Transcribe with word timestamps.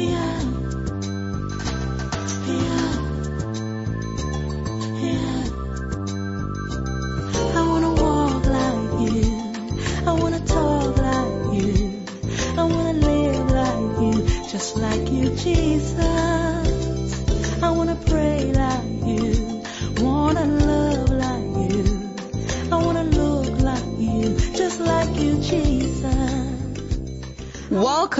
Yeah. 0.00 0.29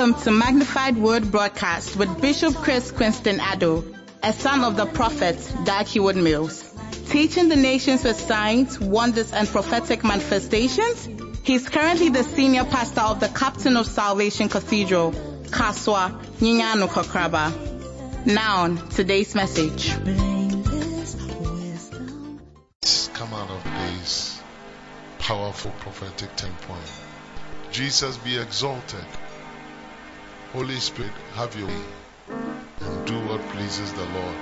Welcome 0.00 0.22
to 0.22 0.30
Magnified 0.30 0.96
Word 0.96 1.30
Broadcast 1.30 1.94
with 1.94 2.22
Bishop 2.22 2.54
Chris 2.54 2.90
Quinston 2.90 3.36
Addo, 3.36 3.84
a 4.22 4.32
son 4.32 4.64
of 4.64 4.74
the 4.74 4.86
prophet 4.86 5.36
Dag 5.66 5.84
Heward 5.84 6.16
Mills. 6.16 6.74
Teaching 7.10 7.50
the 7.50 7.56
nations 7.56 8.02
with 8.02 8.18
signs, 8.18 8.80
wonders, 8.80 9.30
and 9.34 9.46
prophetic 9.46 10.02
manifestations, 10.02 11.06
he's 11.42 11.68
currently 11.68 12.08
the 12.08 12.24
senior 12.24 12.64
pastor 12.64 13.02
of 13.02 13.20
the 13.20 13.28
Captain 13.28 13.76
of 13.76 13.86
Salvation 13.86 14.48
Cathedral, 14.48 15.12
Kaswa 15.50 16.18
Nyinyano 16.38 16.88
Kokraba. 16.88 18.24
Now, 18.24 18.74
today's 18.88 19.34
message. 19.34 19.90
Come 23.12 23.34
out 23.34 23.50
of 23.50 23.62
this 23.64 24.40
powerful 25.18 25.72
prophetic 25.72 26.34
10 26.36 26.50
point. 26.62 26.90
Jesus 27.70 28.16
be 28.16 28.38
exalted. 28.38 29.04
Holy 30.52 30.80
Spirit, 30.80 31.12
have 31.34 31.56
your 31.56 31.68
way 31.68 31.84
and 32.28 33.06
do 33.06 33.16
what 33.20 33.40
pleases 33.50 33.92
the 33.92 34.04
Lord. 34.04 34.36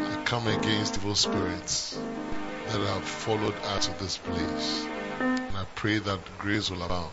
I 0.00 0.22
come 0.26 0.46
against 0.46 0.98
evil 0.98 1.14
spirits 1.14 1.98
that 2.66 2.80
have 2.80 3.02
followed 3.02 3.54
us 3.64 3.86
to 3.86 3.98
this 3.98 4.18
place. 4.18 4.86
And 5.20 5.56
I 5.56 5.64
pray 5.74 6.00
that 6.00 6.38
grace 6.38 6.70
will 6.70 6.82
abound. 6.82 7.12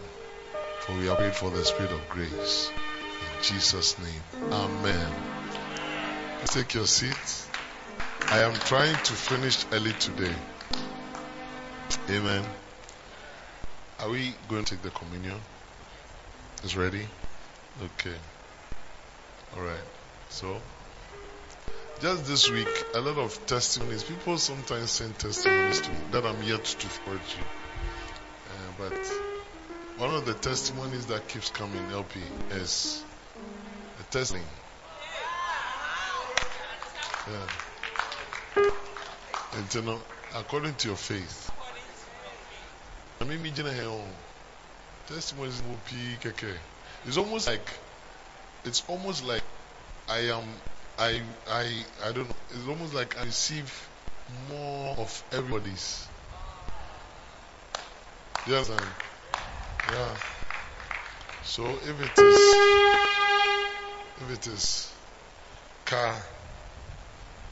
For 0.81 0.97
we 0.97 1.07
are 1.07 1.15
prayed 1.15 1.33
for 1.33 1.49
the 1.49 1.63
spirit 1.63 1.93
of 1.93 2.09
grace. 2.09 2.69
In 2.71 3.43
Jesus' 3.43 3.97
name. 3.99 4.51
Amen. 4.51 5.11
Take 6.43 6.73
your 6.73 6.87
seats. 6.87 7.47
I 8.27 8.39
am 8.39 8.53
trying 8.53 8.95
to 8.95 9.13
finish 9.13 9.65
early 9.71 9.93
today. 9.93 10.35
Amen. 12.09 12.45
Are 14.01 14.09
we 14.09 14.33
going 14.49 14.65
to 14.65 14.75
take 14.75 14.83
the 14.83 14.91
communion? 14.91 15.39
Is 16.65 16.75
ready? 16.75 17.07
Okay. 17.81 18.15
All 19.55 19.63
right. 19.63 19.87
So, 20.27 20.61
just 22.01 22.25
this 22.25 22.51
week, 22.51 22.67
a 22.93 22.99
lot 22.99 23.17
of 23.17 23.45
testimonies. 23.45 24.03
People 24.03 24.37
sometimes 24.37 24.91
send 24.91 25.17
testimonies 25.17 25.79
to 25.79 25.89
me 25.89 25.97
that 26.11 26.25
I'm 26.25 26.43
yet 26.43 26.65
to 26.65 26.87
forward 26.87 27.21
you. 27.37 27.43
Uh, 28.49 28.71
but 28.77 28.97
one 29.97 30.13
of 30.13 30.25
the 30.25 30.33
testimonies 30.33 31.05
that 31.05 31.29
keeps 31.29 31.51
coming, 31.51 31.81
LP, 31.91 32.19
is 32.51 33.01
a 33.97 34.03
testimony. 34.11 34.45
Yeah. 37.31 38.69
And 39.53 39.73
you 39.73 39.81
know, 39.83 40.01
according 40.35 40.75
to 40.75 40.87
your 40.89 40.97
faith, 40.97 41.49
I 43.21 43.23
mean, 43.23 43.41
me 43.41 43.51
hell. 43.51 44.03
Testimonies 45.07 45.63
will 45.63 45.79
be 45.89 46.17
keke. 46.21 46.57
It's 47.05 47.17
almost 47.17 47.47
like, 47.47 47.69
it's 48.65 48.83
almost 48.87 49.23
like 49.23 49.43
I 50.07 50.19
am, 50.31 50.43
I, 50.97 51.21
I, 51.49 51.83
I 52.03 52.11
don't 52.11 52.27
know. 52.27 52.35
It's 52.49 52.67
almost 52.67 52.93
like 52.93 53.17
I 53.17 53.23
receive 53.23 53.89
more 54.49 54.95
of 54.97 55.23
everybody's. 55.31 56.07
Understand? 58.47 58.81
Yeah. 59.91 60.15
So 61.43 61.65
if 61.65 62.01
it 62.01 62.19
is, 62.19 62.39
if 64.21 64.31
it 64.33 64.47
is 64.47 64.93
car, 65.85 66.15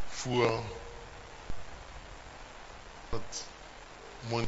fuel, 0.09 0.63
but 3.11 3.43
money. 4.31 4.47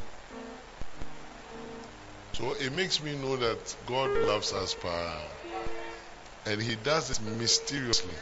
So 2.40 2.54
it 2.54 2.74
makes 2.74 3.04
me 3.04 3.18
know 3.18 3.36
that 3.36 3.76
God 3.86 4.10
loves 4.26 4.54
us, 4.54 4.74
pa, 4.74 5.22
and 6.46 6.62
He 6.62 6.78
does 6.78 7.12
it 7.12 7.20
mysteriously. 7.38 8.14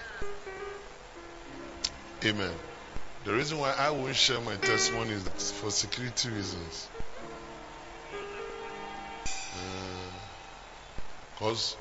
Amen. 2.25 2.53
The 3.25 3.33
reason 3.33 3.59
why 3.59 3.75
I 3.77 3.91
won't 3.91 4.15
share 4.15 4.41
my 4.41 4.55
testimony 4.55 5.11
is 5.11 5.51
for 5.51 5.69
security 5.69 6.29
reasons. 6.29 6.89
Uh, 9.27 10.11
because 11.35 11.77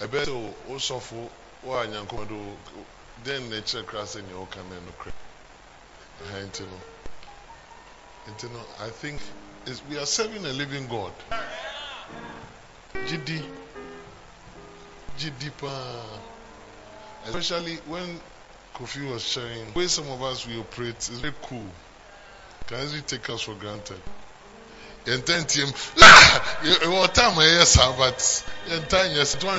I 0.00 0.06
bet 0.06 0.28
also 0.68 1.00
for 1.00 1.28
why 1.62 1.86
Yankodo 1.86 2.54
then 3.24 3.50
nature 3.50 3.82
cross 3.82 4.14
in 4.14 4.28
your 4.28 4.46
can 4.46 4.62
and 4.62 4.84
you 6.60 6.66
uh-huh, 8.28 8.48
know, 8.48 8.64
I 8.78 8.90
think 8.90 9.20
we 9.90 9.98
are 9.98 10.06
serving 10.06 10.46
a 10.46 10.52
living 10.52 10.86
God. 10.86 11.12
GD. 13.10 13.42
GD 15.18 15.50
pa. 15.58 15.72
Especially 17.26 17.76
when 17.88 18.20
Kofi 18.74 19.10
was 19.10 19.22
sharing, 19.24 19.72
the 19.72 19.78
way 19.80 19.88
some 19.88 20.08
of 20.10 20.22
us 20.22 20.46
we 20.46 20.56
operate 20.60 20.96
is 20.96 21.18
very 21.18 21.34
cool. 21.42 21.66
Can 22.68 22.84
easily 22.84 23.02
take 23.02 23.28
us 23.30 23.42
for 23.42 23.54
granted. 23.56 24.00
Yɛntɛn 25.06 25.44
tie 25.48 25.64
mu 25.64 25.72
wɔ 26.94 27.12
time 27.12 27.36
a 27.38 27.40
ɛyɛ 27.42 27.64
saa 27.66 27.92
but 27.98 28.18
yɛntɛn 28.68 29.14
yɛ 29.16 29.24
sɛ 29.26 29.38
tuwan 29.40 29.58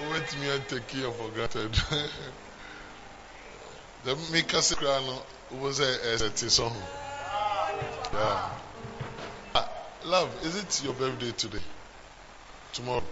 wobɛtumi 0.00 0.48
atake 0.56 0.96
yɛ 1.00 1.16
for 1.16 1.30
granted 1.30 1.72
the 4.04 4.14
meka 4.32 4.60
se 4.60 4.74
koraa 4.74 5.00
no 5.06 5.22
wobɛ 5.52 5.70
sɛ 5.72 5.86
ɛsɛ 6.12 6.34
te 6.34 6.46
sɛ 6.46 6.68
ho 6.68 6.82
yeah. 8.12 8.50
Love 10.04 10.30
is 10.44 10.56
it 10.56 10.82
your 10.84 10.94
birthday 10.94 11.32
today 11.32 11.62
tomorrow 12.72 13.02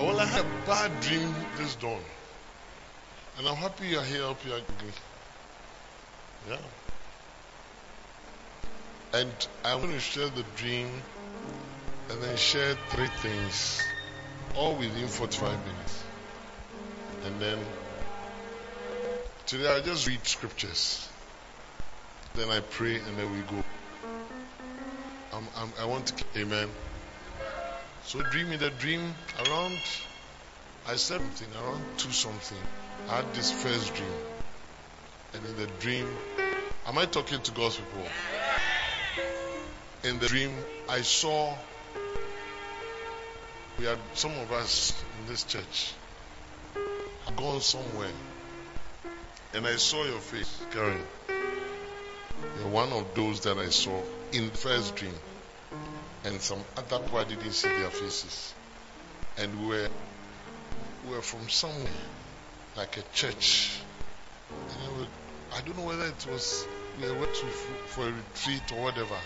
I 0.00 0.02
well, 0.02 0.20
I 0.20 0.24
had 0.24 0.44
a 0.44 0.66
bad 0.66 1.00
dream 1.00 1.34
this 1.58 1.74
dawn. 1.74 2.00
And 3.38 3.46
I'm 3.48 3.56
happy 3.56 3.88
you're 3.88 4.02
here, 4.02 4.34
you 4.46 4.54
agree. 4.54 4.92
Yeah. 6.48 6.56
And 9.12 9.48
I'm 9.64 9.80
going 9.80 9.92
to 9.92 10.00
share 10.00 10.28
the 10.28 10.44
dream 10.56 10.88
and 12.08 12.22
then 12.22 12.36
share 12.36 12.76
three 12.90 13.08
things, 13.22 13.82
all 14.56 14.74
within 14.74 15.06
45 15.06 15.58
minutes. 15.66 16.04
And 17.26 17.40
then 17.40 17.58
today 19.50 19.66
I 19.66 19.80
just 19.80 20.06
read 20.06 20.24
scriptures. 20.24 21.08
Then 22.34 22.50
I 22.50 22.60
pray 22.60 22.94
and 22.94 23.18
then 23.18 23.32
we 23.32 23.38
go. 23.38 23.64
I'm, 25.32 25.44
I'm, 25.56 25.72
I 25.80 25.86
want 25.86 26.06
to, 26.06 26.24
amen. 26.38 26.68
So 28.04 28.22
dreaming 28.30 28.60
the 28.60 28.70
dream 28.70 29.12
around, 29.44 29.76
I 30.86 30.94
said 30.94 31.20
something 31.20 31.48
around 31.60 31.82
two 31.96 32.12
something. 32.12 32.58
I 33.08 33.16
had 33.16 33.34
this 33.34 33.50
first 33.50 33.92
dream. 33.92 34.12
And 35.34 35.44
in 35.44 35.56
the 35.56 35.66
dream, 35.80 36.06
am 36.86 36.96
I 36.96 37.06
talking 37.06 37.42
to 37.42 37.50
God's 37.50 37.74
people? 37.74 38.06
In 40.04 40.20
the 40.20 40.28
dream, 40.28 40.52
I 40.88 41.00
saw 41.00 41.52
we 43.80 43.84
had 43.86 43.98
some 44.14 44.30
of 44.30 44.52
us 44.52 44.94
in 45.18 45.26
this 45.26 45.42
church 45.42 45.92
gone 47.34 47.60
somewhere. 47.60 48.12
And 49.52 49.66
I 49.66 49.76
saw 49.76 50.04
your 50.04 50.20
face, 50.20 50.62
Karen. 50.70 51.02
You're 52.58 52.68
one 52.68 52.92
of 52.92 53.14
those 53.14 53.40
that 53.40 53.58
I 53.58 53.68
saw 53.68 54.00
in 54.32 54.48
the 54.48 54.56
first 54.56 54.96
dream 54.96 55.14
and 56.24 56.40
some 56.40 56.60
other 56.76 56.98
people 56.98 57.18
I 57.18 57.24
didn't 57.24 57.52
see 57.52 57.68
their 57.68 57.90
faces. 57.90 58.54
And 59.38 59.60
we 59.60 59.66
were, 59.68 59.88
we 61.08 61.16
were 61.16 61.22
from 61.22 61.48
somewhere, 61.48 61.88
like 62.76 62.96
a 62.96 63.02
church. 63.14 63.80
And 64.50 64.96
we 64.96 65.02
were, 65.02 65.08
I 65.54 65.60
don't 65.62 65.78
know 65.78 65.84
whether 65.84 66.04
it 66.04 66.26
was 66.30 66.66
we 67.00 67.10
were 67.10 67.26
to, 67.26 67.46
for 67.86 68.06
a 68.06 68.12
retreat 68.12 68.72
or 68.76 68.84
whatever. 68.84 69.16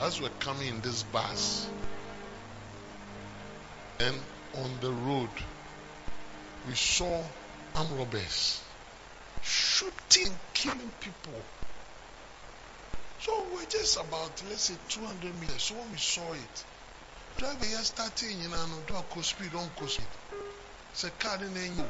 As 0.00 0.20
we 0.20 0.26
were 0.26 0.34
coming 0.40 0.68
in 0.68 0.80
this 0.80 1.02
bus, 1.04 1.68
and 4.00 4.16
on 4.56 4.70
the 4.80 4.92
road, 4.92 5.30
we 6.68 6.74
saw 6.74 7.22
armed 7.74 7.92
robbers 7.92 8.65
shooting, 9.46 10.32
killing 10.54 10.90
people. 11.00 11.40
So 13.20 13.32
we're 13.54 13.64
just 13.66 13.96
about, 13.96 14.42
let's 14.48 14.62
say, 14.62 14.74
200 14.88 15.40
meters. 15.40 15.62
So 15.62 15.74
when 15.74 15.90
we 15.92 15.98
saw 15.98 16.32
it, 16.32 16.64
driver 17.38 17.64
here 17.64 17.78
starting, 17.78 18.40
you 18.42 18.48
know, 18.48 18.66
don't 18.86 19.14
go 19.14 19.20
speed, 19.22 19.52
don't 19.52 19.74
go 19.78 19.86
speed. 19.86 20.06
It's 20.92 21.04
a 21.04 21.10
car 21.10 21.36
in 21.36 21.54
you. 21.54 21.84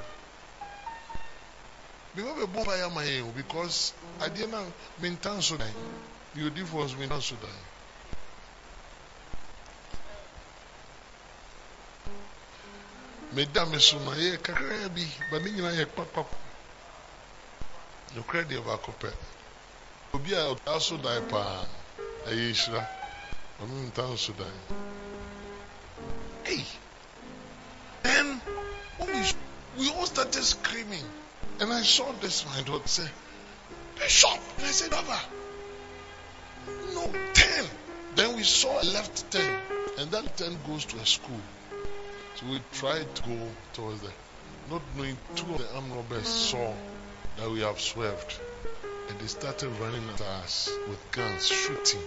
Because 2.14 2.38
we 2.38 2.46
bought 2.46 2.66
by 2.66 2.88
my 2.94 3.22
because 3.36 3.92
I 4.20 4.28
didn't 4.28 4.72
maintain 5.02 5.42
so 5.42 5.56
that 5.56 5.70
you 6.34 6.48
difference 6.50 6.96
maintain 6.96 7.20
so 7.20 7.34
that. 7.36 7.48
meda 13.36 13.66
me 13.66 13.78
so 13.78 13.98
na 13.98 14.12
yɛ 14.14 14.38
kakra 14.42 14.88
bi 14.88 15.04
ba 15.30 15.38
ne 15.38 15.50
nyinaa 15.50 15.76
yɛ 15.76 15.84
kpakpako 15.92 16.45
nokorɛ 18.16 18.48
deɛ 18.48 18.64
baako 18.64 18.92
pɛ. 19.00 19.12
Obi 20.14 20.32
a 20.32 20.40
ɔtaa 20.54 20.80
so 20.80 20.96
dan 20.96 21.28
paa 21.28 21.66
ɛyɛ 22.26 22.50
nhyira 22.50 22.88
ɔme 23.60 23.86
nta 23.88 24.16
so 24.16 24.32
dan. 24.32 24.56
Hey! 26.44 26.64
Then 28.02 28.40
we, 29.00 29.32
we 29.78 29.90
all 29.90 30.06
started 30.06 30.42
screaming 30.42 31.04
and 31.60 31.72
I 31.72 31.82
saw 31.82 32.10
this 32.20 32.46
my 32.46 32.62
daughter 32.62 32.88
say 32.88 33.08
Bishop! 33.96 34.40
And 34.58 34.66
I 34.66 34.70
said 34.70 34.90
Baba! 34.90 35.20
No 36.94 37.12
ten. 37.34 37.64
Then 38.14 38.36
we 38.36 38.42
saw 38.44 38.80
a 38.80 38.84
left 38.84 39.30
ten. 39.30 39.60
And 39.98 40.10
that 40.10 40.36
ten 40.36 40.56
goes 40.66 40.84
to 40.86 40.96
a 40.98 41.06
school. 41.06 41.40
So 42.36 42.46
we 42.46 42.60
tried 42.72 43.14
to 43.14 43.22
go 43.22 43.48
towards 43.72 44.02
there, 44.02 44.12
not 44.70 44.82
knowing 44.96 45.16
two 45.34 45.54
of 45.54 45.58
the 45.58 45.74
armed 45.74 45.92
robbers 45.92 46.28
saw 46.28 46.74
that 47.36 47.50
we 47.50 47.60
have 47.60 47.80
swerved. 47.80 48.40
And 49.08 49.18
they 49.18 49.26
started 49.26 49.68
running 49.80 50.08
at 50.10 50.20
us 50.20 50.70
with 50.88 51.10
guns, 51.12 51.46
shooting. 51.46 52.02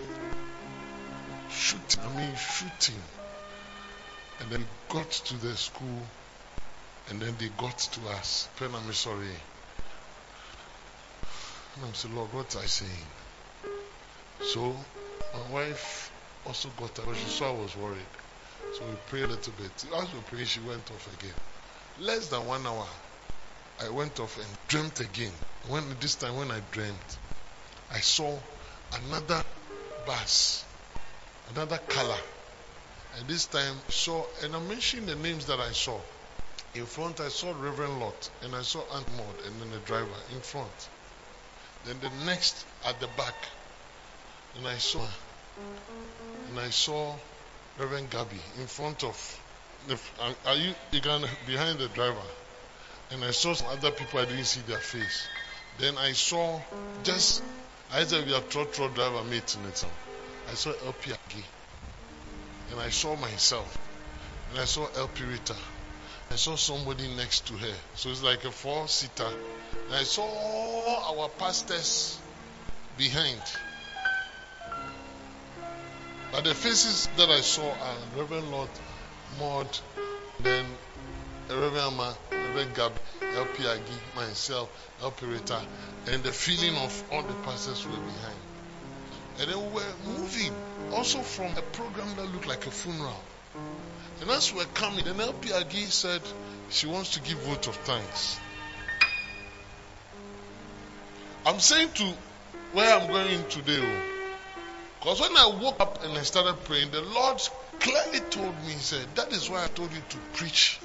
Shooting, 1.50 2.04
I 2.04 2.18
mean 2.18 2.36
shooting. 2.36 3.02
And 4.42 4.50
then 4.52 4.66
got 4.90 5.10
to 5.12 5.36
the 5.38 5.56
school 5.56 6.02
and 7.10 7.20
then 7.20 7.36
they 7.40 7.50
got 7.58 7.78
to 7.78 8.10
us. 8.10 8.48
Pen 8.58 8.70
I'm 8.76 8.94
sorry. 8.94 9.36
And 11.76 11.86
I'm 11.86 11.94
saying, 11.94 12.16
Lord, 12.16 12.32
what 12.34 12.56
I 12.56 12.66
saying? 12.66 13.08
So 14.42 14.76
my 15.34 15.54
wife 15.54 16.12
also 16.46 16.70
got 16.78 17.00
up, 17.00 17.06
but 17.06 17.16
she 17.16 17.30
saw 17.30 17.50
I 17.50 17.62
was 17.62 17.76
worried. 17.78 17.98
So 18.78 18.86
we 18.86 18.96
prayed 19.08 19.24
a 19.24 19.28
little 19.28 19.54
bit. 19.54 19.72
As 19.96 20.14
we 20.14 20.20
prayed, 20.22 20.48
she 20.48 20.60
went 20.60 20.90
off 20.92 21.20
again. 21.20 21.34
Less 22.00 22.28
than 22.28 22.46
one 22.46 22.66
hour, 22.66 22.86
I 23.82 23.90
went 23.90 24.20
off 24.20 24.38
and 24.38 24.48
dreamt 24.68 25.00
again. 25.00 25.32
When 25.68 25.84
this 26.00 26.16
time 26.16 26.36
when 26.36 26.52
I 26.52 26.62
dreamt, 26.72 27.18
I 27.92 28.00
saw 28.00 28.38
another 28.94 29.44
bus, 30.06 30.66
another 31.54 31.78
color. 31.78 32.18
And 33.18 33.28
this 33.28 33.46
time 33.46 33.76
I 33.88 33.92
saw, 33.92 34.26
and 34.44 34.56
I 34.56 34.60
mentioned 34.60 35.08
the 35.08 35.16
names 35.16 35.46
that 35.46 35.60
I 35.60 35.72
saw. 35.72 36.00
In 36.76 36.86
front, 36.86 37.20
I 37.20 37.30
saw 37.30 37.52
Reverend 37.60 38.00
Lot, 38.00 38.30
and 38.44 38.56
I 38.56 38.62
saw 38.62 38.84
Aunt 38.92 39.08
Maud, 39.18 39.46
and 39.46 39.60
then 39.60 39.72
the 39.72 39.80
driver 39.80 40.08
in 40.34 40.42
front. 40.42 40.90
Then 41.86 41.98
the 42.02 42.12
next 42.26 42.66
at 42.86 43.00
the 43.00 43.08
back, 43.18 43.36
and 44.58 44.68
I 44.68 44.78
saw, 44.78 45.06
and 46.50 46.60
I 46.60 46.70
saw 46.70 47.16
Reverend 47.80 48.10
Gabby 48.12 48.42
in 48.60 48.68
front 48.68 49.04
of, 49.04 49.40
the, 49.88 49.98
are 50.46 50.56
you, 50.56 50.76
you 50.92 51.02
behind 51.48 51.80
the 51.80 51.88
driver. 51.88 52.22
And 53.12 53.24
I 53.24 53.32
saw 53.32 53.54
some 53.54 53.68
other 53.68 53.92
people, 53.92 54.20
I 54.20 54.26
didn't 54.26 54.46
see 54.46 54.62
their 54.62 54.78
face. 54.78 55.28
Then 55.80 55.98
I 55.98 56.12
saw 56.12 56.62
just, 57.04 57.42
I 57.92 58.04
said 58.04 58.26
we 58.26 58.34
have 58.34 58.50
trot 58.50 58.72
trot 58.72 58.94
driver 58.94 59.22
in 59.28 59.34
it. 59.34 59.56
I 60.50 60.54
saw 60.54 60.72
LP 60.86 61.12
Agi. 61.12 61.44
And 62.72 62.80
I 62.80 62.90
saw 62.90 63.16
myself. 63.16 63.78
And 64.52 64.60
I 64.60 64.66
saw 64.66 64.88
LP 64.96 65.24
Rita. 65.24 65.56
I 66.32 66.36
saw 66.36 66.56
somebody 66.56 67.08
next 67.16 67.48
to 67.48 67.54
her. 67.54 67.74
So 67.96 68.10
it's 68.10 68.22
like 68.22 68.46
a 68.46 68.52
four 68.52 68.88
seater. 68.88 69.28
And 69.88 69.96
I 69.96 70.04
saw 70.04 70.24
all 70.24 71.20
our 71.22 71.30
pastors 71.30 72.20
behind. 72.98 73.42
But 76.32 76.44
the 76.44 76.54
faces 76.54 77.10
that 77.18 77.30
I 77.30 77.42
saw 77.42 77.72
are 77.72 77.98
Reverend 78.16 78.52
Lord 78.52 78.70
Maud, 79.40 79.80
then 80.42 80.66
Reverend 81.50 81.78
Amma, 81.78 82.16
Reverend 82.32 82.76
Gab, 82.76 82.92
LP 83.22 83.64
Agi, 83.64 84.16
myself, 84.16 84.70
LP 85.02 85.26
Rita, 85.26 85.60
and 86.08 86.22
the 86.24 86.32
feeling 86.32 86.76
of 86.78 87.04
all 87.12 87.24
the 87.24 87.34
pastors 87.46 87.86
were 87.86 87.92
behind. 87.92 88.40
And 89.40 89.50
then 89.50 89.58
we 89.58 89.74
were 89.74 89.94
moving 90.06 90.54
also 90.92 91.20
from 91.20 91.58
a 91.58 91.62
program 91.62 92.16
that 92.18 92.32
looked 92.32 92.46
like 92.46 92.68
a 92.68 92.72
funeral. 92.72 93.20
And 94.22 94.30
as 94.30 94.54
we 94.54 94.60
were 94.60 94.66
coming, 94.76 95.06
then 95.06 95.20
LP 95.20 95.50
Agi 95.50 95.86
said 95.86 96.22
she 96.70 96.86
wants 96.86 97.12
to 97.12 97.22
give 97.22 97.40
vote 97.40 97.68
of 97.68 97.76
thanks. 97.78 98.38
I'm 101.48 101.60
saying 101.60 101.90
to 101.96 102.14
where 102.74 102.96
I'm 102.96 103.08
going 103.08 103.44
today. 103.48 103.80
Oh, 103.82 104.20
because 105.00 105.22
when 105.22 105.36
I 105.36 105.48
woke 105.48 105.80
up 105.80 106.04
and 106.04 106.16
I 106.16 106.22
started 106.22 106.64
praying, 106.66 106.92
the 106.92 107.02
Lord 107.02 107.42
clearly 107.80 108.20
told 108.30 108.56
me, 108.68 108.74
He 108.74 108.80
said, 108.80 109.16
That 109.16 109.32
is 109.32 109.50
why 109.50 109.64
I 109.64 109.68
told 109.68 109.92
you 109.92 110.02
to 110.10 110.18
preach 110.34 110.80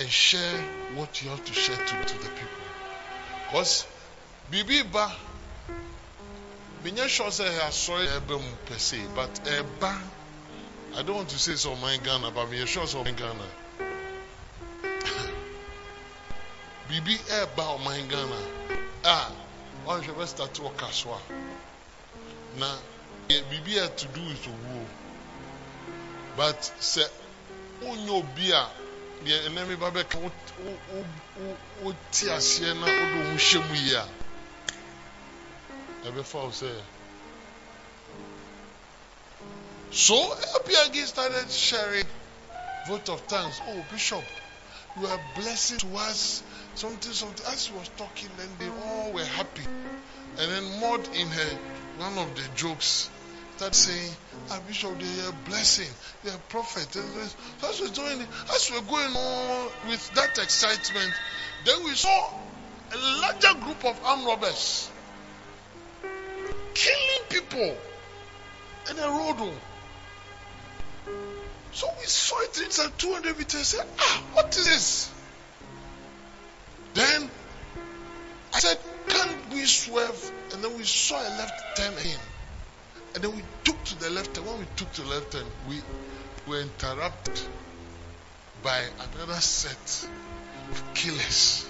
and 0.00 0.08
share 0.08 0.58
what 0.96 1.22
you 1.22 1.28
have 1.28 1.44
to 1.44 1.52
share 1.52 1.76
to, 1.76 2.04
to 2.04 2.14
the 2.18 2.28
people. 2.30 2.64
Because 3.46 3.86
Bibi 4.50 4.82
Ba, 4.84 5.12
sure 7.06 7.30
say 7.30 7.46
I 7.60 7.70
saw 7.70 7.98
it 8.00 8.26
per 8.66 8.78
se, 8.78 8.98
but 9.14 9.32
Eba, 9.44 10.00
I 10.96 11.02
don't 11.02 11.16
want 11.16 11.28
to 11.28 11.38
say 11.38 11.54
so 11.54 11.76
my 11.76 11.96
Ghana, 11.98 12.30
but 12.30 12.48
Minya 12.50 12.66
sure 12.66 13.04
my 13.04 13.10
Ghana. 13.10 13.46
Bibi 16.88 17.14
Eba 17.14 17.74
or 17.74 17.78
my 17.78 18.00
Ghana. 18.08 18.40
Ah, 19.04 19.30
one 19.84 20.02
should 20.02 20.28
start 20.28 20.54
to 20.54 20.62
work 20.62 20.82
as 20.82 21.04
well. 21.06 21.22
Now, 22.58 22.78
biribi 23.28 23.78
a 23.78 23.88
to 23.88 24.06
do 24.08 24.20
with 24.22 24.44
owuo 24.48 24.86
but 26.36 26.60
sɛ 26.80 27.04
wonyɛ 27.82 28.10
obi 28.10 28.50
a 28.50 28.68
deɛ 29.24 29.46
ɛnɛ 29.46 29.68
mi 29.68 29.76
ba 29.76 29.90
wote 31.82 32.26
aseɛ 32.36 32.74
na 32.74 32.86
mu 32.86 33.38
sɛ 36.50 36.82
so 39.92 40.36
started 41.06 41.50
sharing 41.50 42.06
vote 42.86 43.08
of 43.08 43.20
thanks. 43.22 43.60
Oh 43.66 43.84
bishop 43.90 44.24
you 44.98 45.06
are 45.06 45.20
blessing 45.34 45.78
to 45.78 45.96
us 45.96 46.42
something 46.74 47.12
something. 47.12 47.46
As 47.52 47.66
he 47.66 47.74
was 47.76 47.90
talking 47.96 48.30
then 48.36 48.48
they 48.58 48.68
all 48.68 49.12
were 49.12 49.24
happy. 49.24 49.66
And 50.38 50.50
then 50.50 50.80
Maud 50.80 51.06
in 51.14 51.28
her 51.28 51.58
one 51.98 52.18
of 52.18 52.34
the 52.36 52.42
jokes 52.54 53.10
started 53.60 53.76
saying, 53.76 54.16
ah, 54.48 54.60
Bishop, 54.66 54.98
they 54.98 55.26
are 55.26 55.34
blessing, 55.44 55.92
they 56.24 56.30
prophet. 56.48 56.96
As 56.96 57.78
we're 57.78 57.88
doing, 57.88 58.26
as 58.54 58.70
we're 58.70 58.80
going 58.80 59.14
on 59.14 59.68
with 59.86 60.14
that 60.14 60.38
excitement, 60.38 61.12
then 61.66 61.84
we 61.84 61.90
saw 61.94 62.32
a 62.90 62.96
larger 63.20 63.60
group 63.60 63.84
of 63.84 64.00
armed 64.02 64.26
robbers 64.26 64.90
killing 66.72 67.22
people 67.28 67.76
in 68.90 68.98
a 68.98 69.08
road. 69.08 69.52
So 71.72 71.86
we 72.00 72.06
saw 72.06 72.40
it 72.40 72.58
inside 72.64 72.98
200 72.98 73.36
meters. 73.36 73.66
Said, 73.66 73.86
ah, 73.98 74.22
what 74.32 74.56
is 74.56 74.64
this? 74.64 75.12
Then 76.94 77.28
I 78.54 78.58
said, 78.58 78.78
can't 79.06 79.52
we 79.52 79.66
swerve? 79.66 80.32
And 80.54 80.64
then 80.64 80.78
we 80.78 80.84
saw 80.84 81.20
a 81.20 81.28
left 81.36 81.76
turn 81.76 81.92
in. 82.06 82.18
And 83.14 83.24
then 83.24 83.34
we 83.34 83.42
took 83.64 83.82
to 83.84 83.98
the 83.98 84.10
left, 84.10 84.36
and 84.38 84.46
when 84.46 84.58
we 84.60 84.66
took 84.76 84.92
to 84.92 85.02
the 85.02 85.08
left, 85.08 85.34
and 85.34 85.46
we 85.68 85.80
were 86.46 86.60
interrupted 86.60 87.40
by 88.62 88.82
another 89.14 89.40
set 89.40 90.08
of 90.70 90.94
killers. 90.94 91.66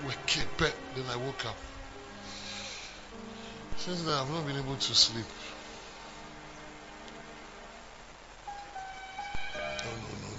We 0.00 0.08
were 0.08 0.14
killed. 0.26 0.48
Then 0.58 1.04
I 1.10 1.16
woke 1.16 1.46
up. 1.46 1.56
Since 3.76 4.02
then, 4.02 4.14
I've 4.14 4.30
not 4.30 4.46
been 4.46 4.56
able 4.56 4.76
to 4.76 4.94
sleep. 4.94 5.26
No, 9.54 9.90
no, 9.90 10.08
no, 10.22 10.30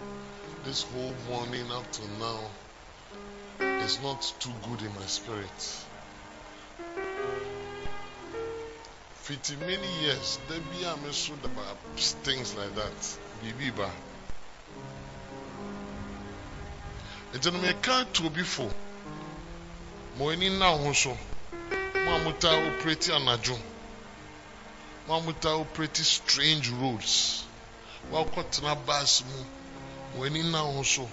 no, 0.00 0.06
no. 0.06 0.64
This 0.64 0.82
whole 0.82 1.14
morning 1.28 1.70
up 1.72 1.90
to 1.92 2.02
now 2.18 2.40
is 3.84 4.00
not 4.02 4.34
too 4.38 4.52
good 4.68 4.82
in 4.82 4.94
my 4.94 5.06
spirit. 5.06 5.84
Fifty 9.22 9.56
many 9.56 10.02
years 10.02 10.38
there 10.48 10.60
be 10.60 10.84
a 10.84 10.96
me 10.96 11.12
about 11.44 11.76
things 12.24 12.54
like 12.56 12.74
that. 12.74 13.18
Bibi 13.42 13.70
ba. 13.70 13.90
Nti 17.34 17.52
no 17.52 17.58
meka 17.58 18.12
to 18.12 18.26
obi 18.26 18.42
fo 18.42 18.70
mo 20.16 20.30
ani 20.30 20.48
na 20.48 20.76
ho 20.76 20.92
so 20.92 21.16
mo 21.94 22.14
a 22.16 22.18
mota 22.24 22.48
operate 22.48 23.12
anadwo 23.12 23.58
wɔn 25.06 25.22
a 25.28 25.32
wɔta 25.32 25.72
pretty 25.74 26.02
strange 26.02 26.68
roads. 26.70 27.44
Wɔakɔtena 28.10 28.86
bus 28.86 29.22
mu. 29.24 29.44
Wɔn 30.18 30.26
ani 30.26 30.42
na 30.50 30.58
ho 30.58 30.82
so 30.82 31.08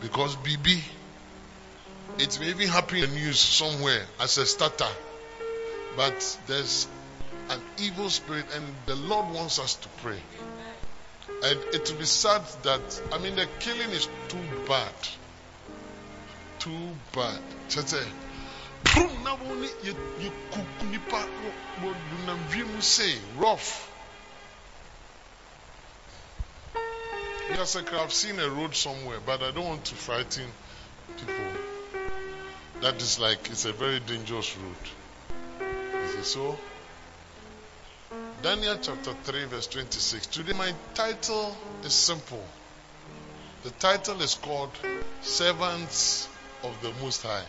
because 0.00 0.36
biribi 0.36 0.82
it 2.18 2.38
may 2.40 2.48
even 2.48 2.68
happen 2.68 2.98
in 2.98 3.10
the 3.10 3.16
news 3.16 3.40
somewhere 3.40 4.06
as 4.20 4.38
a 4.38 4.46
starter 4.46 4.88
but 5.96 6.38
there's 6.46 6.86
an 7.50 7.60
evil 7.78 8.10
spirit 8.10 8.46
and 8.54 8.64
the 8.86 8.94
lord 8.94 9.34
wants 9.34 9.58
us 9.58 9.74
to 9.74 9.88
pray 10.02 10.20
and 11.42 11.58
it 11.74 11.90
will 11.90 11.98
be 11.98 12.04
sad 12.04 12.42
that 12.62 13.02
i 13.12 13.18
mean 13.18 13.36
the 13.36 13.46
killing 13.60 13.90
is 13.90 14.08
too 14.28 14.38
bad 14.68 14.94
too 16.58 16.88
bad 17.12 17.40
rough. 23.36 23.90
Yes, 27.50 27.76
I 27.76 27.82
have 27.98 28.12
seen 28.12 28.38
a 28.40 28.48
road 28.48 28.74
somewhere, 28.74 29.18
but 29.24 29.42
I 29.42 29.50
don't 29.50 29.66
want 29.66 29.84
to 29.86 29.94
frighten 29.94 30.46
people. 31.18 31.34
That 32.80 33.00
is 33.02 33.18
like 33.18 33.50
it's 33.50 33.64
a 33.64 33.72
very 33.72 34.00
dangerous 34.00 34.56
road. 34.56 35.03
So? 36.24 36.58
Daniel 38.42 38.78
chapter 38.80 39.12
3, 39.12 39.44
verse 39.44 39.66
26. 39.66 40.26
Today, 40.28 40.54
my 40.54 40.72
title 40.94 41.54
is 41.84 41.92
simple. 41.92 42.42
The 43.62 43.70
title 43.72 44.22
is 44.22 44.34
called 44.34 44.70
Servants 45.20 46.26
of 46.62 46.80
the 46.80 46.92
Most 47.02 47.22
High. 47.22 47.44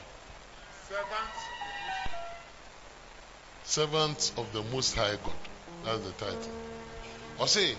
Servants 3.63 4.33
of 4.37 4.51
the 4.51 4.63
Most 4.63 4.93
High 4.95 5.15
God. 5.23 5.33
That's 5.85 6.03
the 6.03 6.11
title. 6.25 6.51
Or 7.39 7.47
say, 7.47 7.75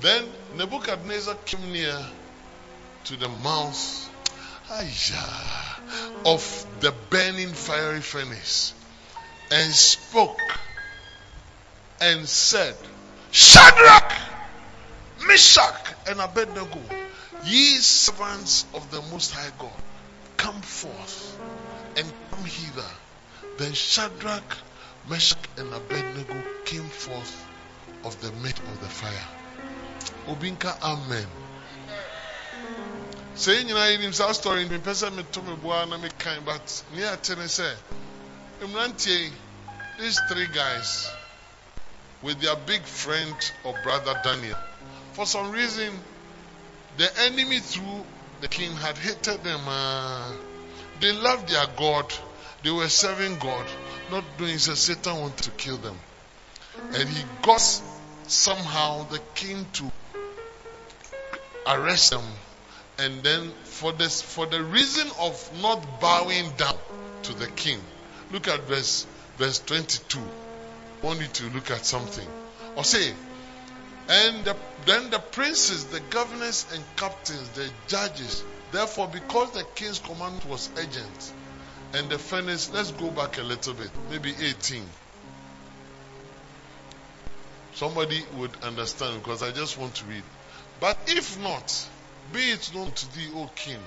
then 0.00 0.24
Nebuchadnezzar 0.56 1.34
came 1.44 1.72
near 1.72 1.98
to 3.04 3.16
the 3.16 3.28
mouth 3.28 4.10
of 6.24 6.66
the 6.80 6.94
burning 7.10 7.52
fiery 7.52 8.00
furnace 8.00 8.72
and 9.50 9.72
spoke 9.72 10.40
and 12.00 12.28
said, 12.28 12.76
Shadrach, 13.30 14.12
Meshach, 15.26 15.94
and 16.08 16.20
Abednego, 16.20 16.80
ye 17.44 17.76
servants 17.76 18.66
of 18.74 18.90
the 18.90 19.00
Most 19.10 19.32
High 19.32 19.50
God, 19.58 19.82
come 20.36 20.60
forth 20.60 21.38
and 21.96 22.12
come 22.30 22.44
hither. 22.44 22.90
Then 23.58 23.72
Shadrach, 23.72 24.56
Meshach, 25.08 25.38
and 25.56 25.72
Abednego 25.72 26.42
came 26.64 26.88
forth 26.88 27.46
of 28.04 28.20
the 28.20 28.30
midst 28.42 28.62
of 28.62 28.80
the 28.80 28.88
fire. 28.88 29.28
Obinka, 30.26 30.80
Amen. 30.82 31.26
You 33.46 33.64
know, 33.72 33.86
in 33.86 34.12
our 34.20 34.34
story, 34.34 34.66
in 34.66 34.80
person, 34.80 35.14
me 35.16 35.24
to 35.30 35.42
me, 35.42 36.08
kind, 36.18 36.44
but 36.44 36.82
near 36.94 37.16
Tennessee, 37.22 37.72
Imrantie, 38.60 39.30
these 40.00 40.20
three 40.30 40.48
guys, 40.52 41.08
with 42.22 42.40
their 42.40 42.56
big 42.56 42.82
friend 42.82 43.34
or 43.64 43.74
brother 43.84 44.20
Daniel, 44.24 44.56
for 45.12 45.26
some 45.26 45.50
reason, 45.52 45.92
the 46.96 47.08
enemy 47.20 47.60
through 47.60 48.04
the 48.40 48.48
king 48.48 48.72
had 48.72 48.96
hated 48.98 49.42
them. 49.44 49.60
Uh, 49.66 50.32
they 51.00 51.12
loved 51.12 51.48
their 51.48 51.66
God. 51.76 52.12
They 52.64 52.70
were 52.70 52.88
serving 52.88 53.38
God, 53.38 53.66
not 54.10 54.24
doing 54.36 54.58
so. 54.58 54.74
Satan 54.74 55.20
wanted 55.20 55.44
to 55.44 55.50
kill 55.52 55.76
them. 55.76 55.96
And 56.94 57.08
he 57.08 57.22
got 57.42 57.60
somehow 58.26 59.04
the 59.08 59.20
king 59.34 59.66
to 59.74 59.90
arrest 61.66 62.10
them. 62.10 62.24
And 62.98 63.22
then 63.22 63.52
for 63.62 63.92
this 63.92 64.20
for 64.20 64.46
the 64.46 64.62
reason 64.62 65.06
of 65.20 65.62
not 65.62 66.00
bowing 66.00 66.50
down 66.56 66.74
to 67.22 67.34
the 67.34 67.46
king. 67.46 67.78
Look 68.30 68.48
at 68.48 68.60
verse 68.64 69.06
verse 69.38 69.60
22. 69.60 70.18
I 70.18 71.06
want 71.06 71.20
you 71.20 71.26
to 71.26 71.50
look 71.50 71.70
at 71.70 71.86
something. 71.86 72.26
Or 72.76 72.84
say, 72.84 73.12
and 74.08 74.44
the, 74.44 74.56
then 74.84 75.10
the 75.10 75.18
princes, 75.18 75.84
the 75.86 76.00
governors 76.00 76.66
and 76.74 76.82
captains, 76.96 77.48
the 77.50 77.70
judges, 77.86 78.42
therefore, 78.72 79.08
because 79.08 79.52
the 79.52 79.64
king's 79.74 79.98
command 79.98 80.42
was 80.44 80.68
urgent, 80.76 81.32
and 81.94 82.08
the 82.08 82.18
furnace, 82.18 82.70
let's 82.72 82.90
go 82.92 83.10
back 83.10 83.38
a 83.38 83.42
little 83.42 83.74
bit, 83.74 83.90
maybe 84.10 84.34
18. 84.40 84.82
Somebody 87.74 88.24
would 88.36 88.50
understand 88.62 89.22
because 89.22 89.42
I 89.42 89.52
just 89.52 89.78
want 89.78 89.94
to 89.96 90.04
read. 90.06 90.24
But 90.80 90.98
if 91.06 91.40
not, 91.40 91.88
be 92.32 92.40
it 92.40 92.72
known 92.74 92.90
to 92.90 93.14
thee, 93.16 93.28
O 93.34 93.48
king, 93.54 93.78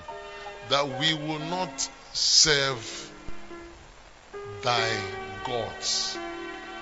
that 0.70 0.98
we 0.98 1.14
will 1.14 1.40
not 1.40 1.88
serve 2.12 3.11
thy 4.62 4.90
gods 5.44 6.16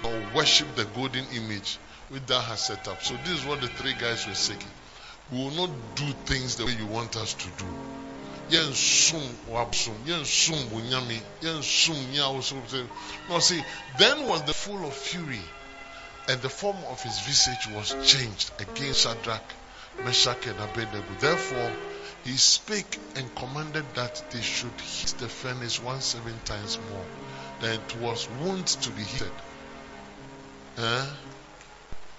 or 0.04 0.22
worship 0.34 0.74
the 0.76 0.84
golden 0.84 1.24
image 1.34 1.78
which 2.08 2.26
thou 2.26 2.40
hast 2.40 2.66
set 2.66 2.86
up. 2.88 3.02
So 3.02 3.14
this 3.24 3.40
is 3.40 3.46
what 3.46 3.60
the 3.60 3.68
three 3.68 3.94
guys 3.94 4.26
were 4.26 4.34
saying. 4.34 4.60
We 5.30 5.38
will 5.38 5.50
not 5.52 5.70
do 5.94 6.06
things 6.26 6.56
the 6.56 6.66
way 6.66 6.72
you 6.72 6.86
want 6.86 7.16
us 7.16 7.34
to 7.34 7.48
do. 7.56 7.66
Yensum 8.50 9.22
wabsum, 9.48 9.94
bunyami, 10.70 11.20
see, 13.40 13.64
then 13.98 14.26
was 14.26 14.42
the 14.42 14.52
full 14.52 14.84
of 14.84 14.92
fury, 14.92 15.40
and 16.28 16.42
the 16.42 16.48
form 16.48 16.76
of 16.90 17.00
his 17.00 17.20
visage 17.20 17.68
was 17.72 17.94
changed 18.04 18.50
against 18.58 19.02
Shadrach, 19.02 19.54
Meshach, 20.04 20.46
and 20.46 20.58
Abednego. 20.58 21.14
Therefore, 21.20 21.72
he 22.24 22.32
spake 22.32 22.98
and 23.14 23.32
commanded 23.36 23.84
that 23.94 24.20
they 24.30 24.42
should 24.42 24.80
heat 24.80 25.14
the 25.18 25.28
furnace 25.28 25.80
one 25.80 26.00
seven 26.00 26.34
times 26.44 26.76
more 26.90 27.06
than 27.60 27.80
it 27.80 27.96
was 27.96 28.28
wont 28.40 28.66
to 28.66 28.90
be 28.90 29.02
healed. 29.02 29.30
Eh? 30.78 31.06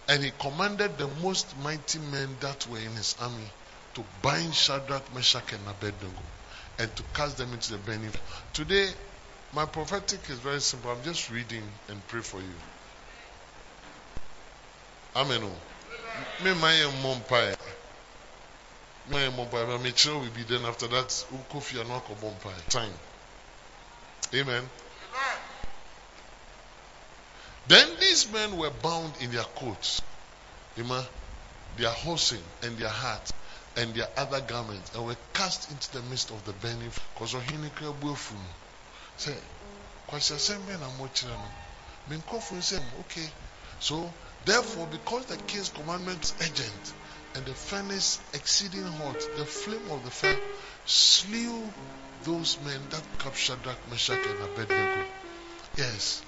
And 0.10 0.24
he 0.24 0.32
commanded 0.40 0.98
the 0.98 1.08
most 1.22 1.58
mighty 1.60 2.00
men 2.00 2.36
that 2.42 2.68
were 2.68 2.80
in 2.80 2.96
his 2.96 3.16
army 3.20 3.50
to 3.96 4.04
bind 4.22 4.54
Shadrach, 4.54 5.14
Meshach, 5.14 5.54
and 5.54 5.68
Abednego 5.68 6.22
and 6.80 6.96
to 6.96 7.04
cast 7.14 7.38
them 7.38 7.54
into 7.54 7.74
the 7.74 7.78
burning. 7.78 8.12
Today, 8.54 8.90
my 9.54 9.66
prophetic 9.66 10.20
is 10.30 10.40
very 10.40 10.62
simple. 10.62 10.92
I'm 10.92 11.04
just 11.04 11.30
reading 11.30 11.64
and 11.90 12.08
pray 12.08 12.22
for 12.22 12.40
you. 12.40 12.54
Amen. 15.16 15.42
Me 16.44 16.54
my. 16.54 16.90
My 19.12 19.20
mumpire. 19.30 19.68
My 19.68 19.78
mature 19.78 20.20
will 20.20 20.30
be 20.30 20.44
then 20.44 20.66
after 20.66 20.88
that. 20.88 21.26
Time. 22.70 22.94
Amen. 24.34 24.70
Then 27.68 28.00
these 28.00 28.30
men 28.30 28.58
were 28.58 28.70
bound 28.70 29.14
in 29.22 29.32
their 29.32 29.44
coats, 29.44 30.02
Amen. 30.78 31.06
their 31.78 31.92
horsing 31.92 32.44
and 32.64 32.78
their 32.78 32.90
hats 32.90 33.32
and 33.78 33.94
their 33.94 34.08
other 34.18 34.42
garments, 34.42 34.92
and 34.94 35.06
were 35.06 35.16
cast 35.34 35.72
into 35.72 35.92
the 35.94 36.02
midst 36.04 36.32
of 36.32 36.44
the 36.46 36.54
burning. 36.54 36.92
Because 37.14 37.34
of 37.34 37.44
him, 37.44 37.70
say, 39.18 39.38
kwasi 40.10 40.34
mokyerɛ 40.98 41.30
no 41.30 41.52
menkɔfo 42.10 43.00
okay 43.00 43.30
so 43.80 44.14
therefore 44.46 44.88
because 44.88 45.26
the 45.28 45.38
king's 45.38 45.70
commandment 45.70 46.24
is 46.24 46.34
urgent 46.42 46.94
and 47.36 47.46
the 47.46 47.54
furnace 47.54 48.20
exceeding 48.34 48.84
hot 48.84 49.20
the 49.38 49.46
flame 49.46 49.90
of 49.92 50.04
the 50.04 50.12
fire 50.12 50.40
slew 50.86 51.72
those 52.24 52.58
men 52.60 52.82
that 52.90 53.04
captured 53.20 53.58
Shadrach, 53.58 53.90
Meshach, 53.90 54.20
and 54.26 54.44
Abednego. 54.44 55.06
Yes. 55.78 56.22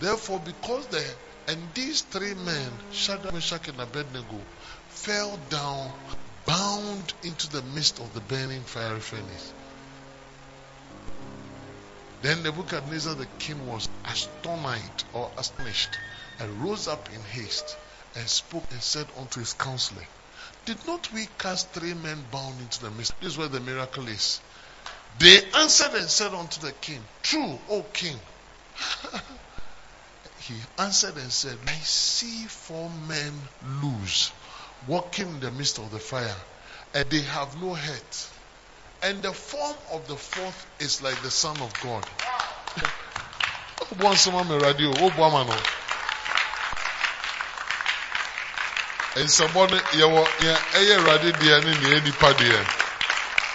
Therefore, 0.00 0.40
because 0.40 0.86
the 0.88 1.04
and 1.48 1.72
these 1.74 2.02
three 2.02 2.34
men, 2.34 2.70
Shadrach, 2.92 3.32
Meshach, 3.32 3.68
and 3.68 3.80
Abednego, 3.80 4.44
fell 4.88 5.38
down, 5.48 5.92
bound 6.44 7.14
into 7.22 7.48
the 7.48 7.62
midst 7.62 8.00
of 8.00 8.12
the 8.12 8.20
burning 8.20 8.62
fiery 8.64 9.00
furnace. 9.00 9.54
Then 12.20 12.42
Nebuchadnezzar 12.42 13.14
the 13.14 13.26
king 13.38 13.66
was 13.66 13.88
astonished 14.04 15.06
or 15.14 15.32
astonished 15.38 15.98
and 16.40 16.62
rose 16.62 16.88
up 16.88 17.08
in 17.14 17.22
haste 17.22 17.76
and 18.14 18.28
spoke 18.28 18.64
and 18.72 18.82
said 18.82 19.06
unto 19.16 19.40
his 19.40 19.54
counselor, 19.54 20.06
Did 20.66 20.86
not 20.86 21.10
we 21.12 21.28
cast 21.38 21.70
three 21.72 21.94
men 21.94 22.26
bound 22.30 22.60
into 22.60 22.80
the 22.82 22.90
midst? 22.90 23.12
This 23.20 23.32
is 23.32 23.38
where 23.38 23.48
the 23.48 23.60
miracle 23.60 24.08
is. 24.08 24.40
They 25.18 25.42
answered 25.56 25.94
and 25.94 26.08
said 26.08 26.32
unto 26.32 26.60
the 26.60 26.72
king, 26.72 27.02
True, 27.22 27.58
O 27.68 27.82
king. 27.92 28.18
he 30.38 30.54
answered 30.78 31.16
and 31.16 31.32
said, 31.32 31.58
I 31.66 31.72
see 31.72 32.44
four 32.46 32.88
men 32.88 33.32
loose, 33.82 34.30
walking 34.86 35.28
in 35.28 35.40
the 35.40 35.50
midst 35.50 35.78
of 35.78 35.90
the 35.90 35.98
fire, 35.98 36.36
and 36.94 37.10
they 37.10 37.22
have 37.22 37.60
no 37.60 37.74
head. 37.74 38.02
And 39.02 39.20
the 39.22 39.32
form 39.32 39.76
of 39.92 40.06
the 40.06 40.16
fourth 40.16 40.66
is 40.80 41.02
like 41.02 41.20
the 41.22 41.30
Son 41.30 41.56
of 41.62 41.72
God. 41.82 42.04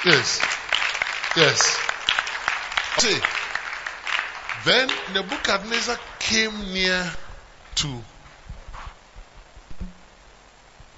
yes 0.05 0.52
yes 1.35 1.77
see 2.99 3.19
then 4.65 4.89
nebuchadnezzar 5.13 5.97
came 6.19 6.73
near 6.73 7.11
to 7.75 7.87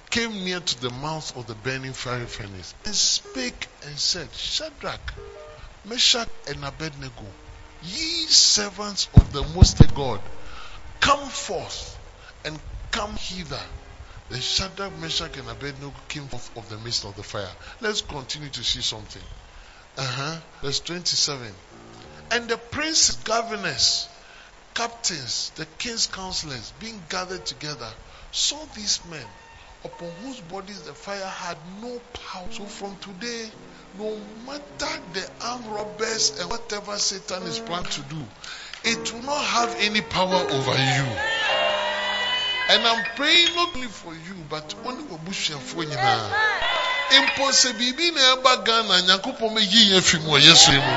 came 0.09 0.33
near 0.43 0.59
to 0.59 0.81
the 0.81 0.89
mouth 0.89 1.35
of 1.37 1.47
the 1.47 1.55
burning 1.55 1.93
fiery 1.93 2.25
furnace 2.25 2.75
and 2.85 2.93
spake 2.93 3.67
and 3.85 3.97
said 3.97 4.27
shadrach 4.33 5.13
meshach 5.85 6.29
and 6.49 6.65
abednego 6.65 7.25
ye 7.81 8.25
servants 8.27 9.07
of 9.15 9.31
the 9.31 9.43
most 9.55 9.77
high 9.77 9.95
god 9.95 10.19
come 10.99 11.29
forth 11.29 11.97
and 12.43 12.59
come 12.91 13.15
hither 13.15 13.61
then 14.27 14.41
Shadrach, 14.41 14.91
Meshach, 14.99 15.37
and 15.37 15.47
Abednego 15.49 15.93
came 16.07 16.27
forth 16.27 16.57
of 16.57 16.67
the 16.67 16.79
midst 16.79 17.05
of 17.05 17.15
the 17.15 17.21
fire. 17.21 17.47
Let's 17.79 18.01
continue 18.01 18.49
to 18.49 18.63
see 18.63 18.81
something. 18.81 19.21
Uh 19.97 20.03
huh. 20.03 20.37
Verse 20.61 20.79
27. 20.81 21.53
And 22.31 22.49
the 22.49 22.57
princes, 22.57 23.15
governors, 23.17 24.09
captains, 24.73 25.51
the 25.55 25.65
king's 25.65 26.07
counselors, 26.07 26.73
being 26.79 27.01
gathered 27.09 27.45
together, 27.45 27.89
saw 28.31 28.65
these 28.75 28.99
men 29.09 29.25
upon 29.85 30.09
whose 30.23 30.41
bodies 30.41 30.81
the 30.81 30.93
fire 30.93 31.25
had 31.25 31.57
no 31.81 31.99
power. 32.13 32.47
So 32.51 32.65
from 32.65 32.97
today, 32.97 33.49
no 33.97 34.17
matter 34.45 35.01
the 35.13 35.31
armed 35.41 35.67
robbers 35.67 36.39
and 36.39 36.49
whatever 36.49 36.97
Satan 36.97 37.43
is 37.43 37.59
planning 37.59 37.89
to 37.91 38.01
do, 38.01 38.21
it 38.83 39.13
will 39.13 39.21
not 39.21 39.43
have 39.43 39.75
any 39.79 40.01
power 40.01 40.45
over 40.51 40.71
you. 40.71 41.07
And 42.67 42.85
I'm 42.85 43.05
praying 43.15 43.55
not 43.55 43.75
only 43.75 43.87
for 43.87 44.13
you, 44.13 44.35
but 44.49 44.75
only 44.83 45.03
for 45.07 45.19
Bushiafoɔ 45.19 45.85
nyinaa. 45.85 46.84
Mpo 47.11 47.51
sɛ 47.51 47.73
biribi 47.73 48.11
na 48.11 48.35
ɛba 48.35 48.63
Ghana, 48.65 49.01
Nyankopɔn 49.01 49.55
bɛyi 49.55 49.91
yɛn 49.91 50.01
fi 50.03 50.17
mu 50.19 50.37
Yesu 50.37 50.71
mu. 50.71 50.95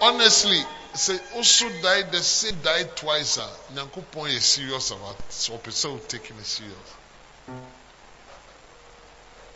Honestly, 0.00 0.64
sɛ 0.94 1.20
also 1.34 1.68
die 1.82 2.02
the 2.02 2.22
same 2.22 2.60
die 2.62 2.84
twice 2.94 3.38
a, 3.38 3.48
Nyankopɔn 3.74 4.30
yɛ 4.30 4.40
serious 4.40 4.90
about 4.90 5.18
ɔpɛ 5.28 5.70
sɛ 5.70 6.08
taking 6.08 6.38
it 6.38 6.46
serious. 6.46 6.90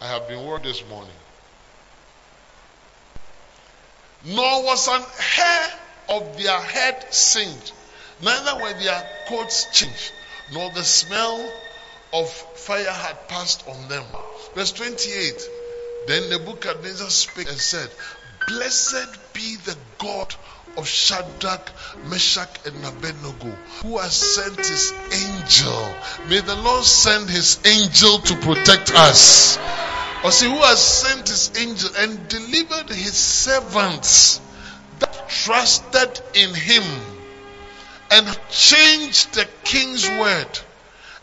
I 0.00 0.06
have 0.06 0.28
been 0.28 0.44
worried 0.44 0.64
this 0.64 0.82
morning. 0.88 1.16
Nor 4.24 4.62
was 4.62 4.88
an 4.88 5.02
hair 5.18 5.72
of 6.10 6.42
their 6.42 6.60
head 6.60 7.12
singed, 7.12 7.72
neither 8.20 8.56
were 8.56 8.72
their 8.74 9.24
coats 9.28 9.66
changed 9.72 10.12
nor 10.52 10.70
the 10.70 10.84
smell 10.84 11.52
of 12.12 12.28
fire 12.30 12.90
had 12.90 13.28
passed 13.28 13.66
on 13.68 13.88
them. 13.88 14.04
Verse 14.54 14.72
28 14.72 15.50
Then 16.06 16.28
Nebuchadnezzar 16.30 17.10
spake 17.10 17.48
and 17.48 17.58
said, 17.58 17.88
Blessed 18.48 19.32
be 19.32 19.56
the 19.56 19.76
God 19.98 20.34
of 20.76 20.88
Shadrach, 20.88 21.70
Meshach, 22.04 22.48
and 22.64 22.84
Abednego, 22.84 23.56
who 23.82 23.98
has 23.98 24.14
sent 24.14 24.56
his 24.56 24.92
angel. 25.12 25.96
May 26.28 26.40
the 26.40 26.56
Lord 26.56 26.84
send 26.84 27.30
his 27.30 27.58
angel 27.64 28.18
to 28.18 28.36
protect 28.36 28.92
us. 28.92 29.58
Or 30.24 30.32
see, 30.32 30.46
who 30.46 30.58
has 30.58 30.80
sent 30.80 31.28
his 31.28 31.52
angel 31.56 31.90
and 31.96 32.28
delivered 32.28 32.88
his 32.88 33.14
servants 33.14 34.40
that 34.98 35.28
trusted 35.28 36.20
in 36.34 36.54
him 36.54 36.84
and 38.10 38.38
changed 38.50 39.32
the 39.34 39.46
king's 39.64 40.08
word 40.08 40.58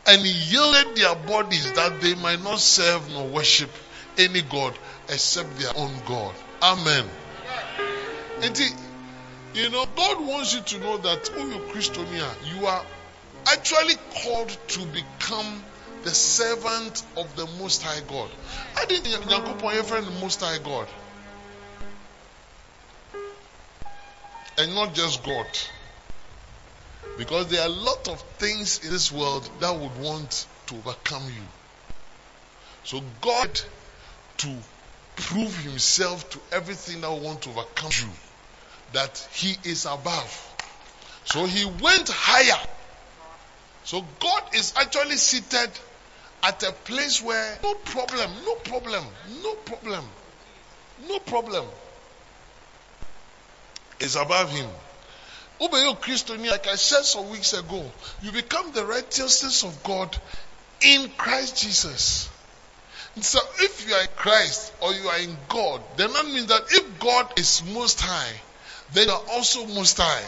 and 0.07 0.25
he 0.25 0.31
yielded 0.31 0.95
their 0.95 1.15
bodies 1.15 1.71
that 1.73 1.99
they 2.01 2.15
might 2.15 2.41
not 2.41 2.59
serve 2.59 3.09
nor 3.11 3.27
worship 3.27 3.69
any 4.17 4.41
God 4.41 4.77
except 5.09 5.57
their 5.59 5.71
own 5.75 5.93
God. 6.05 6.33
Amen. 6.61 7.05
And 8.41 8.57
you 9.53 9.69
know, 9.69 9.85
God 9.95 10.25
wants 10.25 10.53
you 10.53 10.61
to 10.61 10.79
know 10.79 10.97
that, 10.97 11.29
oh, 11.35 11.47
you 11.47 11.59
Christonia, 11.73 12.29
you 12.53 12.67
are 12.67 12.85
actually 13.47 13.95
called 14.23 14.49
to 14.49 14.85
become 14.87 15.63
the 16.03 16.11
servant 16.11 17.03
of 17.17 17.35
the 17.35 17.47
Most 17.59 17.81
High 17.81 18.01
God. 18.07 18.29
I 18.75 18.85
didn't 18.85 19.23
Yankopon 19.23 19.73
your 19.73 19.83
friend 19.83 20.05
the 20.05 20.19
Most 20.19 20.41
High 20.41 20.59
God. 20.59 20.87
And 24.59 24.73
not 24.73 24.93
just 24.93 25.23
God. 25.23 25.45
Because 27.17 27.47
there 27.47 27.61
are 27.61 27.67
a 27.67 27.71
lot 27.71 28.07
of 28.07 28.21
things 28.37 28.83
in 28.85 28.91
this 28.91 29.11
world 29.11 29.49
that 29.59 29.75
would 29.75 29.97
want 29.99 30.45
to 30.67 30.75
overcome 30.75 31.25
you. 31.25 31.43
So 32.83 33.01
God 33.21 33.59
to 34.37 34.55
prove 35.15 35.57
himself 35.57 36.29
to 36.29 36.39
everything 36.51 37.01
that 37.01 37.11
want 37.11 37.41
to 37.41 37.49
overcome 37.49 37.91
you 37.99 38.09
that 38.93 39.27
he 39.33 39.57
is 39.67 39.85
above. 39.85 40.55
So 41.25 41.45
he 41.45 41.65
went 41.65 42.07
higher. 42.07 42.67
So 43.83 44.05
God 44.19 44.43
is 44.53 44.73
actually 44.77 45.15
seated 45.15 45.71
at 46.43 46.63
a 46.63 46.71
place 46.71 47.21
where 47.21 47.57
no 47.63 47.73
problem, 47.73 48.31
no 48.45 48.55
problem, 48.55 49.03
no 49.41 49.53
problem, 49.55 50.05
no 51.07 51.19
problem 51.19 51.65
is 53.99 54.15
above 54.15 54.51
him. 54.51 54.69
Ubeyo 55.59 55.99
Christian, 55.99 56.43
like 56.45 56.67
I 56.67 56.75
said 56.75 57.03
some 57.03 57.29
weeks 57.29 57.53
ago, 57.53 57.83
you 58.21 58.31
become 58.31 58.71
the 58.73 58.85
righteousness 58.85 59.63
of 59.63 59.83
God 59.83 60.15
in 60.81 61.09
Christ 61.17 61.61
Jesus. 61.61 62.29
And 63.15 63.25
so 63.25 63.39
if 63.59 63.87
you 63.87 63.95
are 63.95 64.01
in 64.01 64.07
Christ 64.15 64.71
or 64.81 64.93
you 64.93 65.07
are 65.07 65.19
in 65.19 65.35
God, 65.49 65.81
then 65.95 66.13
that 66.13 66.25
means 66.25 66.47
that 66.47 66.61
if 66.69 66.99
God 66.99 67.39
is 67.39 67.63
most 67.73 67.99
high, 67.99 68.33
then 68.93 69.07
you 69.07 69.13
are 69.13 69.23
also 69.31 69.65
most 69.65 69.97
high. 69.97 70.25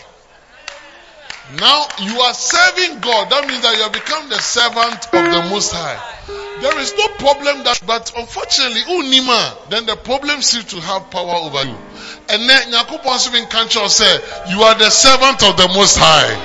Now 1.57 1.87
you 1.99 2.19
are 2.21 2.33
serving 2.33 2.99
God. 2.99 3.29
That 3.31 3.47
means 3.47 3.61
that 3.63 3.75
you 3.75 3.83
have 3.83 3.93
become 3.93 4.29
the 4.29 4.37
servant 4.37 5.05
of 5.05 5.11
the 5.11 5.49
Most 5.49 5.73
High. 5.73 5.97
There 6.61 6.77
is 6.79 6.93
no 6.97 7.07
problem 7.19 7.63
that, 7.63 7.81
but 7.87 8.11
unfortunately, 8.17 8.81
unima, 8.81 9.69
then 9.69 9.85
the 9.85 9.95
problem 9.95 10.41
seems 10.41 10.65
to 10.65 10.81
have 10.81 11.09
power 11.09 11.35
over 11.35 11.63
you. 11.63 11.77
And 12.29 12.49
then 12.49 12.71
Nyakupon 12.71 13.15
Sivin 13.15 13.49
Kancho 13.49 13.87
say, 13.87 14.19
you 14.51 14.61
are 14.63 14.75
the 14.77 14.89
servant 14.89 15.41
of 15.43 15.55
the 15.55 15.67
Most 15.69 15.97
High. 15.97 16.35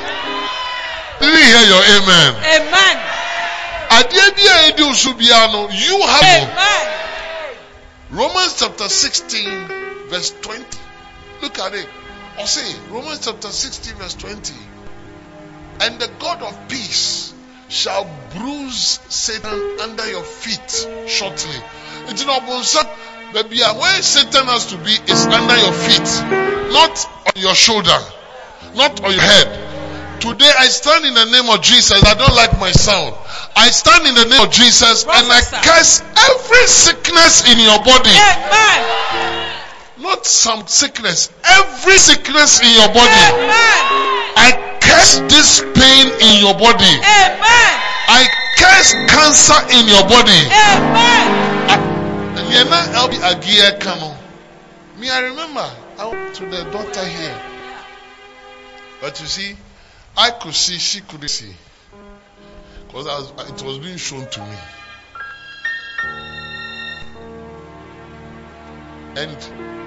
Did 1.18 1.34
you 1.34 1.44
hear 1.44 1.66
your 1.66 1.82
amen? 1.82 2.34
Amen. 2.62 2.96
You 5.72 6.00
have 6.06 6.22
Amen. 6.22 7.56
Romans 8.10 8.56
chapter 8.58 8.88
16, 8.88 10.08
verse 10.08 10.30
20. 10.40 10.64
Look 11.42 11.58
at 11.58 11.74
it. 11.74 11.88
Or 12.38 12.46
say, 12.46 12.78
Romans 12.90 13.24
chapter 13.24 13.48
16, 13.48 13.94
verse 13.96 14.14
20. 14.14 14.54
And 15.80 16.00
the 16.00 16.08
God 16.20 16.42
of 16.42 16.68
peace 16.68 17.33
shall 17.68 18.08
bruise 18.36 19.00
Satan 19.08 19.80
under 19.80 20.08
your 20.10 20.22
feet 20.22 21.08
shortly. 21.08 21.56
It's 22.08 22.24
not 22.26 22.46
baby, 23.32 23.60
where 23.60 24.02
Satan 24.02 24.46
has 24.46 24.66
to 24.66 24.76
be 24.78 24.92
is 25.10 25.26
under 25.26 25.56
your 25.56 25.72
feet, 25.72 26.06
not 26.72 26.94
on 27.26 27.42
your 27.42 27.54
shoulder, 27.54 27.98
not 28.76 29.02
on 29.02 29.10
your 29.12 29.20
head. 29.20 30.20
Today 30.20 30.50
I 30.56 30.66
stand 30.68 31.04
in 31.04 31.14
the 31.14 31.26
name 31.26 31.50
of 31.50 31.60
Jesus. 31.60 32.02
I 32.04 32.14
don't 32.14 32.34
like 32.34 32.58
my 32.60 32.70
sound. 32.70 33.14
I 33.56 33.68
stand 33.68 34.06
in 34.06 34.14
the 34.14 34.24
name 34.24 34.40
of 34.40 34.52
Jesus 34.52 35.04
and 35.04 35.26
I 35.28 35.40
curse 35.62 36.00
every 36.00 36.66
sickness 36.66 37.44
in 37.50 37.58
your 37.58 37.78
body. 37.84 38.14
Amen. 38.14 39.50
Not 39.98 40.24
some 40.26 40.66
sickness, 40.66 41.30
every 41.44 41.98
sickness 41.98 42.60
in 42.60 42.72
your 42.72 42.88
body. 42.88 43.20
Amen. 43.34 43.52
I 44.36 44.73
curse 44.94 45.18
this 45.26 45.60
pain 45.60 46.06
in 46.22 46.34
your 46.40 46.54
body. 46.54 46.94
Amen. 47.02 47.72
I 48.06 48.26
curse 48.58 48.92
cancer 49.10 49.58
in 49.74 49.88
your 49.90 50.04
body. 50.06 50.40
Amen. 50.46 52.38
And 52.38 52.52
you're 52.52 52.70
not 52.70 52.88
helping 52.94 53.22
a 53.22 53.34
gear 53.40 53.76
come 53.80 53.98
on. 54.02 54.16
Me, 54.98 55.10
I 55.10 55.20
remember 55.20 55.68
I 55.98 56.06
went 56.06 56.34
to 56.36 56.46
the 56.46 56.64
doctor 56.70 57.04
here. 57.04 57.40
But 59.00 59.20
you 59.20 59.26
see, 59.26 59.56
I 60.16 60.30
could 60.30 60.54
see, 60.54 60.78
she 60.78 61.00
couldn't 61.00 61.28
see. 61.28 61.52
Because 62.86 63.32
it 63.50 63.62
was 63.62 63.78
being 63.78 63.96
shown 63.96 64.28
to 64.30 64.40
me. 64.40 64.56
And 69.16 69.36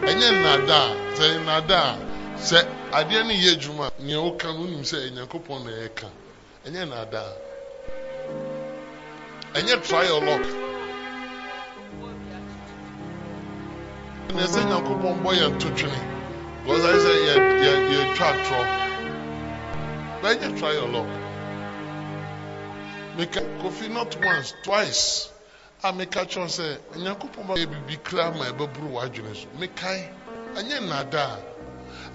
ɛnyɛ 0.07 0.29
nnada 0.39 0.79
a 0.87 1.15
sɛ 1.17 1.25
nnada 1.43 1.79
a 1.95 2.16
sɛ 2.39 2.57
adeɛ 2.91 3.23
no 3.23 3.33
yɛ 3.33 3.51
adwuma 3.55 3.91
nea 3.99 4.19
woka 4.21 4.47
no 4.53 4.59
wonim 4.61 4.83
sɛ 4.83 5.09
nyankopɔn 5.11 5.63
na 5.65 5.71
ɛka 5.87 6.07
ɛnyɛ 6.65 6.85
nnada 6.85 7.21
a 9.53 9.59
ɛnyɛ 9.59 9.81
trial 9.87 10.21
lock. 10.21 10.45
Na 14.33 14.43
ɛsɛ 14.43 14.61
nyankopɔn 14.69 15.23
bɔ 15.23 15.31
yɛn 15.33 15.59
to 15.59 15.67
twene. 15.71 16.01
Because 16.63 16.83
ayɛ 16.85 16.99
sɛ 17.05 17.11
yɛtwa 17.89 18.27
atorɔ 18.33 18.63
bɛnyɛ 20.21 20.59
trial 20.59 20.87
lock. 20.87 21.07
Meka 23.17 23.41
kofi 23.61 23.89
not 23.89 24.15
once 24.23 24.53
twice. 24.63 25.29
A 25.83 25.91
meka 25.93 26.25
kyerɛ 26.25 26.47
sɛ 26.47 26.77
nyankopɔn 26.97 27.47
ba 27.47 27.53
yɛ 27.55 27.65
biribi 27.65 28.03
kra 28.03 28.31
ma 28.31 28.45
ɛbɛboro 28.45 28.89
w'adwene 28.91 29.33
so. 29.35 29.47
Mekae. 29.57 30.09
Ɛnyɛ 30.55 30.81
nnada 30.81 31.46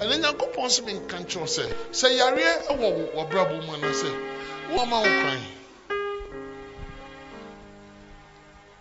a 0.02 0.04
ɛnɛ 0.04 0.16
nyankopɔn 0.18 0.68
sɛ 0.74 0.82
menka 0.84 1.16
nkyerɛ 1.22 1.46
sɛ 1.46 1.64
sɛ 1.92 2.06
yareɛ 2.18 2.52
ɛwɔ 2.70 2.88
w'abrabɔ 3.14 3.54
mu 3.66 3.72
ana 3.74 3.90
sɛ 3.94 4.10
woama 4.74 4.96
wo 4.98 5.10
kwan. 5.20 5.40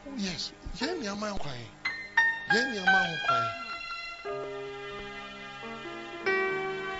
Oh, 0.07 0.15
yes 0.17 0.51
yɛn 0.79 0.97
nneɛma 0.97 1.29
ho 1.31 1.37
kwan. 1.37 1.57
Yɛn 2.53 2.65
nneɛma 2.73 2.99
ho 3.05 3.15
kwan. 3.25 3.45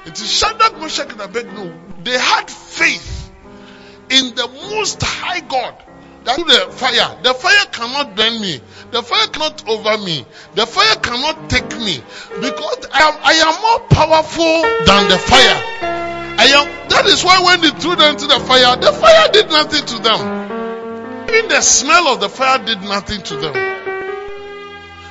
Nti 0.05 0.25
shadrach 0.39 0.77
meshach 0.77 1.12
and 1.12 1.21
abednego. 1.21 1.73
They 2.03 2.17
had 2.17 2.49
faith 2.49 3.31
in 4.10 4.36
the 4.36 4.47
most 4.47 5.01
high 5.01 5.39
god 5.39 5.75
through 6.23 6.45
the 6.45 6.67
fire. 6.71 7.17
The 7.23 7.34
fire 7.34 7.65
cannot 7.71 8.15
burn 8.15 8.39
me. 8.41 8.62
The 8.91 9.01
fire 9.01 9.27
cannot 9.27 9.67
over 9.67 9.97
me. 9.97 10.25
The 10.55 10.65
fire 10.65 10.95
cannot 10.97 11.49
take 11.49 11.77
me. 11.79 12.01
Because 12.39 12.88
i 12.93 13.01
am, 13.01 13.17
I 13.23 13.34
am 13.34 13.62
more 13.62 13.88
powerful 13.89 14.62
than 14.86 15.10
the 15.10 15.17
fire. 15.17 15.81
I 16.38 16.45
am 16.45 16.89
that 16.89 17.05
is 17.05 17.23
why 17.23 17.41
when 17.43 17.62
they 17.62 17.69
threw 17.69 17.95
them 17.95 18.15
into 18.15 18.27
the 18.27 18.39
fire 18.39 18.75
the 18.77 18.91
fire 18.91 19.31
did 19.31 19.47
nothing 19.49 19.86
to 19.86 19.99
them. 19.99 21.29
Even 21.29 21.49
the 21.49 21.62
smell 21.62 22.07
of 22.07 22.19
the 22.19 22.29
fire 22.29 22.63
did 22.65 22.81
nothing 22.81 23.21
to 23.21 23.38
them. 23.38 23.53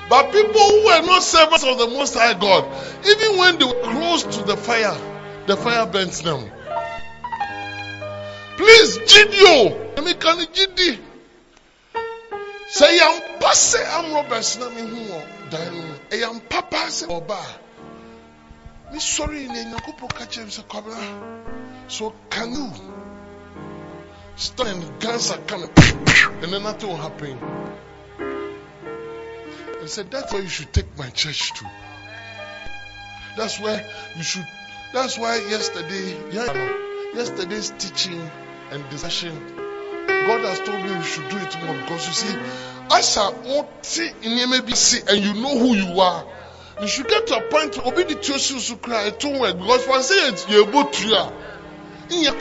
But 0.09 0.33
people 0.33 0.61
who 0.61 0.87
were 0.87 1.03
not 1.07 1.23
servants 1.23 1.65
of 1.65 1.79
the 1.79 1.87
Most 1.87 2.15
High 2.15 2.35
God, 2.35 2.65
even 3.07 3.39
when 3.39 3.59
they 3.59 3.65
were 3.65 3.81
close 3.81 4.25
to 4.25 4.43
the 4.43 4.57
fire, 4.57 4.97
the 5.47 5.57
fire 5.57 5.87
burns 5.87 6.21
them. 6.21 6.51
Please, 8.61 8.99
Gidio, 8.99 9.97
let 9.97 10.05
me 10.05 10.13
can 10.13 10.37
Gidi. 10.37 10.99
Say, 12.69 13.01
I'm 13.01 13.41
passe, 13.41 13.79
I'm 13.89 14.13
Robert, 14.13 14.59
na 14.61 14.69
me 14.69 14.83
who 14.83 15.49
dan. 15.49 15.95
I 16.13 16.17
am 16.29 16.41
papa 16.41 16.91
se 16.91 17.07
oba. 17.09 17.43
Me 18.93 18.99
sorry, 18.99 19.49
ne 19.49 19.65
nyakopo 19.65 20.15
ka 20.15 20.27
chem 20.27 20.51
se 20.51 20.61
kwabra. 20.69 20.95
So 21.89 22.13
can 22.29 22.53
you 22.53 22.71
stand 24.37 24.69
and 24.69 25.01
guns 25.01 25.31
are 25.31 25.39
coming, 25.39 25.71
and 26.43 26.53
then 26.53 26.63
nothing 26.63 26.91
will 26.91 26.99
happen. 26.99 27.39
I 29.83 29.87
said, 29.87 30.11
that's 30.11 30.35
where 30.35 30.43
you 30.43 30.49
should 30.51 30.71
take 30.71 30.99
my 30.99 31.09
church 31.09 31.55
to. 31.55 31.65
That's 33.39 33.59
where 33.59 33.83
you 34.19 34.23
should. 34.23 34.47
That's 34.93 35.19
why 35.19 35.37
yesterday, 35.49 36.15
yeah, 36.31 37.15
yesterday's 37.15 37.71
teaching 37.71 38.31
and 38.71 38.89
discussion, 38.91 39.37
God 40.07 40.41
has 40.43 40.61
told 40.61 40.83
me 40.85 40.93
you 40.93 41.03
should 41.03 41.29
do 41.29 41.37
it 41.37 41.65
more 41.65 41.75
because 41.77 42.07
you 42.07 42.13
see, 42.13 42.39
as 42.91 43.19
I 43.19 43.33
see 43.83 44.11
in 44.23 44.75
see 44.75 45.01
and 45.09 45.25
you 45.25 45.35
know 45.35 45.59
who 45.59 45.75
you 45.75 46.01
are, 46.01 46.25
you 46.81 46.87
should 46.87 47.09
get 47.09 47.27
to 47.29 47.37
a 47.37 47.41
point 47.51 47.77
where 47.77 47.87
obi 47.89 48.05
the 48.05 48.15
two 48.15 48.39
to 48.39 48.77
cry 48.77 49.11
won't 49.11 49.41
work 49.41 49.59
because 49.59 49.85
for 49.85 50.01
say 50.03 50.29
it's 50.29 50.49
you're 50.49 50.69
about 50.69 50.93
to 50.93 51.09
in 52.11 52.23
your 52.23 52.35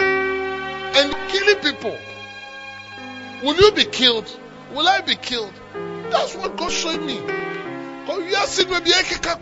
and 0.00 1.14
killing 1.28 1.60
people. 1.62 1.96
Will 3.42 3.54
you 3.54 3.72
be 3.72 3.84
killed? 3.84 4.28
Will 4.74 4.88
I 4.88 5.00
be 5.00 5.14
killed? 5.14 5.52
That's 6.10 6.34
what 6.34 6.56
God 6.56 6.72
showed 6.72 7.00
me. 7.00 7.20
Because 7.20 8.24
we 8.24 8.34
are 8.34 8.46
sitting 8.46 8.72
with 8.72 8.84
the 8.84 8.90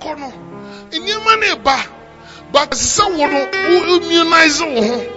Kono. 0.01 0.95
In 0.95 1.07
your 1.07 1.25
money. 1.25 1.55
But 2.53 2.75
someone 2.75 3.31
who 3.31 3.97
immunize 3.97 4.61
you 4.61 5.16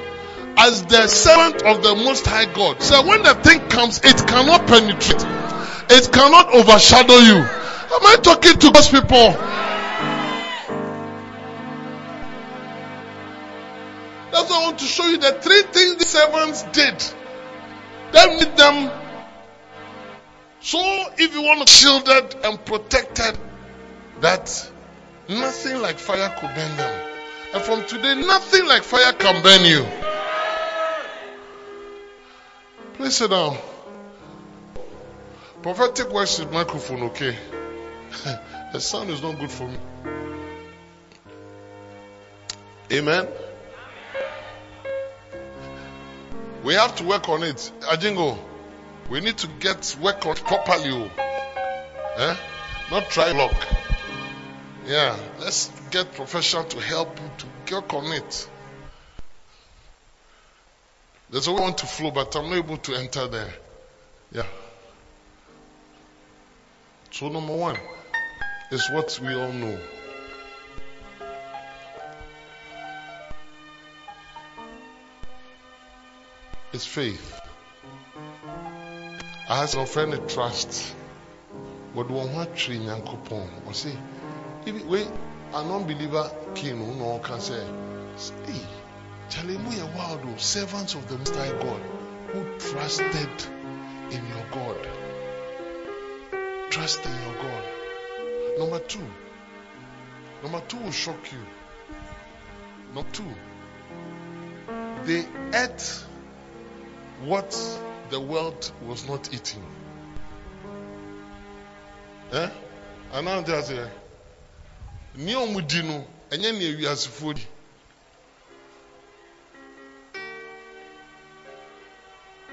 as 0.58 0.86
the 0.86 1.08
servant 1.08 1.64
of 1.64 1.84
the 1.84 1.96
Most 1.96 2.26
High 2.26 2.52
God. 2.54 2.82
So 2.82 3.06
when 3.06 3.24
the 3.24 3.36
thing 3.36 3.60
comes, 3.70 4.00
it 4.04 4.18
cannot 4.28 4.68
penetrate. 4.68 5.26
It 5.92 6.12
cannot 6.12 6.54
overshadow 6.54 7.16
you. 7.16 7.36
Am 7.36 8.06
I 8.06 8.18
talking 8.22 8.54
to 8.54 8.72
God's 8.72 8.90
people? 8.90 9.32
That's 14.32 14.50
why 14.50 14.60
I 14.60 14.64
want 14.64 14.80
to 14.80 14.86
show 14.86 15.06
you 15.06 15.18
the 15.18 15.34
three 15.34 15.64
things 15.64 15.96
the 15.96 16.06
servants 16.06 16.64
did. 16.72 17.04
That 18.12 18.40
made 18.40 18.58
them 18.58 18.92
so 20.62 20.80
if 21.18 21.34
you 21.34 21.42
want 21.42 21.66
to 21.66 21.74
shielded 21.74 22.36
and 22.44 22.64
protected, 22.66 23.38
that 24.20 24.72
nothing 25.30 25.82
like 25.82 25.98
fire 25.98 26.30
could 26.38 26.54
burn 26.54 26.78
them. 26.78 27.08
And 27.54 27.64
from 27.64 27.86
today, 27.86 28.16
nothing 28.16 28.68
like 28.68 28.84
fire 28.84 29.14
can 29.14 29.42
burn 29.42 29.64
you. 29.64 29.86
Please 33.00 33.16
sit 33.16 33.30
down. 33.30 33.58
Prophetic 35.62 36.10
words 36.10 36.38
with 36.38 36.52
microphone, 36.52 37.04
okay? 37.04 37.34
the 38.74 38.80
sound 38.82 39.10
is 39.10 39.22
not 39.22 39.40
good 39.40 39.50
for 39.50 39.70
me. 39.70 39.78
Amen. 42.92 43.26
We 46.66 46.74
have 46.74 46.94
to 46.98 47.06
work 47.06 47.30
on 47.30 47.44
it. 47.44 47.72
Ajingo. 47.84 48.38
We 49.10 49.22
need 49.22 49.38
to 49.38 49.48
get 49.48 49.96
work 50.02 50.26
on 50.26 50.36
properly. 50.36 50.90
oh. 50.92 51.10
Eh? 52.18 52.36
Not 52.92 53.10
try 53.10 53.32
luck. 53.32 53.56
Yeah, 54.86 55.16
let's 55.40 55.72
get 55.90 56.14
professional 56.16 56.66
to 56.66 56.82
help 56.82 57.18
you 57.18 57.32
to 57.38 57.76
work 57.76 57.94
on 57.94 58.12
it. 58.12 58.50
There's 61.32 61.48
a 61.48 61.52
way 61.52 61.60
I 61.60 61.62
want 61.62 61.78
to 61.80 61.86
flow, 61.86 62.12
but 62.12 62.36
I'm 62.36 62.50
not 62.50 62.58
able 62.58 62.78
to 62.78 62.96
enter 62.96 63.28
there. 63.28 63.54
Yeah. 64.32 64.48
So 67.12 67.30
number 67.30 67.56
one 67.56 67.78
is 68.72 68.90
what 68.92 69.20
we 69.24 69.34
all 69.36 69.52
know. 69.52 69.80
It's 76.72 76.86
faith. 76.86 77.40
as 79.50 79.74
ɔfrɛ 79.74 80.10
no 80.10 80.18
trust 80.28 80.94
wɔde 81.96 82.10
wɔn 82.14 82.34
ho 82.34 82.42
atwere 82.42 82.78
nyankopɔn 82.86 83.50
ɔse 83.68 83.92
ibi 84.68 84.84
wei 84.84 85.08
an 85.54 85.72
unbeliever 85.72 86.30
king 86.54 86.78
no 86.78 86.94
na 86.94 87.06
ɔka 87.18 87.38
sɛ 87.48 87.58
hey 88.46 88.79
mu 89.64 89.72
yɛ 89.72 90.40
servants 90.40 90.96
of 90.96 91.08
the 91.08 91.18
most 91.18 91.36
high 91.36 91.52
god 91.64 91.82
who 92.34 92.44
trusted 92.60 93.30
in 94.12 94.28
your 94.28 94.46
god 94.52 94.88
trust 96.70 97.06
in 97.06 97.12
your 97.12 97.36
god 97.44 97.64
number 98.60 98.80
two 98.80 99.08
number 100.44 100.62
two 100.68 100.78
will 100.78 100.92
shock 100.92 101.32
you 101.32 101.40
number 102.94 103.10
two 103.12 103.34
they 105.06 105.26
ate 105.54 106.04
what 107.26 107.52
the 108.10 108.20
world 108.20 108.72
was 108.88 109.08
not 109.08 109.34
eating. 109.34 109.64
Eh? 112.34 112.50
Anaa 113.14 113.42
nti 113.42 113.52
ase 113.54 113.90
ní 115.18 115.34
ɔmo 115.36 115.62
di 115.68 115.82
no 115.84 116.06
ní 116.32 116.66
ewiasefoɔ 116.70 117.34
di. 117.36 117.48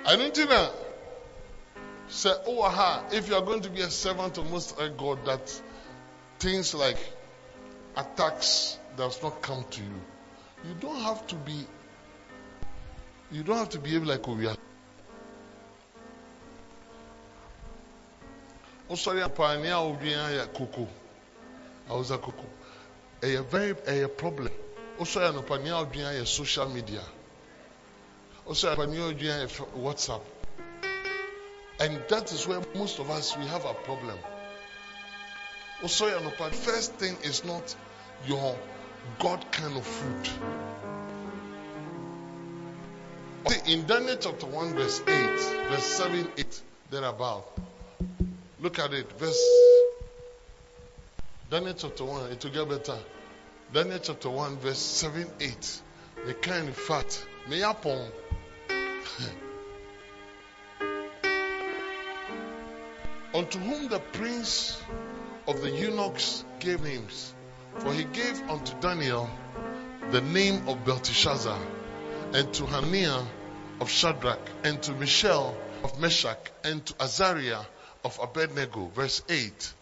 Ɛno 0.07 0.29
nti 0.29 0.45
na 0.47 0.71
sɛ 2.09 2.45
ɔwɔ 2.47 2.71
ha 2.71 3.05
if 3.11 3.29
you 3.29 3.35
are 3.35 3.43
going 3.43 3.61
to 3.63 3.71
be 3.71 3.81
a 3.81 3.91
servant 3.91 4.39
of 4.39 4.49
most 4.51 4.79
high 4.79 4.89
God 4.89 5.25
that 5.25 5.61
things 6.39 6.75
like 6.75 6.99
attacks 7.97 8.79
does 8.97 9.21
not 9.21 9.43
come 9.43 9.65
to 9.71 9.83
you. 9.83 10.01
You 10.65 10.75
don't 10.75 11.01
have 11.03 11.27
to 11.27 11.35
be 11.35 11.67
you 13.33 13.43
don't 13.43 13.59
have 13.59 13.71
to 13.71 13.81
behave 13.81 14.05
like 14.05 14.23
Owiase. 14.23 14.57
Oh, 18.89 18.95
wosɔre 18.95 19.25
apaani 19.25 19.71
a 19.71 19.83
wodwen 19.83 20.19
ayɛ 20.19 20.55
koko 20.55 20.87
awusa 21.89 22.23
koko 22.23 22.45
ɛyɛ 23.21 23.45
very 23.47 23.75
ɛyɛ 23.75 24.17
problem 24.17 24.53
oh, 24.99 25.03
wosɔre 25.03 25.35
apaani 25.37 25.71
a 25.71 25.85
wodwen 25.85 26.07
ayɛ 26.07 26.27
social 26.27 26.69
media 26.69 27.03
apaani 28.49 29.29
a 29.29 29.43
f- 29.45 29.61
whatsapp 29.77 30.23
and 31.81 32.01
that 32.09 32.33
is 32.33 32.47
where 32.47 32.61
most 32.75 32.99
of 32.99 33.11
us 33.11 33.37
we 33.37 33.47
have 33.47 33.65
a 33.65 33.75
problem 33.75 34.19
Also, 35.83 36.07
anɔpa 36.07 36.51
first 36.53 36.95
thing 36.95 37.17
is 37.23 37.45
not 37.45 37.77
your 38.27 38.59
god 39.19 39.45
kind 39.53 39.77
of 39.77 39.87
food 39.87 40.29
in 43.67 43.87
daniel 43.87 44.17
chapter 44.17 44.47
1 44.47 44.75
verse 44.75 45.03
8 45.07 45.15
verse 45.71 45.85
7 45.85 46.29
8 46.39 46.63
thereabout 46.91 47.45
Look 48.59 48.79
at 48.79 48.93
it. 48.95 49.13
Verse 49.19 49.39
Daniel 51.51 51.75
chapter 51.75 52.05
1. 52.05 52.33
It 52.33 52.43
will 52.43 52.51
get 52.51 52.69
better. 52.69 52.99
Daniel 53.73 53.99
chapter 54.03 54.31
1, 54.31 54.57
verse 54.59 54.79
7, 54.79 55.27
8. 55.41 55.81
The 56.27 56.35
kind 56.35 56.69
of 56.69 56.77
fat. 56.77 57.27
Me 57.49 57.61
yapon. 57.61 58.11
Unto 63.35 63.59
whom 63.59 63.89
the 63.89 63.99
prince 63.99 64.81
of 65.47 65.61
the 65.61 65.71
eunuchs 65.71 66.45
gave 66.59 66.83
names, 66.83 67.35
for 67.79 67.93
he 67.93 68.05
gave 68.05 68.41
unto 68.49 68.73
Daniel 68.81 69.29
the 70.11 70.23
name 70.23 70.67
of 70.69 70.85
Belteshazzar, 70.85 71.59
and 72.33 72.55
to 72.55 72.65
Hananiah 72.67 73.25
of 73.81 73.91
Shadrach, 73.91 74.41
and 74.65 74.83
to 74.85 74.93
Mishael 74.93 75.55
of 75.85 76.01
Meshach, 76.01 76.51
and 76.65 76.85
to 76.87 76.95
Azariah 76.99 77.65
of 78.05 78.19
Abednego. 78.23 78.87
Verse 78.95 79.23
8. 79.29 79.73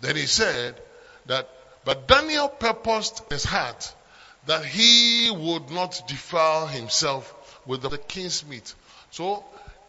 Then 0.00 0.16
he 0.16 0.26
said 0.26 0.80
that, 1.26 1.48
but 1.84 2.06
Daniel 2.08 2.48
purposed 2.48 3.20
in 3.20 3.36
his 3.36 3.44
heart 3.44 3.94
that 4.46 4.64
he 4.64 5.30
would 5.30 5.70
not 5.70 6.02
defile 6.08 6.66
himself 6.66 7.34
with 7.68 7.82
the 7.82 7.98
king's 7.98 8.44
meat. 8.48 8.74
So, 9.10 9.44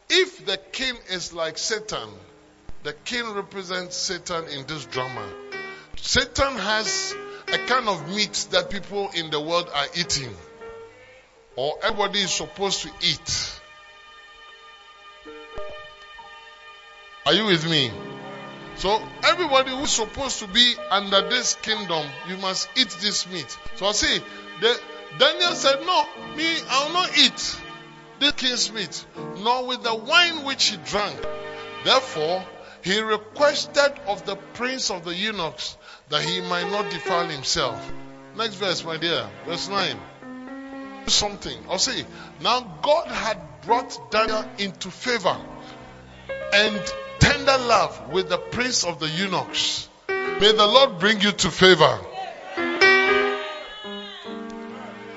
if 0.10 0.46
the 0.46 0.58
king 0.58 0.96
is 1.10 1.34
like 1.34 1.58
Satan, 1.58 2.10
the 2.84 2.94
king 2.94 3.34
represents 3.34 3.96
Satan 3.96 4.46
in 4.50 4.68
this 4.68 4.86
drama. 4.86 5.26
Satan 5.96 6.54
has 6.58 7.16
a 7.48 7.58
kind 7.58 7.88
of 7.88 8.10
meat 8.10 8.48
that 8.52 8.70
people 8.70 9.10
in 9.16 9.32
the 9.32 9.40
world 9.40 9.70
are 9.74 9.86
eating, 9.96 10.36
or 11.56 11.74
everybody 11.82 12.20
is 12.20 12.32
supposed 12.32 12.84
to 12.84 12.90
eat. 13.02 13.62
Are 17.26 17.34
you 17.34 17.46
with 17.46 17.70
me? 17.70 17.92
So 18.76 19.02
everybody 19.24 19.72
who's 19.72 19.92
supposed 19.92 20.40
to 20.40 20.48
be 20.48 20.76
under 20.90 21.30
this 21.30 21.54
kingdom, 21.56 22.06
you 22.28 22.38
must 22.38 22.70
eat 22.76 22.90
this 23.02 23.30
meat. 23.30 23.58
So 23.76 23.88
I 23.88 23.92
see, 23.92 24.20
the, 24.62 24.80
Daniel 25.18 25.52
said, 25.52 25.82
No, 25.86 26.06
me, 26.36 26.58
I 26.70 26.86
will 26.86 26.94
not 26.94 27.18
eat 27.18 27.60
this 28.20 28.32
king's 28.34 28.72
meat, 28.72 29.06
nor 29.40 29.68
with 29.68 29.84
the 29.84 29.96
wine 29.96 30.44
which 30.44 30.66
he 30.66 30.78
drank. 30.78 31.20
Therefore, 31.84 32.44
he 32.82 33.00
requested 33.02 33.94
of 34.08 34.26
the 34.26 34.36
prince 34.36 34.92
of 34.92 35.04
the 35.04 35.14
eunuchs 35.14 35.78
that 36.10 36.24
he 36.24 36.42
might 36.42 36.70
not 36.70 36.90
defile 36.90 37.28
himself. 37.28 37.92
Next 38.36 38.56
verse, 38.56 38.84
my 38.84 38.98
dear, 38.98 39.28
verse 39.46 39.68
9. 39.70 39.98
Something. 41.08 41.58
I'll 41.70 41.80
see. 41.80 42.06
Now 42.42 42.80
God 42.82 43.08
had 43.08 43.40
brought 43.66 44.12
Daniel 44.12 44.46
into 44.58 44.92
favor 44.92 45.38
and 46.54 46.94
tender 47.20 47.58
love 47.58 48.12
with 48.12 48.30
the 48.30 48.38
prince 48.38 48.84
of 48.86 49.00
the 49.00 49.10
eunuchs. 49.10 49.90
May 50.08 50.52
the 50.54 50.68
Lord 50.68 51.00
bring 51.00 51.22
you 51.22 51.32
to 51.32 51.52
favor. 51.52 52.00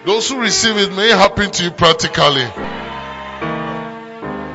Those 0.05 0.29
who 0.29 0.41
receive 0.41 0.77
it 0.79 0.93
may 0.93 1.11
happen 1.11 1.51
to 1.53 1.65
you 1.65 1.71
practically. 1.71 2.82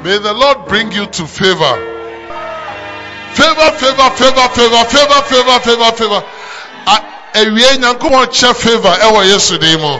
May 0.08 0.20
the 0.20 0.34
Lord 0.34 0.70
bring 0.70 0.94
you 0.94 1.06
to 1.06 1.28
favor. 1.28 1.76
Favor, 3.34 3.72
favor, 3.76 4.10
favor, 4.16 4.48
favor, 4.56 4.84
favor, 4.86 5.22
favor, 5.28 5.60
favor, 5.60 5.92
favor. 5.98 6.24
Ewie 7.34 7.76
nyankopɔn 7.76 8.28
kyɛ 8.32 8.56
favor 8.56 8.88
ɛwɔ 8.88 9.26
Yesu 9.30 9.60
din 9.60 9.82
mu. 9.82 10.00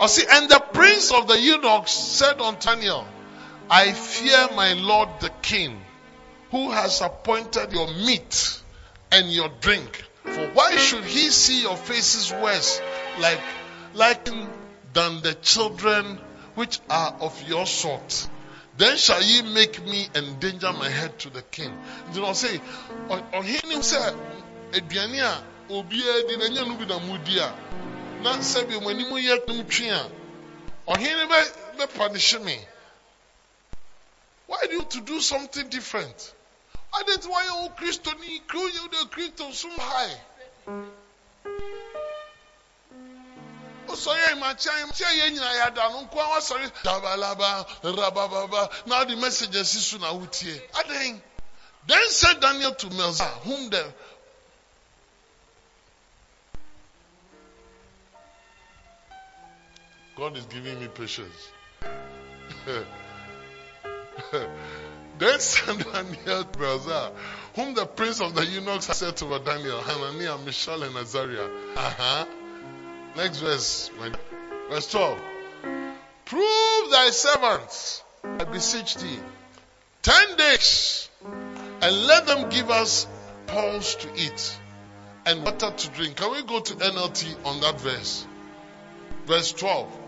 Ɔsi, 0.00 0.24
and 0.30 0.48
the 0.48 0.60
prince 0.60 1.10
of 1.10 1.26
the 1.26 1.40
eunuchs 1.40 1.90
said 1.90 2.40
unto 2.40 2.68
Daniel, 2.68 3.04
I 3.68 3.90
fear 3.90 4.50
my 4.54 4.74
lord 4.74 5.08
the 5.18 5.30
king, 5.42 5.84
who 6.52 6.70
has 6.70 7.00
appointed 7.00 7.72
your 7.72 7.88
meat 7.88 8.60
and 9.10 9.28
your 9.28 9.48
drink. 9.60 10.04
For 10.22 10.50
why 10.54 10.76
should 10.76 11.02
he 11.02 11.30
see 11.30 11.62
your 11.62 11.76
faces 11.76 12.30
worse, 12.30 12.80
like 13.18 13.40
like 13.94 14.24
than 14.92 15.20
the 15.20 15.34
children 15.42 16.20
which 16.54 16.78
are 16.88 17.12
of 17.18 17.42
your 17.48 17.66
sort? 17.66 18.28
Then 18.76 18.96
shall 18.96 19.22
ye 19.22 19.42
make 19.42 19.84
me 19.84 20.08
endanger 20.14 20.72
my 20.72 20.88
head 20.88 21.18
to 21.20 21.30
the 21.30 21.42
king. 21.42 21.72
Do 22.12 22.20
not 22.20 22.36
say, 22.36 22.60
ɔhene 23.08 23.82
sɛ 23.82 24.16
aduane 24.72 25.20
a 25.20 25.44
obiara 25.72 26.28
di 26.28 26.36
na 26.36 26.46
nya 26.48 26.66
no 26.66 26.74
bi 26.74 26.84
na 26.84 26.98
mudi 26.98 27.38
a 27.38 27.54
na 28.22 28.36
sɛbi 28.38 28.82
mo 28.82 28.90
anim 28.90 29.10
yɛ 29.10 29.46
tum 29.46 29.64
twe 29.68 29.90
a 29.90 30.10
ɔhene 30.88 31.28
bɛ 31.28 31.76
bɛ 31.76 31.94
punish 31.94 32.38
me. 32.40 32.58
Why 34.46 34.66
do 34.66 34.72
you 34.72 34.84
to 34.84 35.00
do 35.00 35.20
something 35.20 35.68
different? 35.68 36.32
Why 36.90 37.02
didn't 37.04 37.30
why 37.30 37.44
you 37.44 37.70
Christo 37.76 38.10
ni 38.20 38.42
you 38.52 38.88
the 38.88 39.08
Christo 39.10 39.52
so 39.52 39.70
high? 39.70 40.20
Osọyẹ 43.94 44.26
ìmàkyẹ́ 44.34 44.74
ìmàkyẹ́ 44.82 45.10
yẹn 45.18 45.30
nyina 45.34 45.48
àwọn 45.86 46.04
sọ̀rọ̀ 46.40 46.70
dabalaba. 46.84 47.50
Then 51.86 52.08
said 52.08 52.40
Daniel 52.40 52.74
to 52.74 52.86
Melzar, 52.86 53.28
whom 53.42 53.68
the 53.68 53.92
God 60.16 60.36
is 60.36 60.46
giving 60.46 60.80
me 60.80 60.88
patience. 60.88 61.48
then 65.18 65.40
said 65.40 65.78
Daniel 65.92 66.44
to 66.44 66.58
Melzar, 66.58 67.12
whom 67.54 67.74
the 67.74 67.84
prince 67.84 68.20
of 68.20 68.34
the 68.34 68.46
eunuchs 68.46 68.86
said 68.96 69.14
to 69.18 69.38
Daniel, 69.44 69.82
Hananiah, 69.82 70.38
Mishael, 70.38 70.84
and 70.84 70.96
Azariah. 70.96 71.50
Uh-huh. 71.76 72.24
Next 73.16 73.38
verse, 73.38 73.90
verse 74.68 74.90
12. 74.90 75.18
Prove 76.24 76.90
thy 76.90 77.10
servants, 77.10 78.02
I 78.24 78.44
beseech 78.44 78.96
thee, 78.96 79.20
ten 80.02 80.36
days, 80.36 81.08
and 81.80 82.06
let 82.06 82.26
them 82.26 82.48
give 82.50 82.70
us 82.70 83.06
pulse 83.46 83.94
to 83.96 84.08
eat 84.16 84.58
and 85.26 85.44
water 85.44 85.70
to 85.70 85.88
drink. 85.90 86.16
Can 86.16 86.32
we 86.32 86.42
go 86.42 86.60
to 86.60 86.74
NLT 86.74 87.46
on 87.46 87.60
that 87.60 87.80
verse? 87.80 88.26
Verse 89.26 89.52
12. 89.52 90.00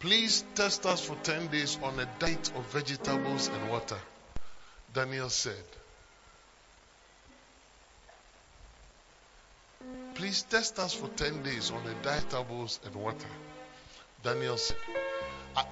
Please 0.00 0.44
test 0.54 0.86
us 0.86 1.04
for 1.04 1.16
10 1.16 1.48
days 1.48 1.76
on 1.82 1.98
a 1.98 2.08
diet 2.20 2.52
of 2.54 2.64
vegetables 2.66 3.48
and 3.48 3.70
water. 3.70 3.98
Daniel 4.94 5.28
said. 5.28 5.64
Please 10.18 10.42
test 10.42 10.80
us 10.80 10.94
for 10.94 11.06
10 11.06 11.44
days 11.44 11.70
on 11.70 11.80
the 11.84 12.36
of 12.36 12.50
and 12.84 12.94
water. 12.96 13.28
Daniel 14.24 14.56
said. 14.56 14.76
Ah. 15.56 15.64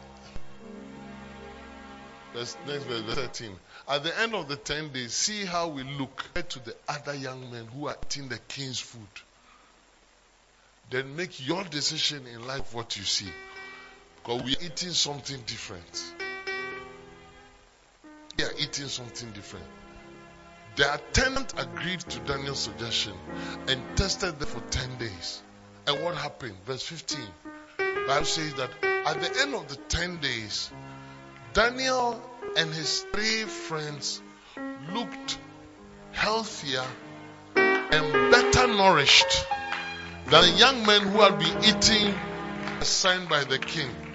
Verse, 2.33 2.57
next 2.69 2.85
verse, 2.85 3.01
verse 3.01 3.15
13. 3.17 3.57
At 3.89 4.05
the 4.05 4.21
end 4.21 4.37
of 4.37 4.47
the 4.47 4.55
10 4.55 4.93
days, 4.93 5.15
see 5.15 5.45
how 5.45 5.67
we 5.67 5.83
look 5.83 6.17
compared 6.17 6.49
to 6.51 6.61
the 6.61 6.77
other 6.89 7.13
young 7.13 7.51
men 7.51 7.67
who 7.75 7.89
are 7.89 7.97
eating 8.05 8.29
the 8.29 8.39
king's 8.47 8.79
food. 8.79 9.03
Then 10.91 11.17
make 11.17 11.45
your 11.45 11.65
decision 11.65 12.29
in 12.29 12.47
life 12.47 12.73
what 12.73 12.97
you 12.97 13.03
see. 13.03 13.33
Because 14.23 14.45
we 14.45 14.53
are 14.53 14.63
eating 14.65 14.93
something 14.93 15.41
different. 15.45 16.15
We 18.39 18.45
are 18.45 18.53
eating 18.61 18.87
something 18.87 19.33
different. 19.33 19.67
The 20.77 20.93
attendant 20.93 21.55
agreed 21.57 22.01
to 22.01 22.21
Daniel's 22.21 22.61
suggestion 22.61 23.15
and 23.67 23.81
tested 23.97 24.39
them 24.39 24.49
for 24.49 24.61
10 24.61 24.99
days. 24.99 25.43
And 25.87 26.05
what 26.05 26.15
happened? 26.17 26.55
Verse 26.67 26.83
15. 26.83 27.19
Bible 28.07 28.27
says 28.27 28.53
that 28.55 28.71
at 28.85 29.21
the 29.23 29.41
end 29.41 29.55
of 29.55 29.69
the 29.69 29.77
10 29.77 30.19
days, 30.19 30.71
Daniel 31.55 32.23
and 32.59 32.73
his 32.75 33.07
three 33.13 33.45
friends 33.45 34.21
looked 34.93 35.39
healthier 36.13 36.85
and 37.55 38.31
better 38.31 38.67
nourished 38.67 39.47
than 40.27 40.43
the 40.43 40.59
young 40.59 40.85
men 40.85 41.01
who 41.03 41.21
had 41.21 41.39
been 41.39 41.65
eating 41.65 42.15
assigned 42.81 43.31
by 43.31 43.45
the 43.45 43.59
king. 43.59 44.06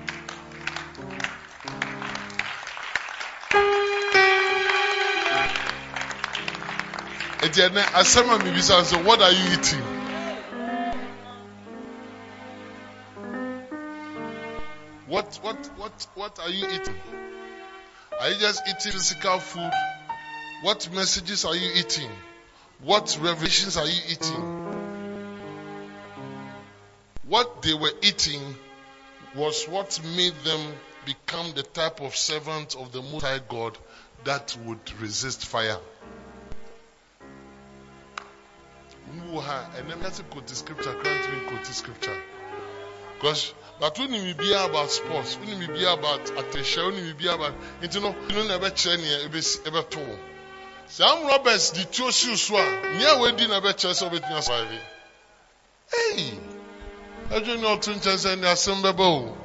Etienne, 7.42 7.82
asema 7.94 8.38
mibisa 8.38 8.86
so 8.86 8.98
what 8.98 9.22
are 9.22 9.32
you 9.32 9.54
eating? 9.54 9.82
What 15.08 15.40
what 15.42 15.70
what 15.78 16.08
what 16.16 16.40
are 16.40 16.50
you 16.50 16.68
eating? 16.68 16.96
Are 18.20 18.30
you 18.30 18.40
just 18.40 18.62
eating 18.68 18.92
physical 18.92 19.40
food? 19.40 19.72
What 20.62 20.88
messages 20.94 21.44
are 21.44 21.56
you 21.56 21.72
eating? 21.76 22.10
What 22.84 23.18
revelations 23.20 23.76
are 23.76 23.88
you 23.88 24.02
eating? 24.10 24.62
What 27.28 27.64
they 27.64 27.74
were 27.74 27.94
eating 28.04 28.56
was 29.36 29.68
what 29.68 30.00
made 30.16 30.36
them 30.44 30.74
become 31.06 31.54
the 31.56 31.64
type 31.64 32.02
of 32.02 32.16
servant 32.16 32.76
of 32.76 32.92
the 32.92 33.02
Most 33.02 33.24
High 33.24 33.40
God 33.50 33.78
that 34.26 34.56
would 34.66 35.02
resist 35.02 35.46
fire. 35.46 35.80
Who 39.20 39.40
ha- 39.40 39.70
and 39.78 39.90
then 39.90 40.00
that's 40.00 40.20
a 40.20 40.24
quote 40.24 40.50
scripture, 40.50 40.94
can't 40.94 41.28
even 41.28 41.48
quote 41.50 41.66
scripture. 41.66 42.16
Because 43.16 43.54
but 43.80 43.98
when 43.98 44.14
you 44.14 44.36
be 44.36 44.54
about 44.54 44.92
sports, 44.92 45.38
when 45.38 45.60
you 45.60 45.68
be 45.68 45.84
about 45.84 46.30
attention, 46.38 46.86
when 46.86 47.06
you 47.06 47.14
be 47.14 47.28
about 47.28 47.54
you 47.82 48.00
know, 48.00 48.16
you 48.30 48.36
know 48.36 48.48
never 48.48 48.70
change 48.70 49.04
ever 49.66 49.82
to. 49.82 50.20
Sam 50.88 51.26
Roberts 51.26 51.72
the 51.72 51.84
two 51.86 52.12
shoes 52.12 52.50
one 52.52 52.98
near 52.98 53.20
wedding 53.20 53.50
never 53.50 53.74
chance 53.74 54.02
of 54.02 54.14
it 54.14 54.24
in 54.24 54.42
surviving. 54.42 54.80
Hey, 55.92 56.34
I 57.32 57.40
don't 57.40 57.62
know 57.62 57.78
to 57.78 58.00
chance 58.02 58.26
and 58.26 58.44
assemble. 58.46 59.38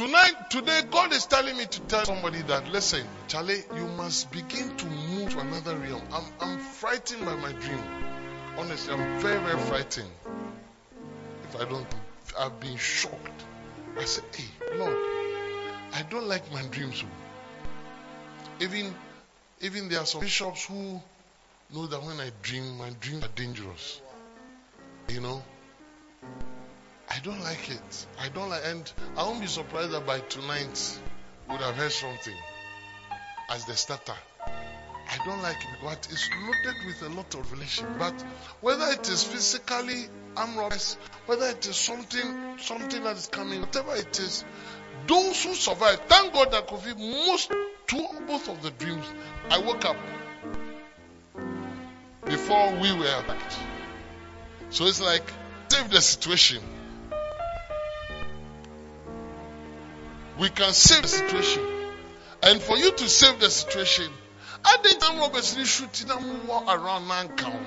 Tonight, 0.00 0.48
today, 0.48 0.80
God 0.90 1.12
is 1.12 1.26
telling 1.26 1.58
me 1.58 1.66
to 1.66 1.80
tell 1.80 2.06
somebody 2.06 2.40
that, 2.44 2.66
listen, 2.72 3.06
Charlie, 3.28 3.62
you 3.76 3.86
must 3.98 4.30
begin 4.30 4.74
to 4.78 4.86
move 4.86 5.30
to 5.32 5.40
another 5.40 5.76
realm. 5.76 6.00
I'm, 6.10 6.24
I'm 6.40 6.58
frightened 6.58 7.22
by 7.26 7.36
my 7.36 7.52
dream. 7.52 7.82
Honestly, 8.56 8.94
I'm 8.94 9.20
very, 9.20 9.38
very 9.44 9.58
frightened. 9.58 10.08
If 11.44 11.60
I 11.60 11.66
don't, 11.66 11.86
I've 12.38 12.58
been 12.60 12.78
shocked. 12.78 13.44
I 13.98 14.06
said, 14.06 14.24
hey, 14.34 14.46
Lord, 14.78 14.96
I 15.92 16.02
don't 16.08 16.26
like 16.26 16.50
my 16.50 16.62
dreams. 16.68 17.04
oh. 17.04 18.64
Even, 18.64 18.94
even 19.60 19.90
there 19.90 20.00
are 20.00 20.06
some 20.06 20.22
bishops 20.22 20.64
who 20.64 20.98
know 21.74 21.86
that 21.88 22.02
when 22.02 22.18
I 22.20 22.30
dream, 22.40 22.78
my 22.78 22.88
dreams 23.02 23.22
are 23.22 23.34
dangerous. 23.34 24.00
You 25.10 25.20
know? 25.20 25.42
I 27.10 27.18
don't 27.22 27.40
like 27.40 27.70
it. 27.70 28.06
I 28.20 28.28
don't 28.28 28.48
like, 28.48 28.62
and 28.64 28.90
I 29.16 29.24
won't 29.24 29.40
be 29.40 29.46
surprised 29.46 29.90
that 29.90 30.06
by 30.06 30.20
tonight 30.20 31.00
we 31.48 31.52
would 31.52 31.60
have 31.60 31.74
heard 31.74 31.92
something 31.92 32.36
as 33.50 33.64
the 33.64 33.74
starter. 33.74 34.14
I 34.46 35.16
don't 35.24 35.42
like 35.42 35.56
it 35.56 35.78
but 35.82 36.06
it's 36.10 36.30
loaded 36.46 36.86
with 36.86 37.02
a 37.02 37.08
lot 37.08 37.34
of 37.34 37.50
relation. 37.50 37.86
But 37.98 38.14
whether 38.60 38.86
it 38.92 39.08
is 39.08 39.24
physically 39.24 40.06
arm 40.36 40.56
robbers, 40.56 40.96
whether 41.26 41.46
it 41.46 41.66
is 41.66 41.74
something, 41.74 42.58
something 42.58 43.02
that 43.02 43.16
is 43.16 43.26
coming, 43.26 43.60
whatever 43.60 43.96
it 43.96 44.18
is, 44.20 44.44
those 45.08 45.42
who 45.42 45.54
survive, 45.54 46.00
thank 46.06 46.32
God 46.32 46.52
that 46.52 46.68
Kofi, 46.68 46.96
most, 46.96 47.50
two, 47.88 48.06
both 48.28 48.48
of 48.48 48.62
the 48.62 48.70
dreams, 48.70 49.04
I 49.50 49.58
woke 49.58 49.84
up 49.84 49.96
before 52.24 52.72
we 52.80 52.92
were 52.92 53.04
attacked. 53.04 53.56
So 54.68 54.86
it's 54.86 55.00
like 55.00 55.28
save 55.68 55.90
the 55.90 56.00
situation. 56.00 56.62
We 60.40 60.48
can 60.48 60.72
save 60.72 61.02
the 61.02 61.08
situation. 61.08 61.62
And 62.42 62.62
for 62.62 62.78
you 62.78 62.90
to 62.92 63.08
save 63.10 63.38
the 63.40 63.50
situation, 63.50 64.10
I 64.64 64.78
didn't 64.82 65.00
know 65.00 65.20
Roberts 65.20 65.54
shooting 65.68 66.08
them 66.08 66.50
around 66.50 67.08
Nankau. 67.08 67.60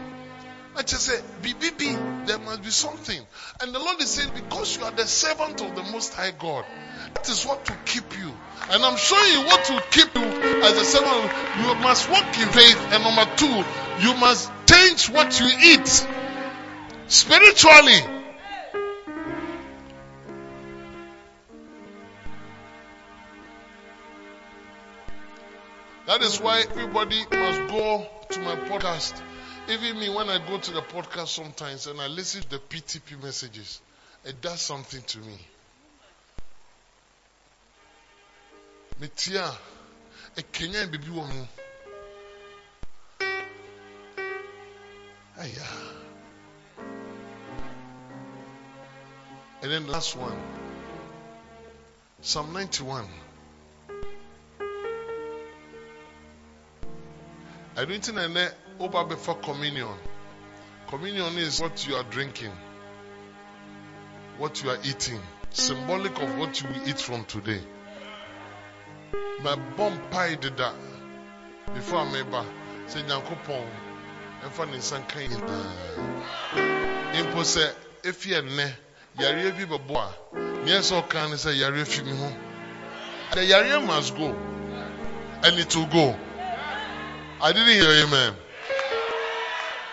I 0.76 0.82
just 0.82 1.04
said, 1.04 1.24
BBB, 1.44 2.26
there 2.26 2.40
must 2.40 2.64
be 2.64 2.72
something. 2.72 3.22
And 3.62 3.76
the 3.76 3.78
Lord 3.78 4.02
is 4.02 4.10
saying, 4.10 4.32
because 4.34 4.76
you 4.76 4.84
are 4.86 4.92
the 4.92 5.06
servant 5.06 5.62
of 5.62 5.76
the 5.76 5.84
Most 5.92 6.16
High 6.16 6.32
God, 6.32 6.66
that 7.14 7.30
is 7.30 7.46
what 7.46 7.70
will 7.70 7.78
keep 7.86 8.18
you. 8.18 8.34
And 8.72 8.84
I'm 8.84 8.98
showing 8.98 9.32
you 9.34 9.46
what 9.46 9.70
will 9.70 9.82
keep 9.92 10.16
you 10.16 10.24
as 10.64 10.76
a 10.76 10.84
servant. 10.84 11.32
You 11.60 11.76
must 11.76 12.10
walk 12.10 12.26
in 12.40 12.50
faith. 12.50 12.88
And 12.92 13.04
number 13.04 13.30
two, 13.36 13.64
you 14.02 14.16
must 14.16 14.52
change 14.66 15.12
what 15.12 15.40
you 15.40 15.46
eat 15.46 16.08
spiritually. 17.08 18.23
That 26.06 26.22
is 26.22 26.42
why 26.42 26.66
everybody 26.70 27.24
must 27.32 27.72
go 27.72 28.06
to 28.32 28.40
my 28.42 28.56
podcast. 28.68 29.22
Even 29.70 29.98
me, 29.98 30.10
when 30.10 30.28
I 30.30 30.46
go 30.46 30.58
to 30.58 30.72
the 30.74 30.82
podcast 30.82 31.30
sometimes 31.30 31.88
and 31.88 32.02
I 32.02 32.08
listen 32.08 32.42
to 32.42 32.50
the 32.50 32.60
PTP 32.60 33.24
messages, 33.24 33.80
it 34.26 34.42
does 34.42 34.62
something 34.62 35.02
to 35.02 35.20
me. 35.20 35.38
Metia, 39.00 39.50
a 40.38 40.42
Kenyan 40.42 40.92
baby 40.92 41.10
woman. 41.10 41.48
Aya. 45.40 45.50
Ah. 45.62 45.94
And 49.62 49.72
then 49.72 49.86
the 49.86 49.92
last 49.92 50.18
one, 50.18 50.38
Psalm 52.22 52.52
91. 52.52 53.06
I 57.76 57.86
don't 57.86 58.04
think 58.04 58.18
I 58.18 58.50
over 58.80 59.04
before 59.06 59.36
communion. 59.36 59.88
Communion 60.88 61.38
is 61.38 61.60
what 61.62 61.88
you 61.88 61.96
are 61.96 62.04
drinking, 62.04 62.52
what 64.38 64.64
you 64.64 64.70
are 64.70 64.78
eating, 64.84 65.20
symbolic 65.50 66.22
of 66.22 66.38
what 66.38 66.62
you 66.62 66.70
will 66.70 66.88
eat 66.88 67.00
from 67.00 67.26
today. 67.26 67.62
My 69.42 69.56
pie 70.12 70.36
did 70.36 70.58
that 70.58 70.74
before 71.74 72.06
back. 72.32 72.46
Say, 72.88 73.02
Nyankopon, 73.02 73.66
ɛmfa 74.46 74.66
ne 74.70 74.78
nsa 74.78 74.98
nka 75.00 75.20
nyinaa 75.30 75.66
mpo 77.26 77.42
sɛ 77.44 77.64
efi 78.04 78.30
ɛnnɛ 78.40 78.66
yareɛ 79.20 79.52
bi 79.58 79.66
bɛbɔ 79.66 79.96
a 79.96 80.10
neɛ 80.66 80.82
sɛ 80.82 80.94
ɔka 81.02 81.30
ne 81.30 81.36
sɛ 81.36 81.52
yareɛ 81.62 81.86
fi 81.86 82.02
mi 82.04 82.12
ho 82.12 82.30
the 83.34 83.42
yareɛ 83.46 83.86
must 83.86 84.16
go 84.18 84.28
and 85.44 85.60
it 85.60 85.76
will 85.76 85.86
go 85.88 86.16
I 87.44 87.52
didn't 87.52 87.74
hear 87.74 88.06
amen. 88.06 88.36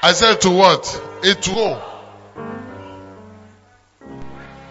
I 0.05 0.13
said 0.13 0.41
to 0.43 0.51
what? 0.51 1.03
It 1.25 1.49
will. 1.49 1.83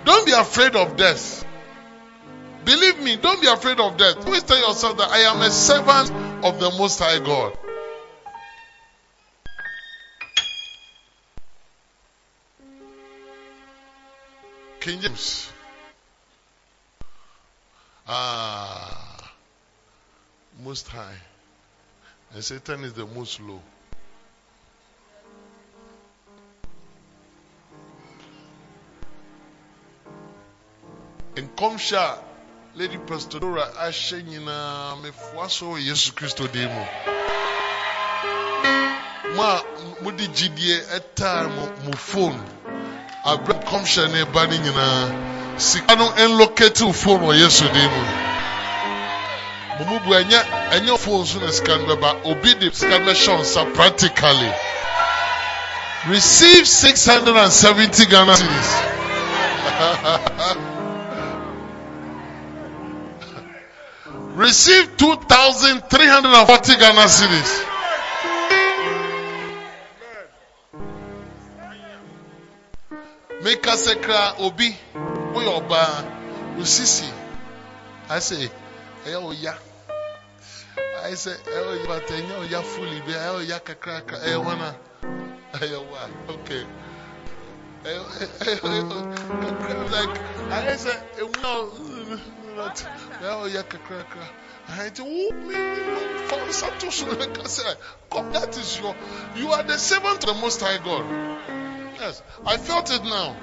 Don't 0.05 0.25
be 0.25 0.31
afraid 0.31 0.77
of 0.77 0.95
death. 0.95 1.45
Believe 2.63 3.01
me, 3.01 3.17
don't 3.17 3.41
be 3.41 3.47
afraid 3.47 3.81
of 3.81 3.97
death. 3.97 4.25
Always 4.25 4.43
tell 4.43 4.57
yourself 4.57 4.97
that 4.97 5.09
I 5.09 5.19
am 5.29 5.41
a 5.41 5.51
servant 5.51 6.45
of 6.45 6.61
the 6.61 6.69
Most 6.77 6.99
High 6.99 7.19
God. 7.19 7.57
King 14.79 15.01
James. 15.01 15.51
Ah, 18.07 19.31
Most 20.63 20.87
High. 20.87 21.17
And 22.33 22.43
Satan 22.43 22.83
is 22.83 22.93
the 22.93 23.05
most 23.05 23.39
low. 23.41 23.61
nkɔmhyɛ 31.35 31.97
a 31.97 32.17
lady 32.75 32.97
pastor 32.97 33.39
dora 33.39 33.63
ahyɛ 33.79 34.21
nyinaa 34.23 35.01
mefoa 35.01 35.49
so 35.49 35.65
wɔ 35.71 35.85
yesu 35.87 36.11
kristo 36.11 36.51
din 36.51 36.67
mu 36.67 36.83
mo 39.35 39.43
a 39.43 39.63
mode 40.03 40.17
gyidie 40.35 40.77
ɛtaa 40.97 41.47
mo 41.55 41.63
mo 41.85 41.91
phone. 41.93 42.39
Abrɛ 43.23 43.53
nkɔmhyɛ 43.63 44.11
ne 44.11 44.23
ba 44.33 44.47
no 44.47 44.57
nyinaa 44.57 45.59
sika 45.59 45.95
no 45.95 46.09
ɛnlocate 46.11 46.81
wo 46.85 46.91
phone 46.93 47.21
wɔ 47.21 47.39
yesu 47.39 47.65
mu 47.65 48.38
mo 49.79 49.85
mu 49.85 49.99
bu 49.99 50.11
ɛnyɛ 50.13 50.39
ɛnyɛ 50.75 50.97
phone 50.99 51.25
so 51.25 51.39
na 51.39 51.51
sika 51.51 51.77
no 51.77 51.95
bɛba 51.95 52.25
obi 52.25 52.53
de 52.55 52.71
sika 52.71 52.99
no 52.99 53.05
bɛhyɛ 53.05 53.27
wo 53.35 53.41
nsa 53.41 53.65
practically 53.73 54.51
receive 56.07 56.67
670 56.67 58.05
ghana 58.05 58.33
cedis 58.35 58.69
receive 64.39 64.95
2,340 64.97 66.75
Ghana 66.79 67.07
cedis. 67.07 67.65
Make 73.43 73.67
us 73.67 73.87
a 73.87 73.95
cry, 73.97 74.35
Obi, 74.39 74.75
we 75.35 75.45
oba, 75.45 76.05
Usisi. 76.57 77.09
I 78.09 78.19
say, 78.19 78.49
oh 79.07 79.31
yeah. 79.31 79.57
I 81.03 81.13
say, 81.15 81.31
eh, 81.31 81.35
oh 81.47 81.73
yeah, 81.73 81.85
but 81.87 82.11
I 82.11 82.21
know 82.27 82.41
ya 82.43 82.61
fully 82.61 83.01
be, 83.01 83.13
eh, 83.13 83.29
oh 83.29 83.39
yeah, 83.39 83.59
crack, 83.59 84.11
eh, 84.23 84.35
wanna, 84.35 84.75
eh, 85.61 85.77
what? 85.77 86.09
Okay. 86.29 86.63
Eh, 87.85 87.97
oh, 88.63 89.09
like, 89.91 90.21
I 90.51 90.75
say, 90.75 90.95
no, 91.41 91.71
not, 92.55 92.85
oh 93.21 93.45
yeah, 93.45 93.61
crack. 93.63 94.07
I 94.67 94.89
tell 94.89 95.07
you, 95.07 95.31
from 96.27 96.51
Santos, 96.51 97.03
I 97.03 97.47
said, 97.47 97.77
God, 98.09 98.33
that 98.33 98.57
is 98.57 98.79
your, 98.79 98.95
you 99.35 99.51
are 99.51 99.63
the 99.63 99.77
servant 99.77 100.23
of 100.23 100.35
the 100.35 100.41
Most 100.41 100.61
High 100.61 100.83
God. 100.83 101.05
Yes, 101.99 102.21
I 102.45 102.57
felt 102.57 102.91
it 102.91 103.03
now. 103.03 103.35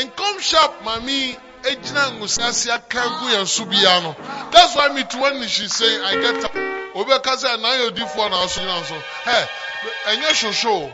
In 0.00 0.08
come 0.10 0.40
sharp, 0.40 0.84
mommy, 0.84 1.36
egyina 1.62 2.10
ngusiase 2.10 2.72
aka 2.72 3.02
gu 3.18 3.26
yɛn 3.30 3.46
so 3.46 3.64
biara 3.64 4.02
no. 4.02 4.16
That's 4.50 4.74
why 4.74 4.88
me 4.88 5.04
too 5.04 5.20
when 5.20 5.42
she 5.48 5.68
say 5.68 6.00
i 6.02 6.14
get 6.14 6.44
up. 6.44 6.54
Obi 6.94 7.10
ka 7.22 7.36
sɛ 7.36 7.60
na 7.60 7.68
yɛ 7.68 7.90
odiifoɔ 7.90 8.30
na 8.30 8.44
aso 8.44 8.60
gyina 8.60 8.84
so. 8.86 8.94
Ɛ 9.24 9.48
ɛnyɛ 10.06 10.34
soso 10.34 10.70
o 10.70 10.92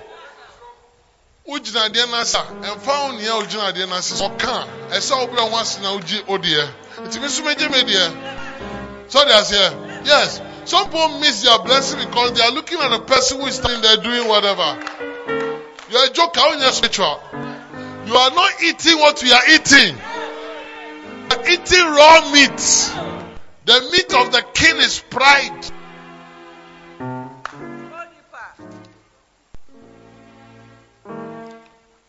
wogyina 1.49 1.89
adeɛ 1.89 2.11
no 2.11 2.21
ase 2.21 2.35
a 2.35 2.43
ɛmfa 2.43 3.05
wo 3.05 3.13
nea 3.13 3.33
wogyina 3.33 3.73
adeɛ 3.73 3.89
no 3.89 3.97
ase 3.97 4.13
ɔka 4.21 4.67
ɛsɛ 4.91 5.29
brɛ 5.31 5.51
ho 5.51 5.57
ase 5.59 5.79
na 5.81 5.93
wogye 5.93 6.23
odeɛ 6.27 6.69
nti 7.03 7.21
me 7.21 7.27
nso 7.27 7.43
megye 7.43 7.69
me 7.71 7.83
deɛ 7.83 9.11
so 9.11 9.25
de 9.25 9.33
aseɛ 9.33 10.07
yes. 10.07 10.41
Some 10.67 10.87
people 10.87 11.21
miss 11.21 11.45
their 11.45 11.61
blessing 11.61 12.01
because 12.01 12.33
they 12.33 12.43
are 12.43 12.51
looking 12.51 12.81
at 12.81 12.89
the 12.91 12.99
person 12.99 13.39
who 13.41 13.47
is 13.47 13.55
standing 13.55 13.83
there 13.83 13.99
doing 13.99 14.27
whatever. 14.27 14.77
You 15.89 15.97
are 15.97 16.07
a 16.07 16.11
joker 16.11 16.41
wonyɛ 16.41 16.73
spiritual? 16.73 17.21
You 18.07 18.17
are 18.17 18.31
not 18.33 18.51
eating 18.65 18.99
what 18.99 19.23
we 19.23 19.31
are 19.33 19.43
eating. 19.49 19.95
you 19.95 20.36
eating 21.49 21.87
raw 21.87 22.31
meat 22.33 22.59
the 23.65 23.89
meat 23.93 24.15
of 24.15 24.33
the 24.33 24.45
king 24.55 24.77
is 24.79 25.03
pride 25.11 25.73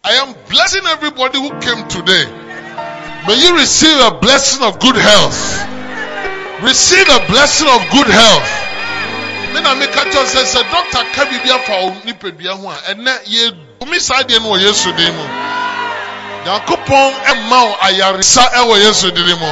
I 0.08 0.12
am 0.24 0.34
blessing 0.48 0.84
everybody 0.88 1.38
who 1.38 1.50
came 1.60 1.86
today. 1.90 2.24
May 3.28 3.36
you 3.44 3.58
receive 3.58 4.00
a 4.08 4.18
blessing 4.22 4.64
of 4.64 4.80
good 4.80 4.96
health. 4.96 5.68
Receive 6.64 7.10
a 7.10 7.28
blessing 7.28 7.68
of 7.68 7.84
good 7.92 8.08
health. 8.08 8.48
Ho 9.52 9.64
a 14.08 14.40
no 14.40 14.56
yesu 14.56 14.92
nyankopɔn 16.46 17.14
ɛma 17.32 17.60
wo 17.68 17.78
ayaresa 17.82 18.44
ɛwɔ 18.60 18.76
yesu 18.84 19.12
din 19.12 19.40
mu. 19.40 19.52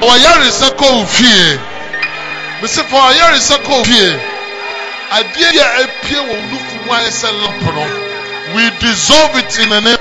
Ɔwɔ 0.00 0.14
yaresa 0.24 0.70
kɔ 0.76 0.86
wo 0.96 1.04
fie. 1.06 1.58
Ayaresa 2.62 3.56
kɔ 3.58 3.70
wo 3.70 3.84
fie. 3.84 4.20
Adeɛ 5.10 5.48
yɛ 5.58 5.64
apie 5.82 6.18
wɔ 6.28 6.34
nufu 6.50 6.74
mu 6.84 6.92
ayɛ 6.92 7.10
sɛ 7.10 7.28
lamp 7.42 7.62
no 7.74 7.84
we 8.54 8.70
dissolve 8.80 9.36
it 9.36 9.58
in 9.58 9.68
the 9.68 9.80
name. 9.80 9.98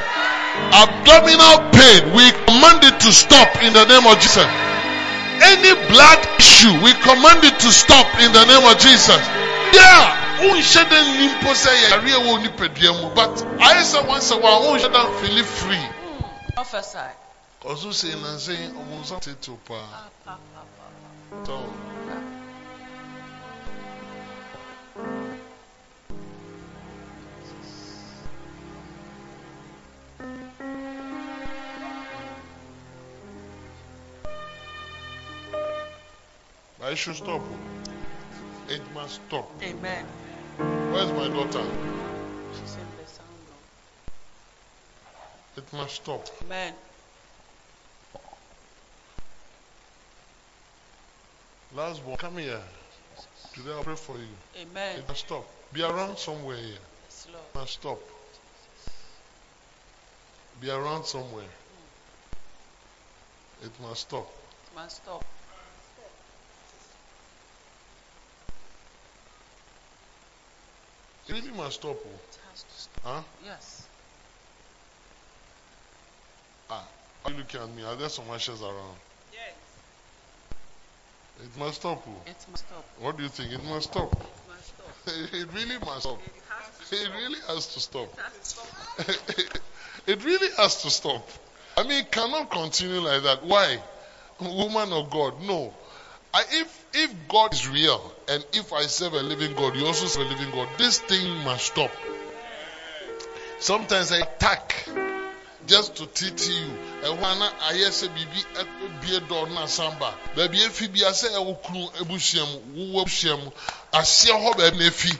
Abdominal 0.71 1.69
pain 1.71 2.13
we 2.13 2.31
command 2.45 2.83
it 2.83 2.99
to 2.99 3.11
stop 3.11 3.61
in 3.63 3.73
the 3.73 3.85
name 3.85 4.05
of 4.05 4.19
jesus. 4.19 4.47
Any 5.41 5.73
blood 5.87 6.19
issue 6.39 6.73
we 6.81 6.93
command 6.93 7.43
it 7.43 7.59
to 7.59 7.71
stop 7.71 8.07
in 8.19 8.31
the 8.31 8.45
name 8.45 8.65
of 8.65 8.77
jesus. 8.79 9.21
Yeah 9.73 10.23
wonhyɛ 10.39 10.89
da 10.89 11.01
nni 11.01 11.27
mpo 11.29 11.51
sɛ 11.53 11.71
wɔ 12.25 12.41
nipadua 12.43 13.01
mu 13.01 13.09
but 13.15 13.33
ayɛ 13.59 13.81
sɛ 13.81 14.05
once 14.07 14.31
a 14.31 14.35
wonhyɛ 14.35 14.91
da 14.93 15.05
feel 15.19 15.43
free 15.43 15.87
Prophesy. 16.57 17.09
ɔso 17.69 17.93
sei 17.93 18.15
nanse 18.21 18.55
ɔmo 18.79 18.95
nsa 19.01 19.19
tetew 19.21 19.57
paa 19.67 20.09
tɔ 21.45 21.57
I 36.81 36.95
should 36.95 37.17
stop. 37.17 37.41
It 38.69 38.81
must 38.95 39.19
stop. 39.27 39.45
Amen. 39.61 40.05
Where's 40.91 41.11
my 41.11 41.27
daughter? 41.27 42.06
It 45.57 45.73
must 45.73 45.95
stop. 45.95 46.23
Amen. 46.45 46.73
Last 51.75 52.03
one, 52.03 52.17
come 52.17 52.37
here. 52.37 52.61
Today 53.55 53.71
I'll 53.71 53.83
pray 53.83 53.95
for 53.95 54.17
you. 54.17 54.61
Amen. 54.61 54.99
It 54.99 55.07
must 55.07 55.21
stop. 55.25 55.45
Be 55.73 55.81
around 55.81 56.19
somewhere 56.19 56.57
here. 56.57 56.77
Yes, 57.07 57.27
Lord. 57.31 57.43
It 57.53 57.57
must 57.57 57.73
stop. 57.73 57.99
Be 60.61 60.69
around 60.69 61.05
somewhere. 61.05 61.43
It 63.63 63.71
must 63.81 64.01
stop. 64.01 64.27
It 64.27 64.75
must 64.75 64.95
stop. 64.97 65.25
It 71.27 71.33
really 71.33 71.51
must 71.57 71.79
stop. 71.79 71.97
oh. 71.97 72.09
It 72.09 72.39
has 72.51 72.63
to 72.63 72.81
stop. 72.81 73.03
Huh? 73.03 73.21
Yes. 73.43 73.76
Ah, 76.69 76.83
are 77.25 77.31
you 77.31 77.37
looking 77.37 77.61
at 77.61 77.69
me? 77.69 77.83
Are 77.83 77.95
there 77.95 78.09
some 78.09 78.25
ashes 78.33 78.61
around? 78.61 78.97
Yes. 79.31 79.53
It 81.43 81.59
must 81.59 81.79
stop. 81.79 82.03
oh. 82.07 82.29
It 82.29 82.35
must 82.51 82.65
stop. 82.67 82.85
What 82.99 83.17
do 83.17 83.23
you 83.23 83.29
think? 83.29 83.53
It 83.53 83.63
must 83.63 83.91
stop. 83.91 84.11
It 84.11 84.19
must 84.49 84.67
stop. 84.67 85.33
It 85.33 85.47
really 85.53 85.79
must 85.79 86.01
stop. 86.01 86.19
It 86.25 86.33
has 86.49 86.89
to 86.89 86.95
It 86.95 87.09
really 87.13 87.39
has 87.47 87.67
to 87.73 87.79
stop. 87.79 88.13
It 88.13 88.19
has 88.19 88.33
to 88.33 88.45
stop. 88.45 89.59
it 90.07 90.25
really 90.25 90.47
has 90.57 90.81
to 90.83 90.89
stop. 90.89 91.29
I 91.77 91.83
mean, 91.83 91.99
it 92.01 92.11
cannot 92.11 92.51
continue 92.51 92.99
like 92.99 93.23
that. 93.23 93.45
Why? 93.45 93.79
Woman 94.39 94.91
of 94.93 95.09
God, 95.09 95.41
no. 95.41 95.73
I, 96.33 96.43
if 96.51 96.85
if 96.93 97.13
God 97.29 97.53
is 97.53 97.67
real 97.67 98.13
and 98.27 98.45
if 98.53 98.73
I 98.73 98.81
serve 98.83 99.13
a 99.13 99.21
living 99.21 99.55
God, 99.55 99.75
you 99.75 99.85
also 99.85 100.07
serve 100.07 100.27
a 100.27 100.29
living 100.29 100.51
God, 100.51 100.67
this 100.77 100.99
thing 100.99 101.43
must 101.43 101.67
stop. 101.67 101.91
Sometimes 103.59 104.11
I 104.11 104.17
attack 104.17 104.87
just 105.67 105.95
to 105.97 106.05
titi 106.07 106.53
you. 106.53 106.71
And 107.03 107.21
when 107.21 107.37
I 107.41 107.73
hear 107.73 107.91
say 107.91 108.07
bibi 108.07 108.41
be 109.01 109.15
a 109.15 109.19
door 109.21 109.47
na 109.49 109.65
samba. 109.65 110.13
Baby 110.35 110.57
efi 110.59 110.87
bi 110.87 111.05
ase 111.07 111.27
e 111.27 111.37
wokunu 111.37 111.91
ebusiam, 111.99 112.47
wo 112.93 113.03
ebusiam. 113.03 113.51
Asia 113.93 114.33
ho 114.33 114.53
ba 114.53 114.71
na 114.71 114.85
efi. 114.85 115.13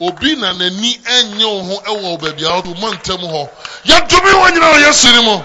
Obi 0.00 0.36
na 0.36 0.52
n'ani 0.52 0.92
enye 1.16 1.44
wo 1.44 1.62
ho 1.62 1.80
ɛwɔ 1.80 2.20
baabi 2.20 2.44
a 2.44 2.60
ɔdo 2.60 2.78
mo 2.78 2.92
ntɛm 2.92 3.20
hɔ. 3.20 3.50
Yɛdome 3.84 4.32
wɔn 4.32 4.52
nyinaa 4.52 4.72
wɔ 4.74 4.86
Yesu 4.86 5.12
ni 5.12 5.22
mu. 5.24 5.42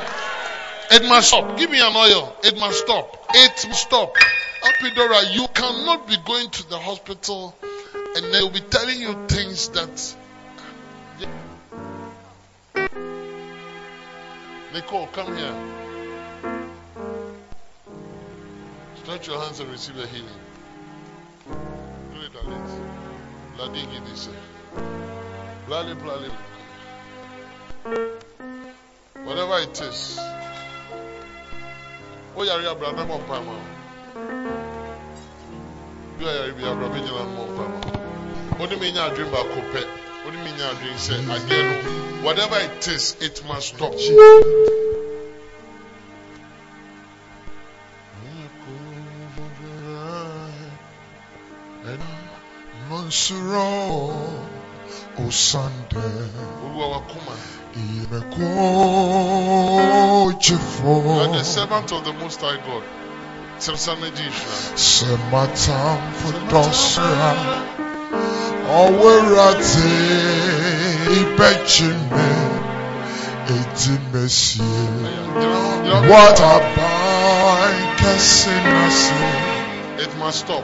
It 0.92 1.06
must 1.06 1.30
stop. 1.30 1.58
Give 1.58 1.72
me 1.72 1.80
an 1.80 1.96
oil. 1.96 2.36
It 2.44 2.58
must 2.58 2.80
stop. 2.80 3.28
It 3.34 3.66
must 3.70 3.84
stop. 3.84 4.14
Apidora, 4.62 5.34
you 5.34 5.48
cannot 5.48 6.06
be 6.06 6.18
going 6.18 6.50
to 6.50 6.70
the 6.70 6.78
hospital 6.78 7.56
and 8.16 8.34
they'll 8.34 8.50
be 8.50 8.60
telling 8.60 9.00
you 9.00 9.26
things 9.28 9.70
that. 9.70 10.16
Nicole, 14.74 15.08
come 15.08 15.36
here. 15.36 15.54
Stretch 18.96 19.28
your 19.28 19.42
hands 19.42 19.60
and 19.60 19.70
receive 19.70 19.98
a 19.98 20.08
healing. 20.08 20.30
Do 22.14 22.22
it, 22.22 22.32
Alex. 22.42 22.72
Ladigi 23.58 24.06
this. 24.06 24.30
Blali, 25.68 25.94
blali. 25.96 26.32
Whatever 29.26 29.60
it 29.60 29.82
is. 29.82 30.18
Oh, 32.38 32.44
yeah, 32.44 32.62
yeah, 32.62 32.74
brother, 32.74 33.06
more 33.06 33.20
time. 33.28 33.46
You 36.18 36.28
are 36.28 36.50
a 36.50 36.54
brother, 36.54 37.00
time. 37.58 37.74
What 38.58 38.70
do 38.70 38.76
you 38.76 38.82
mean, 38.82 38.96
you 38.96 39.16
dream 39.16 39.28
about 39.28 39.50
Cope? 39.52 40.01
What 40.24 40.32
do 40.34 40.38
you 40.38 40.44
mean, 40.44 40.54
you 40.54 40.74
dream, 40.80 40.98
say, 40.98 41.20
again? 41.24 42.24
Whatever 42.24 42.58
it 42.60 42.88
is, 42.88 43.18
it 43.20 43.44
must 43.48 43.70
stop. 43.70 43.94
You 43.98 44.22
are 61.18 61.28
the 61.34 61.44
servant 61.44 61.92
of 61.92 62.06
the 62.06 62.14
Most 62.14 62.42
High 62.42 62.58
God. 62.68 62.84
Sẹ́sánẹ́jì 63.60 64.26
ìṣúra. 64.30 64.58
Sematam 64.76 66.00
Fudosra 68.72 69.52
Owerate 69.52 69.92
Ibechime 71.20 72.30
Eti 73.48 73.94
Messie 74.14 74.64
What 76.10 76.40
about 76.40 77.98
Kessinase 77.98 79.12
It 80.00 80.18
must 80.18 80.40
stop. 80.40 80.64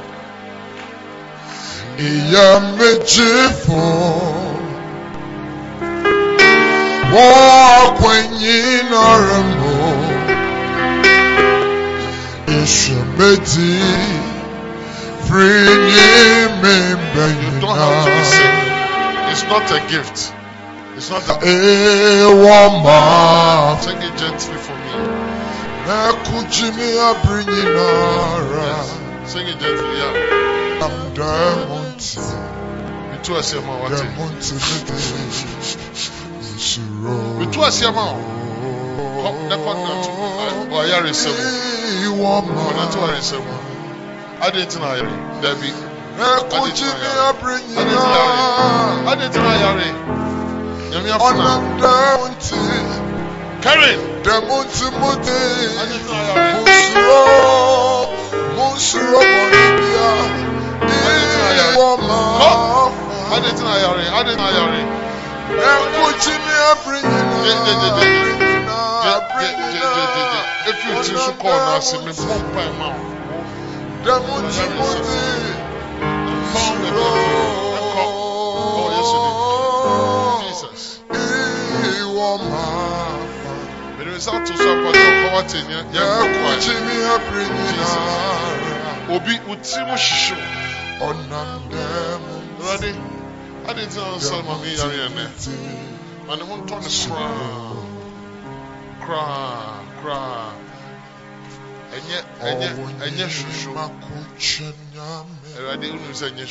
Kwenye 7.99 8.59
nọrọ 8.89 9.39
mọ́ 9.59 9.87
Ìṣẹ̀mẹ́tì 12.57 13.67
Fìyè 13.67 14.26
You 15.29 15.35
don't 17.59 17.75
have 17.75 18.05
to 18.05 18.11
be 18.11 18.23
sick. 18.23 18.55
It's 19.31 19.43
not 19.43 19.69
a 19.71 19.79
gift. 19.91 20.33
It's 20.95 21.09
not 21.09 21.23
a 21.27 21.35
máa 22.83 23.77
Take 23.83 24.03
it 24.07 24.15
gently 24.17 24.57
for 24.57 24.73
me. 24.73 24.91
Yes. 28.67 28.87
Sing 29.31 29.47
it 29.47 29.59
gently. 29.59 29.97
Yeah. 29.99 30.83
I'm 30.83 30.95
demonti. 31.13 32.19
Bitu 33.11 33.35
asema 33.37 33.73
wate. 33.83 33.95
Demonti 33.95 34.53
midi. 34.53 34.93
Nsuro. 36.55 37.15
Bitu 37.39 37.65
asema. 37.65 38.05
Kọ 39.21 39.29
nefa 39.49 39.73
natu. 39.83 40.11
Ọ 40.71 40.73
ayare 40.81 41.13
sẹmu. 41.13 41.43
Iwọ 42.05 42.31
Ọ 42.37 42.71
natu 42.77 42.97
ma. 42.97 43.05
ayare 43.07 43.21
sẹmu. 43.21 43.53
Adi 43.53 43.55
nti 43.55 43.55
na 43.55 43.55
ayare. 43.55 43.66
Dabi. 43.66 43.66
Ekujimi 43.66 43.66
abrinyinara. 43.66 43.66
Adi 44.45 44.59
nti 44.63 44.77
na 49.39 49.49
ayare. 49.53 49.89
Nyame 50.91 51.09
afuna. 51.11 51.27
Ọ̀nà 51.27 51.51
demonti. 51.81 52.59
Karen. 53.63 53.99
Demonti 54.23 54.85
mudi. 54.99 55.39
Adi 55.81 55.95
nti 55.99 56.09
na 56.11 56.15
ayare. 56.21 56.49
Musuro. 56.65 57.21
Musuro 58.55 59.19
mọ̀nìbíà. 59.33 60.09
Iwọ 61.73 61.89
ma. 62.07 62.19
Adi 63.35 63.49
nti 63.53 63.61
na 63.63 63.71
ayare. 63.77 64.03
Adi 64.19 64.31
nti 64.31 64.41
na 64.41 64.45
ayare. 64.51 64.81
Ekujimi 65.71 66.53
abrinyinara. 66.71 67.41
Je- 67.45 67.59
je- 67.65 67.77
je- 67.81 67.91
je- 67.97 68.11
je- 68.13 68.25
Abrinyinara. 68.27 69.15
Je- 69.39 69.55
je- 69.57 69.69
je- 69.73 69.89
je- 69.95 70.09
je- 70.15 70.27
je. 70.31 70.39
Efi 70.69 70.87
o 70.91 70.93
ti 71.03 71.11
so 71.25 71.31
kọọ 71.41 71.57
na 71.65 71.71
ase 71.77 71.95
mi 72.05 72.11
bọ 72.11 72.23
mpa 72.43 72.61
ẹ 72.61 72.63
ma 72.79 72.85
o. 72.85 72.87
Demonti 72.87 72.87
mudi. 72.87 72.87
Fọwọ́n 72.87 72.87
bẹ̀bẹ̀ 72.87 72.87
ẹkọ. 72.87 72.87
Ọ 72.87 72.87
Yesu 72.87 73.07
ni. 73.07 73.16
Jesus. 80.47 80.83
Iwọ 82.01 82.29
ma. 82.49 82.65
Mèrè 83.97 84.11
mi 84.13 84.19
sá 84.25 84.31
tó 84.45 84.53
so 84.61 84.69
apàtà 84.73 85.05
ọkọ 85.11 85.27
wa 85.35 85.41
tẹ̀ 85.51 85.61
ní 85.67 85.73
ẹ 85.79 85.81
kọ́ 85.91 86.01
ẹ̀. 86.03 86.09
Ekujimi 86.25 86.95
abrinyinara. 87.15 88.91
Obi 89.15 89.33
o 89.51 89.53
ti 89.65 89.79
mu 89.87 89.95
ṣiṣu. 90.05 90.35
Ọ̀nà 91.07 91.41
demonti. 91.71 92.45
Awurade, 92.59 92.91
adi 93.69 93.83
Ɛnyɛ. 101.95 102.19
Awurade 105.57 105.87
sɛ 106.13 106.25
ɛnyɛ 106.27 106.45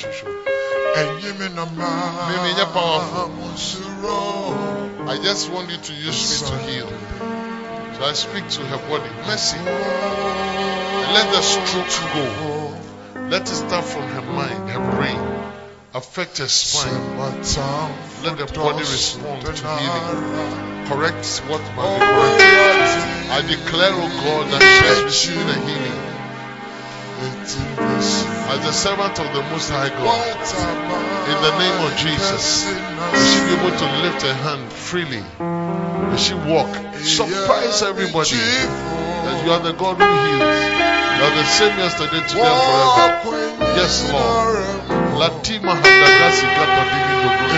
nyɛ 2.57 2.67
powerful. 2.73 3.31
I 5.09 5.19
just 5.23 5.51
want 5.51 5.71
you 5.71 5.77
to 5.77 5.93
use 5.93 6.43
me 6.43 6.49
to 6.49 6.57
heal. 6.67 6.89
So 7.97 8.05
I 8.05 8.13
speak 8.13 8.49
to 8.51 8.61
her 8.67 8.79
body. 8.89 9.11
Mercy. 9.27 9.59
And 9.59 11.15
let 11.15 11.31
the 11.33 11.43
stroke 11.43 11.97
go. 12.15 12.25
Let 13.31 13.43
it 13.43 13.55
start 13.55 13.85
from 13.85 14.03
her 14.09 14.23
mind, 14.23 14.71
her 14.71 14.81
brain. 14.97 15.36
Affect 15.97 16.37
her 16.39 16.47
spine. 16.47 17.17
Let 18.23 18.37
the 18.37 18.45
body 18.53 18.81
respond 18.81 19.41
to 19.41 19.53
healing. 19.57 20.85
Correct 20.93 21.25
what 21.49 21.65
must 21.73 21.97
be 21.97 22.05
corrected. 22.05 23.01
I 23.33 23.41
declare, 23.49 23.97
O 23.97 24.05
God, 24.05 24.45
that 24.53 24.61
she 24.61 24.85
has 24.93 25.01
received 25.09 25.41
the 25.49 25.57
healing. 25.57 25.97
As 28.53 28.61
the 28.61 28.73
servant 28.73 29.19
of 29.19 29.33
the 29.33 29.41
Most 29.49 29.71
High 29.73 29.89
God, 29.89 30.37
in 31.33 31.39
the 31.41 31.53
name 31.65 31.81
of 31.89 31.97
Jesus, 31.97 32.69
may 32.69 33.25
she 33.33 33.41
be 33.49 33.57
able 33.57 33.73
to 33.73 33.87
lift 34.05 34.21
her 34.21 34.37
hand 34.45 34.71
freely. 34.71 35.25
May 35.41 36.19
she 36.21 36.35
walk. 36.35 36.77
Surprise 37.01 37.81
everybody 37.81 38.37
that 38.37 39.45
you 39.47 39.51
are 39.51 39.61
the 39.65 39.73
God 39.73 39.97
who 39.97 40.05
heals. 40.05 40.61
You 41.17 41.25
are 41.25 41.35
the 41.41 41.45
same 41.49 41.79
yesterday, 41.79 42.21
today, 42.29 42.45
and 42.45 43.25
forever. 43.25 43.65
Yes, 43.81 44.13
Lord. 44.13 45.06
Latima 45.19 45.73
hadagasi 45.75 46.47
kapa 46.47 46.83
mm. 46.85 47.57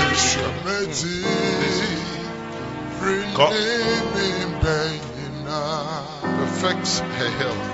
Perfect 6.38 6.88
her 7.18 7.30
health. 7.38 7.68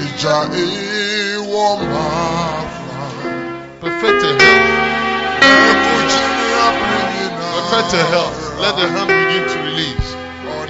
Ìjà 0.00 0.36
ìwọ 0.64 1.66
máa 1.92 2.64
fà. 2.74 3.06
Perfect 3.80 4.22
her 4.26 4.36
health. 4.42 4.70
Ẹkùnjì 5.70 6.22
ní 6.38 6.46
àbíyìnà. 6.66 7.46
Perfect 7.54 7.90
her 7.96 8.06
health. 8.14 8.40
Let 8.62 8.74
the 8.76 8.86
hand 8.94 9.08
begin 9.20 9.44
to 9.52 9.56
release. 9.68 10.08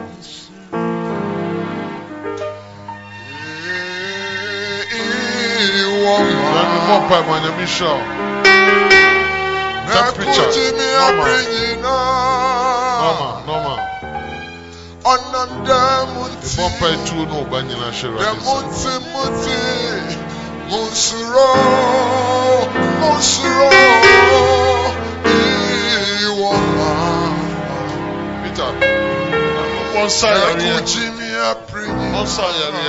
Ọ̀nà 15.11 15.41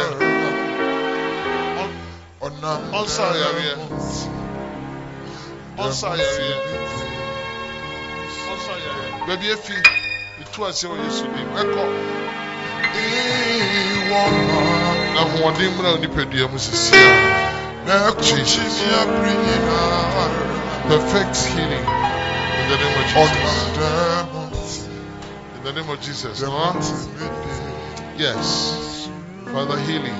Wọ́n 0.06 0.35
sá 3.08 3.24
yàrá 3.40 3.62
sá 5.92 6.08
yàrá 6.08 6.38
sá 8.66 8.72
yàrá. 8.84 9.04
Bẹ̀bí 9.26 9.46
efi, 9.54 9.76
ìtú 10.42 10.58
àṣẹ 10.68 10.86
wọ̀ 10.90 10.98
ní 11.02 11.08
ẹ̀kọ́. 11.62 11.86
Ìwọ 13.02 14.20
máa. 14.48 14.94
Na 15.14 15.20
ahoɔden 15.22 15.70
mmira 15.72 15.90
onipadua 15.96 16.46
mu 16.52 16.58
sisi 16.58 16.94
a. 16.94 17.08
Àbíyìnà. 19.00 19.80
Perfect 20.88 21.36
healing 21.52 21.86
in 22.58 22.64
the 22.70 22.76
name 22.82 22.96
of 23.00 23.06
Jesus. 23.12 23.54
In 25.56 25.62
the 25.64 25.72
name 25.72 25.88
of 25.94 25.98
Jesus. 26.00 26.40
Huh? 26.40 26.48
Dẹ́mu 26.48 26.80
tí 26.84 26.92
mi 27.18 27.26
dé. 27.42 28.22
Yes. 28.24 28.48
Father, 29.52 29.78
healing, 29.86 30.18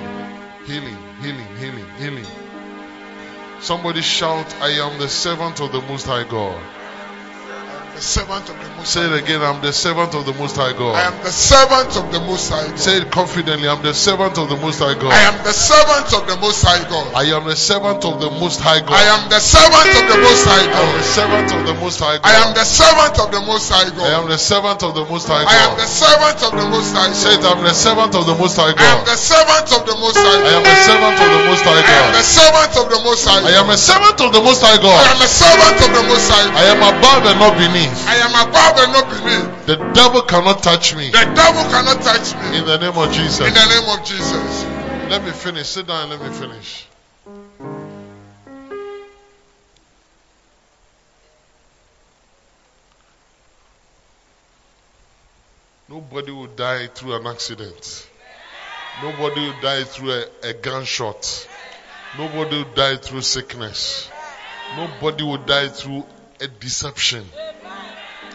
healing, 0.67 0.99
healing, 1.27 1.57
healing, 1.57 1.87
healing. 1.99 2.27
Somebody 3.61 4.01
shout, 4.01 4.55
I 4.61 4.69
am 4.87 4.99
the 5.01 5.09
servant 5.09 5.61
of 5.61 5.73
the 5.73 5.81
Most 5.83 6.07
High 6.07 6.23
God. 6.23 6.63
The 7.97 8.03
servant 8.03 8.45
of 8.53 8.61
the 8.61 8.69
Most 8.77 8.93
Say 8.93 9.09
it 9.09 9.25
again, 9.25 9.41
I'm 9.41 9.65
the 9.65 9.73
servant 9.73 10.13
of 10.13 10.29
the 10.29 10.37
Most 10.37 10.53
High 10.61 10.77
God. 10.77 11.01
I 11.01 11.09
am 11.09 11.17
the 11.25 11.33
servant 11.33 11.97
of 11.97 12.13
the 12.13 12.21
Most 12.29 12.53
High 12.53 12.69
God. 12.69 12.77
Say 12.77 13.01
it 13.01 13.09
confidently, 13.09 13.65
I'm 13.65 13.81
the 13.81 13.97
servant 13.97 14.37
of 14.37 14.53
the 14.53 14.57
Most 14.61 14.85
High 14.85 14.93
God. 15.01 15.17
I 15.17 15.25
am 15.25 15.41
the 15.41 15.57
servant 15.57 16.13
of 16.13 16.29
the 16.29 16.37
Most 16.37 16.61
High 16.61 16.85
God. 16.93 17.09
I 17.17 17.25
am 17.33 17.49
the 17.49 17.57
servant 17.57 18.05
of 18.05 18.21
the 18.21 18.29
Most 18.37 18.61
High 18.61 18.85
God. 18.85 19.01
I 19.01 19.17
am 19.17 19.25
the 19.33 19.41
servant 19.41 19.89
of 19.97 20.05
the 20.05 20.17
Most 20.21 20.45
High 20.45 20.61
I 20.61 20.77
am 20.77 20.93
the 20.93 21.09
servant 21.09 21.49
of 21.57 21.65
the 21.65 21.73
Most 21.81 21.97
High 21.97 22.21
God. 22.21 22.29
I 22.29 22.37
am 22.37 22.53
the 22.53 22.69
servant 22.69 23.17
of 23.17 23.33
the 23.33 23.41
Most 23.49 23.65
High 23.73 23.89
God. 23.89 24.05
I 24.05 24.13
am 24.13 24.29
the 24.29 24.37
servant 24.37 24.83
of 24.85 24.93
the 24.93 25.05
Most 25.09 25.25
High 25.33 25.45
God. 25.49 25.57
I 25.57 25.65
am 25.65 25.73
the 25.81 25.89
servant 25.89 26.41
of 26.45 26.53
the 26.53 26.67
Most 26.69 26.93
High 26.93 27.09
God. 27.09 27.17
Say 27.17 27.33
it, 27.33 27.45
I'm 27.49 27.65
the 27.65 27.73
servant 27.73 28.13
of 28.13 28.25
the 28.29 28.37
Most 28.37 28.61
High 28.61 28.77
God. 28.77 28.85
I 28.85 28.93
am 28.93 29.09
the 29.09 29.17
servant 29.17 29.73
of 29.73 29.83
the 29.89 29.97
Most 29.97 30.21
High 30.21 30.37
God. 30.37 30.45
I 30.45 30.53
am 30.53 30.69
the 30.69 30.77
servant 30.85 31.17
of 31.17 31.33
the 31.33 31.41
Most 31.49 31.65
High 31.65 31.81
God. 31.81 31.97
I 31.97 32.13
am 32.13 32.13
the 32.13 32.27
servant 32.29 32.77
of 32.77 32.85
the 32.93 33.01
Most 33.01 33.25
High 33.25 33.41
God. 33.41 33.49
I 33.49 33.57
am 33.57 33.71
a 33.73 33.79
servant 33.81 34.21
of 34.21 34.29
the 34.37 34.43
Most 34.45 34.61
High 34.61 34.77
God. 34.85 35.01
I 35.01 35.09
am 35.17 35.21
a 35.25 35.31
servant 35.33 35.79
of 35.81 35.91
the 35.97 36.05
Most 36.05 36.29
High 36.29 36.45
I 36.45 36.53
God. 36.53 36.77
am 36.77 36.83
above 36.93 37.23
and 37.25 37.41
not 37.41 37.57
beneath. 37.57 37.86
I 38.07 38.17
am 38.23 38.49
above 38.49 38.79
and 38.79 38.93
not 38.93 39.07
beneath. 39.11 39.67
The 39.67 39.77
devil 39.93 40.23
cannot 40.23 40.63
touch 40.63 40.95
me. 40.95 41.11
The 41.11 41.25
devil 41.35 41.65
cannot 41.71 42.03
touch 42.03 42.35
me. 42.35 42.59
In 42.59 42.67
the 42.67 42.79
name 42.79 42.97
of 42.97 43.13
Jesus. 43.13 43.47
In 43.47 43.55
the 43.55 43.67
name 43.67 43.99
of 43.99 44.05
Jesus. 44.05 44.65
Let 45.11 45.25
me 45.25 45.31
finish. 45.31 45.69
Sit 45.69 45.87
down 45.87 46.11
and 46.11 46.21
let 46.21 46.31
me 46.31 46.37
finish. 46.37 46.87
Nobody 55.89 56.33
will 56.33 56.47
die 56.49 56.89
through 56.89 57.15
an 57.15 57.27
accident. 57.27 58.09
Nobody 59.03 59.41
will 59.41 59.61
die 59.61 59.85
through 59.85 60.13
a, 60.13 60.25
a 60.43 60.53
gunshot. 60.55 61.49
Nobody 62.19 62.57
will 62.57 62.75
die 62.75 62.97
through 62.97 63.23
sickness. 63.23 64.11
Nobody 64.77 65.23
will 65.23 65.39
die 65.39 65.69
through 65.69 66.05
a 66.41 66.49
deception. 66.49 67.25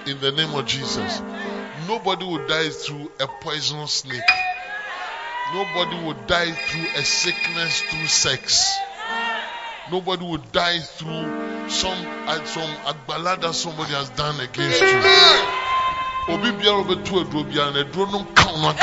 In 0.08 0.20
the 0.20 0.32
name 0.32 0.54
of 0.56 0.66
Jesus. 0.66 1.22
Nobody 1.88 2.26
will 2.26 2.48
die 2.48 2.70
through 2.70 3.12
a 3.20 3.28
poisonous 3.28 3.92
snake. 3.92 4.22
Nobody 5.54 6.04
will 6.04 6.16
die 6.26 6.52
through 6.52 6.88
a 6.96 7.04
sickness 7.04 7.82
through 7.82 8.08
sex. 8.08 8.74
Nobody 9.92 10.26
will 10.26 10.44
die 10.52 10.80
through 10.80 11.70
some 11.70 11.98
uh, 12.28 12.44
some 12.46 12.70
agbala 12.86 13.40
that 13.42 13.54
somebody 13.54 13.94
has 13.94 14.10
done 14.12 14.40
against 14.40 14.82
you. 14.82 14.88
Obi 16.34 16.52
biara 16.52 16.82
obetu 16.82 17.26
na. 18.62 18.74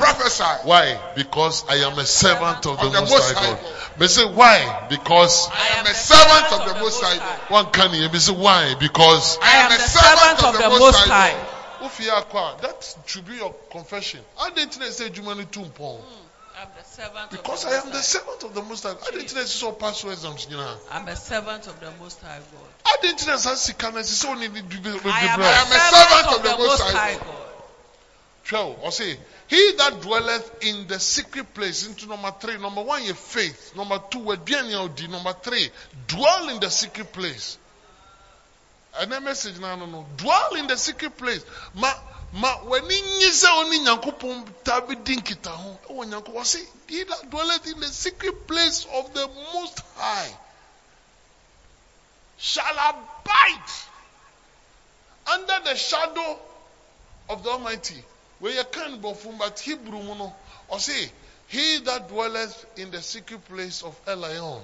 Prophesy. 0.00 0.68
Why? 0.68 0.98
Because 1.14 1.64
I 1.68 1.76
am 1.76 1.98
a 1.98 2.04
servant 2.04 2.66
of 2.66 2.78
the 2.80 2.86
Of 2.86 2.92
the 2.92 3.00
Most 3.00 3.10
Most 3.10 3.34
High 3.34 3.52
God. 3.52 3.98
They 3.98 4.06
say 4.06 4.24
why? 4.24 4.86
Because 4.88 5.48
I 5.52 5.78
am 5.78 5.86
a 5.86 5.94
servant 5.94 6.52
of 6.52 6.74
the 6.74 6.80
Most 6.80 7.02
High 7.02 7.18
God. 7.18 7.50
one 7.50 7.72
can 7.72 7.90
hear 7.90 8.10
me 8.10 8.18
say 8.18 8.32
why? 8.32 8.74
Because 8.78 9.38
I 9.42 9.52
am 9.66 9.72
a 9.72 9.78
servant 9.78 10.44
of 10.44 10.62
the 10.62 10.78
Most 10.78 11.06
High 11.06 11.32
God. 11.32 11.56
Ofi 11.90 12.08
akwa, 12.08 12.60
that 12.60 12.96
should 13.06 13.26
be 13.26 13.36
your 13.36 13.54
confession. 13.70 14.20
I 14.40 14.50
didn't 14.50 14.72
say 14.72 15.08
Jumani 15.08 15.46
Tumpong. 15.46 16.00
Hmm. 16.00 16.26
I'm 16.60 16.68
the 16.76 16.84
servant 16.84 17.30
Because 17.30 17.64
I 17.64 17.72
am 17.80 17.90
the 17.90 18.02
servant 18.02 18.42
of 18.42 18.54
the 18.54 18.62
Most 18.62 18.82
High. 18.82 18.90
I 18.90 19.10
didn't 19.12 19.28
say 19.28 19.44
so 19.44 19.72
pass 19.72 20.04
exams, 20.04 20.46
you. 20.50 20.58
I'm 20.90 21.08
a 21.08 21.16
servant 21.16 21.66
of 21.68 21.80
the 21.80 21.90
Most 21.98 22.20
High 22.20 22.38
God. 22.38 22.68
I 22.84 22.96
didn't 23.00 23.18
say 23.18 23.54
sika 23.54 23.90
na 23.92 24.00
sisi 24.00 24.28
oni 24.28 24.48
ni 24.48 24.60
bibi 24.60 24.76
bibi 24.76 25.00
I 25.04 25.20
am 25.32 25.40
a 25.40 25.78
servant 25.78 26.36
of 26.36 26.42
the 26.42 26.64
Most 26.64 26.82
High. 26.82 27.14
God. 27.14 27.36
Twelve. 28.44 28.78
Or 28.82 28.92
say, 28.92 29.16
he 29.50 29.72
that 29.78 30.00
dwelleth 30.00 30.62
in 30.62 30.86
the 30.86 31.00
secret 31.00 31.52
place. 31.52 31.84
Into 31.84 32.06
number 32.06 32.32
three. 32.38 32.56
Number 32.56 32.82
one, 32.82 33.02
your 33.04 33.16
faith. 33.16 33.74
Number 33.76 34.00
two, 34.08 34.20
weduani 34.20 34.76
odi. 34.76 35.08
Number 35.08 35.32
three, 35.32 35.68
dwell 36.06 36.50
in 36.50 36.60
the 36.60 36.70
secret 36.70 37.12
place. 37.12 37.58
And 39.00 39.10
that 39.10 39.20
message 39.24 39.58
now, 39.58 39.74
no, 39.74 39.86
no. 39.86 40.06
Dwell 40.16 40.54
in 40.54 40.68
the 40.68 40.76
secret 40.76 41.16
place. 41.18 41.44
Ma, 41.74 41.92
ma, 42.32 42.58
when 42.58 42.84
you 42.84 43.32
say 43.32 43.48
only 43.50 43.80
nyankopon 43.80 44.46
tabi 44.62 44.94
dinkita. 44.94 45.50
Oh, 45.88 46.04
nyankopon 46.06 46.44
say, 46.44 46.62
he 46.86 47.02
that 47.02 47.28
dwelleth 47.28 47.66
in 47.72 47.80
the 47.80 47.86
secret 47.86 48.46
place 48.46 48.86
of 48.94 49.12
the 49.14 49.28
Most 49.52 49.82
High 49.96 50.30
shall 52.38 52.72
abide 52.72 53.70
under 55.32 55.70
the 55.70 55.74
shadow 55.74 56.38
of 57.28 57.42
the 57.42 57.50
Almighty. 57.50 58.00
Where 58.40 58.52
you 58.52 58.64
can 58.72 59.00
be 59.00 59.14
from, 59.14 59.38
but 59.38 59.58
Hebrew 59.60 60.02
mono. 60.02 60.24
Or 60.24 60.76
oh, 60.76 60.78
say, 60.78 61.10
he 61.48 61.78
that 61.78 62.08
dwelleth 62.08 62.78
in 62.78 62.90
the 62.90 63.02
secret 63.02 63.44
place 63.44 63.82
of 63.82 63.94
Elion 64.06 64.62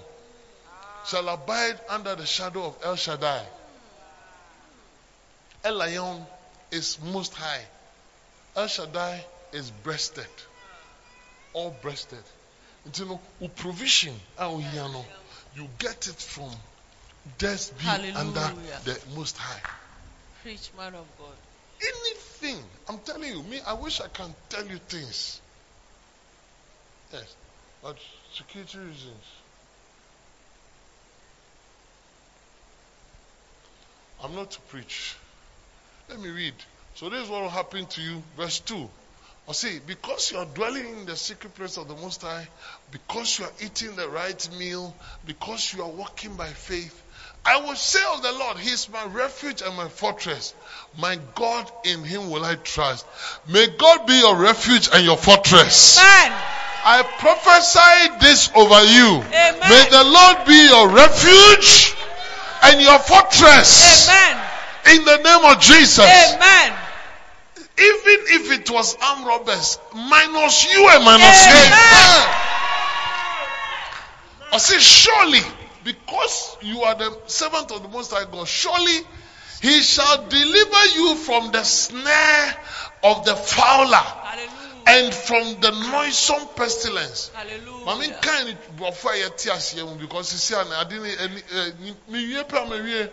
shall 1.07 1.29
abide 1.29 1.79
under 1.89 2.15
the 2.15 2.27
shadow 2.27 2.65
of 2.65 2.77
El 2.83 2.97
Shaddai. 2.97 3.45
Elion 5.65 6.27
is 6.71 6.99
most 7.13 7.35
high. 7.35 7.65
El 8.57 8.67
Shaddai 8.69 9.25
is 9.53 9.71
breasted. 9.71 10.27
All 11.53 11.77
breasted. 11.83 12.25
Nti 12.89 13.07
no, 13.07 13.21
wo 13.41 13.49
provision 13.49 14.15
a 14.39 14.45
wohia 14.45 14.93
no, 14.93 15.05
you 15.57 15.69
get 15.79 16.07
it 16.07 16.15
from 16.15 16.51
just 17.39 17.77
be 17.79 17.89
under 17.89 18.53
the 18.85 18.99
most 19.17 19.37
high. 19.37 19.61
Preach, 20.43 20.71
man 20.77 20.95
of 20.95 21.07
God. 21.19 21.35
Anything. 21.81 22.63
I'm 22.89 22.99
telling 22.99 23.31
you, 23.31 23.43
me, 23.43 23.61
I 23.67 23.75
wish 23.75 24.01
I 24.01 24.09
can 24.09 24.35
tell 24.49 24.67
you 24.67 24.79
things. 24.79 25.41
Yes, 27.13 27.37
but 27.83 27.97
security 28.35 28.79
reasons. 28.79 29.25
I'm 34.23 34.35
not 34.35 34.51
to 34.53 34.61
preach. 34.63 35.15
Let 36.09 36.21
me 36.21 36.31
read. 36.31 36.55
So 36.95 37.09
this 37.11 37.25
is 37.25 37.29
what 37.29 37.43
will 37.43 37.51
happen 37.51 37.87
to 37.87 38.01
you. 38.01 38.23
Verse 38.37 38.61
2. 38.61 38.89
Or 39.47 39.55
see, 39.55 39.79
because 39.87 40.33
you 40.33 40.39
are 40.39 40.47
dwelling 40.47 40.87
in 40.87 41.07
the 41.07 41.17
secret 41.17 41.55
place 41.55 41.77
of 41.77 41.87
the 41.87 41.95
Most 41.95 42.23
High, 42.23 42.49
because 42.91 43.39
you 43.39 43.45
are 43.45 43.53
eating 43.61 43.95
the 43.95 44.09
right 44.09 44.49
meal, 44.59 44.95
because 45.25 45.73
you 45.73 45.83
are 45.83 45.89
walking 45.89 46.35
by 46.35 46.49
faith, 46.49 47.01
I 47.47 47.61
will 47.65 47.77
say 47.77 48.01
of 48.13 48.23
the 48.23 48.33
Lord, 48.33 48.59
He 48.59 48.71
is 48.71 48.89
my 48.89 49.05
refuge 49.07 49.63
and 49.63 49.77
my 49.77 49.89
fortress. 49.89 50.53
My 50.99 51.17
God, 51.37 51.71
in 51.85 52.03
Him 52.03 52.31
will 52.31 52.45
I 52.45 52.57
trust. 52.57 53.07
May 53.49 53.69
God 53.69 54.07
be 54.07 54.15
your 54.15 54.37
refuge 54.37 54.89
and 54.93 55.05
your 55.05 55.17
fortress. 55.17 55.99
Amen. 55.99 56.33
I 56.89 57.03
prophesy 57.19 58.19
this 58.21 58.51
over 58.55 58.83
you. 58.85 59.23
Amen. 59.23 59.71
May 59.71 59.87
the 59.91 60.05
Lord 60.05 60.47
be 60.47 60.67
your 60.67 60.89
refuge 60.91 61.95
and 62.63 62.81
your 62.81 62.99
fortress. 62.99 64.09
Amen. 64.09 64.43
In 64.95 65.05
the 65.05 65.17
name 65.19 65.45
of 65.45 65.61
Jesus. 65.61 66.01
Amen. 66.01 66.73
Even 67.79 68.19
if 68.41 68.53
it 68.59 68.71
was 68.71 68.97
armed 69.03 69.27
robbers, 69.27 69.79
minus 69.95 70.73
you 70.73 70.89
and 70.89 71.05
minus 71.05 71.47
me. 71.47 71.63
Amen. 71.63 72.27
I 74.53 74.59
say, 74.59 74.79
surely, 74.79 75.43
because 75.87 76.57
you 76.63 76.83
are 76.83 76.97
the 76.97 77.17
servant 77.29 77.71
of 77.71 77.81
the 77.81 77.89
Most 77.89 78.11
High 78.13 78.25
God, 78.31 78.47
surely 78.49 79.01
He 79.63 79.81
shall 79.83 80.27
deliver 80.29 80.85
you 80.97 81.15
from 81.15 81.53
the 81.53 81.63
snare 81.63 82.57
of 83.05 83.25
the 83.25 83.37
fowler 83.37 83.95
Hallelujah. 83.97 84.83
and 84.89 85.15
from 85.15 85.61
the 85.61 85.71
noisome 85.93 86.49
pestilence. 86.57 87.31
Mami 87.35 88.11
Hallelujah. 88.11 88.19
kan 88.21 88.47
ni 88.47 88.57
bɔfo 88.77 89.09
a 89.11 89.31
yɛte 89.31 89.51
aseɛ 89.55 89.87
mu 89.89 89.95
because 89.95 90.29
sisi 90.33 90.61
a 90.61 90.65
na 90.69 90.81
ade 90.81 90.91
ɛni 90.99 91.43
ɛ 91.43 91.95
mi 92.09 92.27
wie 92.35 92.43
pa 92.45 92.65
ma 92.65 92.77
wie. 92.83 93.09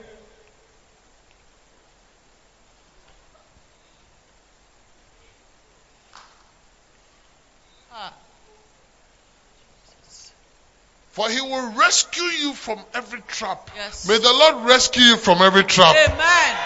For 11.13 11.29
he 11.29 11.39
will 11.41 11.73
rescue 11.73 12.23
you 12.23 12.53
from 12.53 12.79
every 12.95 13.21
trap. 13.27 13.69
Yes. 13.75 14.07
May 14.07 14.17
the 14.17 14.33
Lord 14.33 14.65
rescue 14.67 15.03
you 15.03 15.17
from 15.17 15.43
every 15.43 15.63
trap. 15.63 15.95
Amen. 15.95 16.57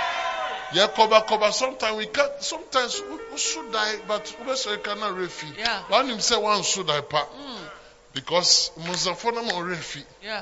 Yeah, 0.73 0.87
cover, 0.87 1.21
cover. 1.27 1.51
Sometimes 1.51 1.97
we 1.97 2.05
can 2.05 2.29
Sometimes 2.39 3.01
we, 3.31 3.37
should 3.37 3.71
die, 3.73 3.95
but 4.07 4.33
we 4.39 4.77
cannot 4.77 5.15
refi. 5.17 5.57
Yeah. 5.57 5.79
One 5.89 6.07
him 6.09 6.19
say 6.21 6.37
one 6.37 6.63
should 6.63 6.87
die 6.87 7.01
pa 7.01 7.25
Mm. 7.25 7.57
because 8.13 8.71
Muzafona 8.79 9.43
mo 9.45 9.55
refi. 9.63 10.03
Yeah. 10.23 10.41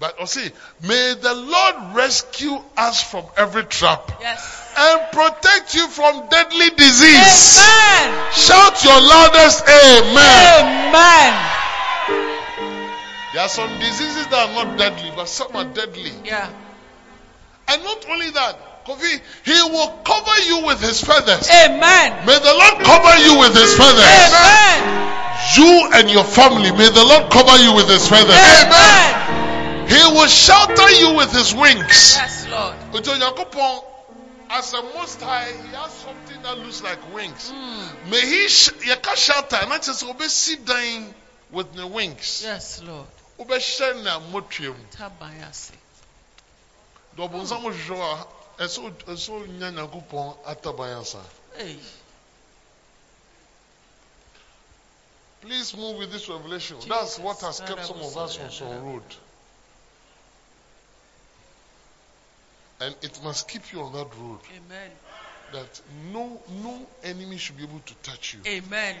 But 0.00 0.20
I 0.20 0.24
say, 0.24 0.50
may 0.82 1.14
the 1.14 1.34
Lord 1.34 1.94
rescue 1.96 2.60
us 2.76 3.00
from 3.02 3.24
every 3.36 3.62
trap 3.64 4.10
Yes. 4.20 4.74
and 4.76 5.12
protect 5.12 5.74
you 5.74 5.86
from 5.88 6.28
deadly 6.30 6.70
disease. 6.70 7.58
Amen. 7.62 8.32
Shout 8.32 8.84
your 8.84 9.00
loudest 9.00 9.62
amen. 9.68 10.88
Amen. 10.88 11.55
There 13.36 13.44
are 13.44 13.50
some 13.50 13.68
diseases 13.78 14.26
that 14.28 14.48
are 14.48 14.64
not 14.64 14.78
deadly, 14.78 15.12
but 15.14 15.28
some 15.28 15.54
are 15.56 15.66
deadly. 15.66 16.10
Yeah. 16.24 16.48
And 17.68 17.84
not 17.84 18.08
only 18.08 18.30
that, 18.30 18.86
Kofi, 18.86 19.20
he 19.44 19.60
will 19.70 19.88
cover 20.08 20.40
you 20.48 20.64
with 20.64 20.80
his 20.80 21.04
feathers. 21.04 21.44
Amen. 21.50 22.24
May 22.24 22.38
the 22.38 22.54
Lord 22.56 22.80
cover 22.80 23.14
you 23.20 23.38
with 23.38 23.52
his 23.52 23.76
feathers. 23.76 24.08
Amen. 24.08 24.80
You 25.52 25.90
and 26.00 26.08
your 26.08 26.24
family, 26.24 26.72
may 26.72 26.88
the 26.88 27.04
Lord 27.04 27.30
cover 27.30 27.62
you 27.62 27.76
with 27.76 27.90
his 27.90 28.08
feathers. 28.08 28.40
Amen. 28.40 29.86
He 29.86 30.00
will 30.16 30.28
shelter 30.28 30.90
you 30.92 31.16
with 31.16 31.30
his 31.30 31.52
wings. 31.52 32.16
Yes, 32.16 32.48
Lord. 32.48 32.74
As 34.48 34.72
a 34.72 34.82
most 34.96 35.20
high, 35.20 35.52
he 35.52 35.76
has 35.76 35.92
something 35.92 36.40
that 36.42 36.56
looks 36.56 36.82
like 36.82 37.14
wings. 37.14 37.52
Mm. 37.54 38.10
May 38.10 38.20
he 38.22 38.48
sh- 38.48 38.70
shelter, 38.80 39.60
na 39.68 39.76
kyerɛ 39.76 39.92
sɛ 39.92 40.16
obɛsi 40.16 40.64
dan 40.64 41.14
with 41.50 41.74
the 41.74 41.86
wings. 41.86 42.40
Yes, 42.42 42.80
Lord. 42.82 43.06
Wobɛhyɛ 43.38 44.02
na 44.02 44.18
mu. 44.20 44.40
Taban 44.90 45.42
ase. 45.48 45.72
Dɛ 47.16 47.28
hwehwɛ 47.28 48.26
a, 48.58 48.62
ɛsɛ 48.62 49.28
wonya 49.30 49.70
Nyankopɔn 49.72 50.36
ataban 50.46 51.00
asa. 51.00 51.22
Please 55.40 55.76
move 55.76 55.98
with 55.98 56.10
this 56.12 56.28
revelation. 56.28 56.76
That's 56.88 57.18
what 57.18 57.40
has 57.40 57.60
kept 57.60 57.86
some 57.86 58.00
of 58.00 58.16
us 58.16 58.38
on 58.38 58.50
some 58.50 58.84
road. 58.84 59.02
And 62.80 62.94
it 63.02 63.22
must 63.22 63.48
keep 63.48 63.72
you 63.72 63.80
on 63.82 63.92
that 63.92 64.08
road. 64.18 64.40
Amen. 64.56 64.90
That 65.52 65.80
no 66.12 66.42
no 66.62 66.86
enemy 67.04 67.38
should 67.38 67.56
be 67.56 67.62
able 67.62 67.80
to 67.80 67.94
touch 68.02 68.34
you. 68.34 68.40
Amen. 68.46 68.96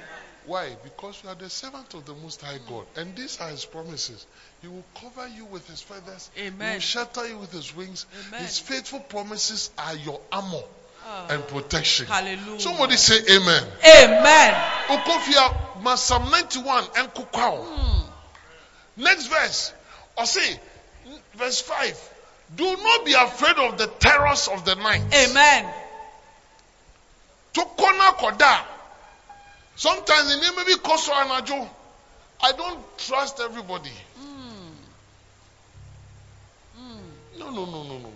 Why? 0.46 0.76
Because 0.84 1.20
you 1.22 1.28
are 1.28 1.34
the 1.34 1.50
servant 1.50 1.92
of 1.94 2.04
the 2.06 2.14
Most 2.14 2.40
High 2.40 2.58
God. 2.68 2.86
And 2.96 3.14
these 3.16 3.40
are 3.40 3.48
His 3.48 3.64
promises. 3.64 4.26
He 4.62 4.68
will 4.68 4.84
cover 5.00 5.26
you 5.28 5.44
with 5.46 5.68
His 5.68 5.82
feathers. 5.82 6.30
He 6.34 6.50
will 6.50 6.78
shelter 6.78 7.26
you 7.26 7.38
with 7.38 7.52
His 7.52 7.74
wings. 7.74 8.06
Amen. 8.28 8.40
His 8.42 8.58
faithful 8.58 9.00
promises 9.00 9.70
are 9.78 9.94
your 9.96 10.20
armor 10.30 10.62
Ah. 11.08 11.26
and 11.30 11.46
protection. 11.46 12.06
Hallelujah. 12.06 12.58
Somebody 12.60 12.96
say 12.96 13.18
Amen. 13.36 13.62
Amen. 13.84 14.54
Okofia, 14.88 15.96
Psalm 15.96 16.30
91 16.30 16.84
and 16.96 17.08
Kukwao. 17.14 17.64
Mm. 17.64 18.02
Next 18.96 19.26
verse. 19.28 19.72
Or 20.18 20.26
see, 20.26 20.56
verse 21.34 21.60
5. 21.60 22.10
Do 22.56 22.64
not 22.76 23.04
be 23.04 23.12
afraid 23.12 23.56
of 23.56 23.78
the 23.78 23.86
terrors 23.86 24.48
of 24.48 24.64
the 24.64 24.74
night. 24.74 25.02
Amen. 25.14 25.72
Tokona 27.54 28.12
koda. 28.16 28.64
Sometimes 29.76 30.34
the 30.34 30.40
name 30.40 30.56
may 30.56 30.64
be 30.64 30.76
Koso 30.78 31.12
and 31.12 31.30
I 32.42 32.52
don't 32.52 32.98
trust 32.98 33.40
everybody. 33.40 33.92
Hmm. 34.18 34.72
No, 37.38 37.50
no, 37.50 37.66
no, 37.66 37.82
no, 37.84 37.98
no. 37.98 38.12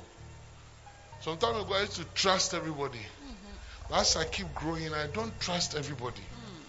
Sometimes 1.20 1.64
ago, 1.64 1.74
I 1.74 1.80
used 1.80 1.96
to 1.96 2.04
trust 2.14 2.54
everybody. 2.54 2.98
Mm-hmm. 2.98 3.94
As 3.94 4.16
I 4.16 4.24
keep 4.24 4.54
growing, 4.54 4.94
I 4.94 5.06
don't 5.08 5.38
trust 5.38 5.76
everybody. 5.76 6.22
Mm. 6.22 6.60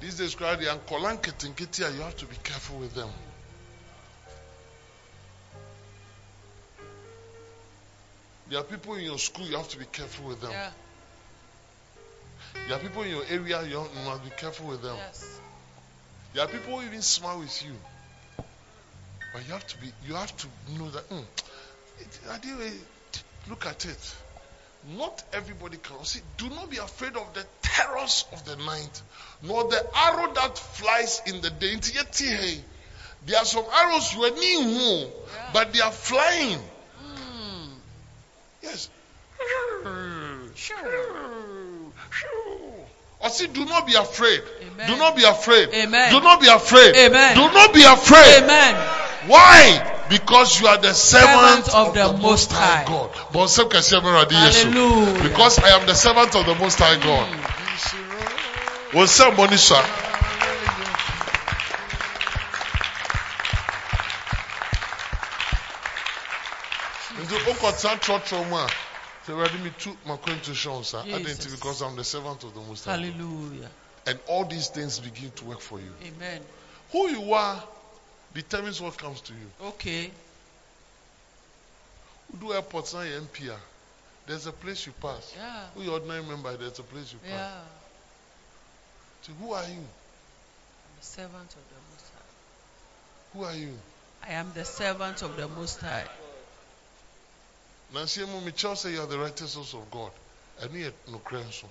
These 0.00 0.16
days, 0.16 0.34
crowd, 0.34 0.62
you 0.62 0.68
have 0.68 0.86
to 0.86 2.26
be 2.26 2.36
careful 2.42 2.78
with 2.78 2.94
them. 2.94 3.10
There 8.50 8.58
are 8.58 8.64
people 8.64 8.94
in 8.94 9.04
your 9.04 9.18
school, 9.18 9.46
you 9.46 9.56
have 9.56 9.68
to 9.68 9.78
be 9.78 9.84
careful 9.84 10.26
with 10.26 10.40
them. 10.40 10.50
Yeah. 10.50 10.70
There 12.66 12.76
are 12.76 12.80
people 12.80 13.02
in 13.02 13.10
your 13.10 13.24
area, 13.30 13.62
you 13.62 13.86
must 14.04 14.24
be 14.24 14.30
careful 14.30 14.66
with 14.66 14.82
them. 14.82 14.96
Yes. 14.96 15.40
There 16.34 16.44
are 16.44 16.48
people 16.48 16.80
who 16.80 16.84
even 16.84 17.00
smile 17.00 17.38
with 17.38 17.64
you. 17.64 17.72
But 19.32 19.46
you 19.46 19.52
have 19.52 19.66
to 19.68 19.80
be 19.80 19.92
you 20.04 20.14
have 20.14 20.36
to 20.36 20.46
know 20.76 20.90
that 20.90 21.08
mm, 21.08 21.22
it, 22.00 23.22
look 23.48 23.66
at 23.66 23.84
it. 23.84 24.14
Not 24.96 25.22
everybody 25.32 25.76
can 25.76 26.04
see. 26.04 26.20
Do 26.36 26.48
not 26.48 26.70
be 26.70 26.78
afraid 26.78 27.16
of 27.16 27.32
the 27.34 27.46
terrors 27.62 28.24
of 28.32 28.44
the 28.44 28.56
night, 28.56 29.02
nor 29.42 29.70
the 29.70 29.86
arrow 29.94 30.32
that 30.34 30.58
flies 30.58 31.22
in 31.26 31.40
the 31.40 31.50
day. 31.50 31.76
There 33.26 33.38
are 33.38 33.44
some 33.44 33.64
arrows 33.72 34.14
you 34.14 34.24
are 34.24 34.30
new, 34.30 35.06
but 35.52 35.72
they 35.72 35.80
are 35.80 35.92
flying. 35.92 36.58
Mm. 38.62 38.62
Yes. 38.62 38.88
Sure. 40.54 42.30
I 43.22 43.28
say, 43.28 43.46
do 43.48 43.64
not 43.66 43.86
be 43.86 43.94
afraid. 43.94 44.42
Amen. 44.62 44.88
Do 44.88 44.96
not 44.96 45.14
be 45.14 45.24
afraid. 45.24 45.68
Amen. 45.74 46.10
Do 46.10 46.20
not 46.20 46.40
be 46.40 46.48
afraid. 46.48 46.96
Amen. 46.96 47.34
Do 47.34 47.52
not 47.52 47.74
be 47.74 47.82
afraid. 47.82 48.42
Amen. 48.42 48.74
Why? 49.26 50.06
Because 50.08 50.60
you 50.60 50.66
are 50.66 50.78
the 50.78 50.94
servant, 50.94 51.66
Servant 51.66 51.88
of 51.88 51.94
the 51.94 52.22
Most 52.22 52.50
High. 52.50 52.84
God. 52.86 53.10
But 53.32 53.46
some 53.48 53.68
can 53.68 53.82
say, 53.82 54.00
"Mera. 54.00 54.26
Hallelujah. 54.28 55.22
Because 55.22 55.58
I 55.58 55.68
am 55.78 55.86
the 55.86 55.94
servant 55.94 56.34
of 56.34 56.46
the 56.46 56.54
Most 56.54 56.78
High 56.78 56.96
God. 56.96 57.28
Well, 58.94 59.06
somebody, 59.06 59.56
sir. 59.56 59.84
Nti 67.60 67.66
wokɔtena 67.66 68.00
trɔtrɔ 68.00 68.48
mu 68.48 68.56
a 68.56 68.66
sɛ 69.26 69.32
awurade 69.32 69.58
metu 69.62 69.96
m'akwantuhyɛ 70.06 70.84
sa 70.84 71.02
adɛn 71.02 71.22
nti 71.22 71.36
Jesus. 71.44 71.54
because 71.60 71.82
i'm 71.82 71.96
the 71.96 72.04
servant 72.04 72.42
of 72.44 72.54
the 72.54 72.60
most 72.60 72.84
high 72.84 72.92
Hallelujah. 72.96 73.70
and 74.06 74.18
all 74.26 74.44
these 74.44 74.68
things 74.68 74.98
begin 74.98 75.30
to 75.32 75.44
work 75.44 75.60
for 75.60 75.78
you 75.80 75.92
Amen. 76.04 76.42
who 76.92 77.08
you 77.08 77.32
are 77.34 77.62
determines 78.34 78.80
what 78.80 78.96
comes 78.96 79.20
to 79.22 79.32
you 79.34 79.50
Okay. 79.68 80.10
do 82.38 82.52
airport 82.52 82.92
na 82.94 83.00
yɛ 83.00 83.20
mp 83.20 83.48
a 83.50 83.58
there's 84.26 84.46
a 84.46 84.52
place 84.52 84.86
you 84.86 84.92
pass 84.92 85.32
Yeah. 85.36 85.66
who 85.74 85.82
your 85.82 85.94
ordinary 85.94 86.22
member 86.22 86.56
there's 86.56 86.78
a 86.78 86.82
place 86.82 87.12
you 87.12 87.18
pass 87.18 87.30
Yeah. 87.30 87.60
so 89.22 89.32
who 89.34 89.52
are 89.52 89.64
you 89.64 89.84
I'm 89.84 90.96
the 90.98 91.06
servant 91.06 91.50
of 91.50 91.64
the 91.68 91.80
Most 91.90 92.10
High. 92.14 93.32
who 93.32 93.44
are 93.44 93.54
you 93.54 93.78
I 94.22 94.32
am 94.34 94.52
the 94.54 94.64
servant 94.64 95.22
of 95.22 95.36
the 95.36 95.48
Most 95.48 95.80
High. 95.80 96.06
Nansi 97.92 98.24
mu 98.26 98.40
mekyerɛw 98.40 98.76
sɛ 98.76 98.92
you 98.92 99.00
are 99.00 99.06
the 99.06 99.18
righteousness 99.18 99.74
of 99.74 99.90
god. 99.90 100.12
Ɛno 100.60 100.74
yɛ 100.74 100.92
nokorɛ 101.08 101.44
nso 101.44 101.68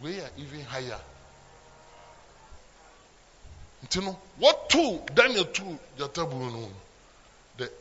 wei 0.00 0.20
are 0.20 0.30
even 0.36 0.64
higher. 0.64 1.00
Nti 3.84 4.02
no 4.04 4.18
wɔto 4.40 5.14
daniel 5.14 5.44
to 5.46 5.78
gyata 5.96 6.28
buo 6.28 6.50
no 6.50 6.72
the 7.56 7.72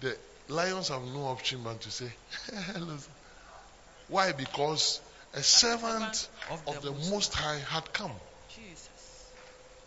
the 0.00 0.18
lions 0.48 0.88
have 0.88 1.02
no 1.02 1.26
option 1.26 1.62
but 1.62 1.80
to 1.80 1.90
say 1.90 2.10
why? 4.08 4.32
Because 4.32 5.00
a 5.34 5.42
servant 5.42 6.28
of 6.66 6.82
the 6.82 6.92
most 7.10 7.34
high 7.34 7.58
had 7.58 7.92
come. 7.92 8.12
Jesus. 8.48 9.28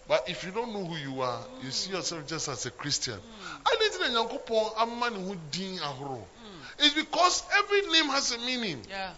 but 0.08 0.30
if 0.30 0.44
you 0.44 0.52
don't 0.52 0.72
know 0.72 0.86
who 0.86 0.98
you 0.98 1.22
are 1.22 1.44
you 1.64 1.72
see 1.72 1.92
yourself 1.92 2.28
just 2.28 2.48
as 2.48 2.66
a 2.66 2.72
christian. 2.72 3.20
Ade 3.66 3.90
nti 3.90 4.00
na 4.00 4.08
nyankopɔn 4.10 4.74
ama 4.78 5.10
ne 5.10 5.26
ho 5.26 5.36
din 5.50 5.80
ahorow 5.80 6.28
it's 6.80 6.94
because 6.94 7.44
every 7.58 7.82
name 7.92 8.10
has 8.10 8.32
a 8.32 8.38
meaning 8.40 8.82
Yeah. 8.90 9.12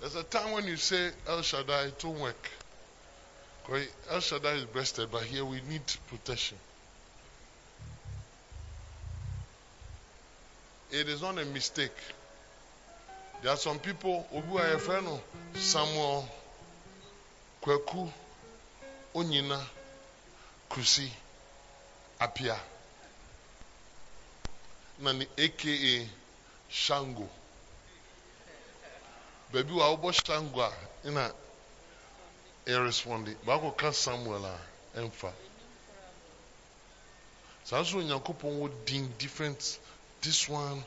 There's 0.00 0.14
a 0.14 0.22
time 0.22 0.52
when 0.52 0.64
you 0.66 0.76
say 0.76 1.10
El 1.26 1.42
Shaddai, 1.42 1.86
it 1.86 2.04
won't 2.04 2.20
work. 2.20 2.50
El 4.10 4.20
Shaddai 4.20 4.52
is 4.52 4.64
breasted, 4.64 5.10
but 5.10 5.24
here 5.24 5.44
we 5.44 5.60
need 5.68 5.82
protection. 6.08 6.56
It 10.90 11.08
is 11.08 11.20
not 11.20 11.38
a 11.38 11.44
mistake. 11.44 11.92
There 13.42 13.52
are 13.52 13.56
some 13.56 13.78
people 13.78 14.26
who 14.30 14.58
are 14.58 14.72
a 14.72 14.78
friend 14.78 15.06
of 15.06 15.20
Samuel, 15.54 16.28
Kweku, 17.62 18.10
Onyina, 19.14 19.60
Kusi, 20.68 21.10
Apia, 22.20 22.58
Nani, 25.00 25.26
aka 25.38 26.08
Shango. 26.68 27.28
baabi 29.52 29.72
wɔ 29.72 29.82
a 29.82 29.88
wobɔ 29.96 30.12
shango 30.12 30.60
a 30.60 30.72
ɛna 31.04 31.32
ɛresponde 32.66 33.34
baako 33.46 33.70
ka 33.76 33.92
samuel 33.92 34.44
a 34.44 34.58
ɛmfa 34.94 35.32
saa 37.64 37.80
nso 37.80 37.96
onyankopɔn 37.98 38.58
wɔ 38.60 38.84
din 38.84 39.14
different 39.16 39.78
this 40.20 40.48
one 40.48 40.84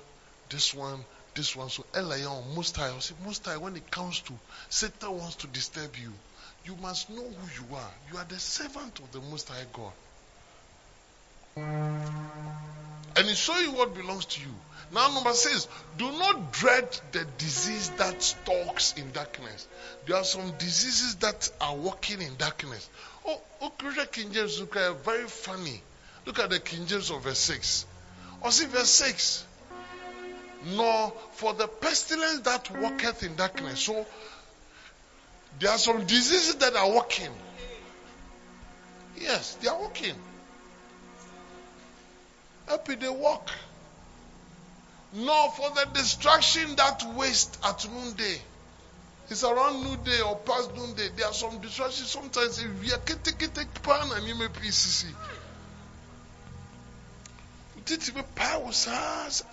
this 0.49 0.73
one 0.75 1.03
this 1.33 1.55
one. 1.55 1.69
So 1.69 1.83
ɛla 1.93 2.19
yɛ 2.19 2.29
on 2.29 2.53
most 2.55 2.75
high 2.75 2.91
most 3.23 3.45
high 3.45 3.57
when 3.57 3.75
it 3.77 3.89
comes 3.89 4.19
to 4.21 4.37
satan 4.69 5.17
wants 5.17 5.35
to 5.37 5.47
disturb 5.47 5.95
you 5.95 6.13
you 6.65 6.75
must 6.81 7.09
know 7.09 7.23
who 7.23 7.63
you 7.63 7.75
are 7.75 7.91
you 8.11 8.17
are 8.17 8.25
the 8.25 8.39
servant 8.39 8.99
of 8.99 9.11
the 9.11 9.21
most 9.29 9.49
high 9.49 9.65
god 9.73 9.93
and 13.21 13.27
he 13.27 13.35
show 13.35 13.57
you 13.59 13.71
what 13.73 13.93
belongs 13.93 14.25
to 14.25 14.41
you. 14.41 14.53
Now, 14.93 15.09
number 15.13 15.33
six, 15.33 15.67
do 15.97 16.11
not 16.11 16.53
dread 16.53 16.87
the 17.11 17.25
disease 17.37 17.89
that 17.91 18.21
stalks 18.21 18.93
in 18.93 19.11
darkness. 19.11 19.67
There 20.05 20.15
are 20.15 20.23
some 20.23 20.51
diseases 20.57 21.15
that 21.15 21.49
are 21.59 21.75
walking 21.75 22.21
in 22.21 22.35
darkness. 22.37 22.89
Oh, 23.25 23.39
oh, 23.61 23.71
King 24.11 24.31
James 24.31 24.59
look 24.59 24.75
at 24.75 24.91
eh, 24.91 24.93
very 25.03 25.27
funny. 25.27 25.81
Look 26.25 26.39
at 26.39 26.49
the 26.49 26.59
King 26.59 26.85
James 26.87 27.09
of 27.11 27.23
verse 27.23 27.39
6. 27.39 27.85
Or 28.41 28.51
see 28.51 28.65
verse 28.65 28.89
6. 28.89 29.45
Nor 30.75 31.13
for 31.33 31.53
the 31.53 31.67
pestilence 31.67 32.41
that 32.41 32.69
walketh 32.79 33.23
in 33.23 33.35
darkness. 33.35 33.79
So, 33.81 34.05
there 35.61 35.69
are 35.69 35.77
some 35.77 36.05
diseases 36.07 36.55
that 36.55 36.75
are 36.75 36.89
walking. 36.91 37.29
Yes, 39.15 39.55
they 39.61 39.67
are 39.67 39.79
walking. 39.79 40.15
Happy 42.67 42.95
they 42.95 43.07
walk. 43.07 43.51
Nor 45.13 45.51
for 45.51 45.69
the 45.69 45.87
destruction 45.93 46.75
that 46.77 47.03
waste 47.15 47.59
at 47.63 47.87
noonday. 47.93 48.41
It's 49.29 49.43
around 49.43 49.83
noonday 49.83 50.21
or 50.21 50.35
past 50.37 50.75
noonday. 50.75 51.09
There 51.15 51.27
are 51.27 51.33
some 51.33 51.59
distractions. 51.59 52.09
Sometimes 52.09 52.57
if 52.57 52.81
we 52.81 52.91
are 52.91 52.99
getting 53.05 53.67
pan 53.83 54.11
and 54.15 54.27
you 54.27 54.35
may 54.35 54.47
PCC. 54.47 55.05
Did 57.85 58.07
you 58.07 58.13
power 58.35 58.71
SARS? 58.71 59.43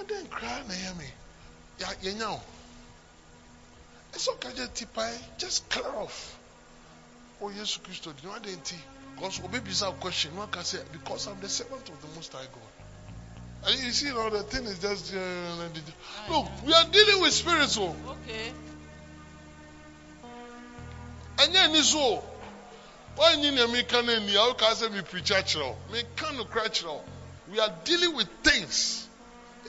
I 0.00 0.04
didn't 0.04 0.30
cry 0.30 0.62
na 0.66 0.74
hear 0.74 0.94
me. 0.94 1.04
Yeah, 1.78 1.92
you 2.00 2.14
know. 2.18 2.40
It's 4.14 4.28
okay, 4.28 4.50
just 5.38 5.68
clear 5.68 5.86
off. 5.96 6.38
Oh, 7.40 7.50
yes, 7.50 7.78
Christ, 7.78 8.06
you 8.06 8.12
know 8.24 8.34
what 8.34 8.42
they 8.42 8.56
because 9.14 9.38
baby 9.38 9.70
is 9.70 9.82
a 9.82 9.90
question. 9.92 10.36
One 10.36 10.48
can 10.48 10.64
say, 10.64 10.78
because 10.92 11.26
I'm 11.28 11.40
the 11.40 11.48
servant 11.48 11.88
of 11.88 12.00
the 12.00 12.08
Most 12.14 12.32
High 12.32 12.40
God. 12.40 13.70
And 13.70 13.82
you 13.82 13.90
see, 13.92 14.08
now 14.08 14.28
the 14.30 14.42
thing 14.42 14.64
is 14.64 14.78
just. 14.78 15.14
Uh, 15.14 15.68
look, 16.30 16.46
we 16.66 16.72
are 16.72 16.84
dealing 16.90 17.20
with 17.20 17.32
spirits. 17.32 17.78
Oh. 17.78 17.94
Okay. 18.08 18.52
And 21.40 21.54
then 21.54 21.70
it's 21.70 21.90
so. 21.90 22.24
Why 23.14 23.34
you 23.34 23.52
need 23.52 23.70
me 23.70 23.82
can 23.84 24.08
any? 24.08 24.32
How 24.32 24.54
can 24.54 24.70
I 24.70 24.74
say 24.74 24.88
me 24.88 25.02
preach? 25.02 25.30
Me 25.92 26.02
can 26.16 26.36
no 26.36 27.00
We 27.50 27.60
are 27.60 27.72
dealing 27.84 28.16
with 28.16 28.28
things. 28.42 29.06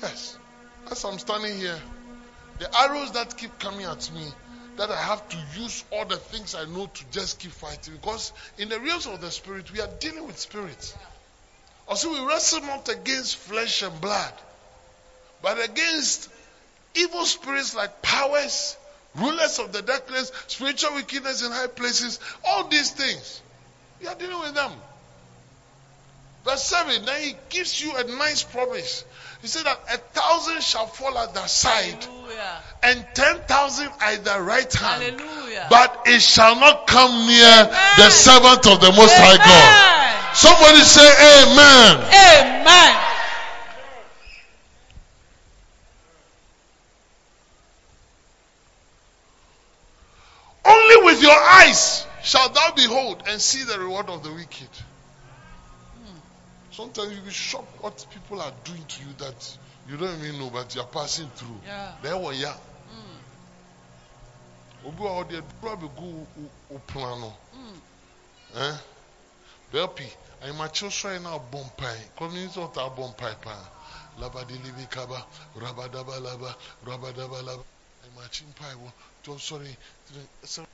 Yes. 0.02 0.38
As 0.90 1.04
I'm 1.04 1.20
standing 1.20 1.58
here, 1.58 1.80
the 2.64 2.80
arrows 2.80 3.12
that 3.12 3.36
keep 3.36 3.60
coming 3.60 3.86
at 3.86 4.10
me, 4.14 4.26
that 4.78 4.90
I 4.90 4.96
have 4.96 5.28
to 5.28 5.38
use 5.60 5.84
all 5.92 6.06
the 6.06 6.16
things 6.16 6.56
I 6.56 6.64
know 6.64 6.86
to 6.86 7.06
just 7.12 7.40
keep 7.40 7.52
fighting. 7.52 7.96
Because 7.96 8.32
in 8.58 8.70
the 8.70 8.80
realms 8.80 9.06
of 9.06 9.20
the 9.20 9.32
spirit, 9.32 9.72
we 9.74 9.82
are 9.82 9.90
dealing 10.00 10.26
with 10.26 10.40
spirits. 10.40 10.96
Also, 11.90 12.10
we 12.12 12.26
wrestle 12.26 12.62
not 12.62 12.88
against 12.88 13.36
flesh 13.36 13.82
and 13.82 14.00
blood, 14.00 14.34
but 15.42 15.62
against 15.62 16.30
evil 16.96 17.26
spirits 17.26 17.76
like 17.76 18.02
powers, 18.02 18.78
rulers 19.16 19.60
of 19.60 19.74
the 19.74 19.82
darkness, 19.82 20.32
spiritual 20.48 20.96
wickedness 20.96 21.46
in 21.46 21.52
high 21.52 21.68
places, 21.68 22.22
all 22.48 22.70
these 22.70 22.92
things. 22.92 23.42
You 24.02 24.08
are 24.08 24.16
dealing 24.16 24.40
with 24.40 24.56
them. 24.56 24.72
Verse 26.46 26.64
7, 26.64 27.04
then 27.04 27.22
he 27.22 27.36
gives 27.50 27.84
you 27.84 27.94
a 27.98 28.04
nice 28.06 28.44
promise. 28.44 29.04
He 29.44 29.50
said 29.50 29.66
that 29.66 29.78
a 29.92 29.98
thousand 29.98 30.64
shall 30.64 30.88
fall 30.88 31.18
at 31.18 31.34
thy 31.34 31.48
side 31.48 32.02
Hallelujah. 32.02 32.62
and 32.82 33.06
ten 33.14 33.42
thousand 33.42 33.90
at 34.00 34.24
thy 34.24 34.40
right 34.40 34.74
hand. 34.74 35.20
Hallelujah. 35.20 35.68
But 35.70 36.04
it 36.06 36.22
shall 36.22 36.56
not 36.56 36.88
come 36.88 37.12
near 37.28 37.66
the 37.68 37.76
Amen. 38.00 38.12
servant 38.12 38.66
of 38.68 38.80
the 38.80 38.94
Most 38.96 39.12
High 39.18 39.36
God. 39.36 40.34
Somebody 40.34 40.80
say 40.80 41.04
amen. 41.44 41.98
Amen. 42.64 43.00
Only 50.64 51.04
with 51.04 51.22
your 51.22 51.38
eyes 51.38 52.08
shall 52.24 52.48
thou 52.48 52.72
behold 52.78 53.24
and 53.28 53.42
see 53.42 53.64
the 53.66 53.78
reward 53.78 54.08
of 54.08 54.24
the 54.24 54.32
wicked. 54.32 54.70
Sometimes 56.74 57.14
you'll 57.14 57.26
be 57.26 57.32
shocked 57.32 57.84
what 57.84 58.06
people 58.10 58.42
are 58.42 58.52
doing 58.64 58.84
to 58.84 59.02
you 59.04 59.14
that 59.20 59.58
you 59.88 59.96
don't 59.96 60.20
even 60.24 60.40
know, 60.40 60.50
but 60.50 60.74
you're 60.74 60.84
passing 60.86 61.28
through. 61.36 61.62
Yeah. 61.66 61.92
There 62.02 62.18
were 62.18 62.34
ya. 62.34 62.54
Obi 64.86 65.02
wa 65.02 65.24
ɔde 65.24 65.38
adura 65.38 65.76
begu 65.78 66.28
o 66.72 66.80
plan 66.88 67.22
no. 67.22 67.34
Eh? 68.56 68.78
Bɛɛpi, 69.72 70.08
ayimakyew 70.42 70.90
sɔrɔ 70.90 71.22
na 71.22 71.38
abɔ 71.38 71.64
mpae. 71.64 72.16
Community 72.18 72.60
ɔta 72.60 72.82
abɔ 72.90 73.16
mpae 73.16 73.42
paa. 73.42 73.70
Labadi 74.20 74.58
libi 74.64 74.86
kaba, 74.90 75.26
rabadaba 75.56 76.20
laba, 76.20 76.56
rabadaba 76.86 77.42
laba. 77.44 77.64
Ayimakye 78.04 78.46
mpae 78.48 78.76
wɔ, 78.76 78.92
tɔ 79.24 79.38
sɔrɔ, 79.38 79.78
sɛ 80.44 80.66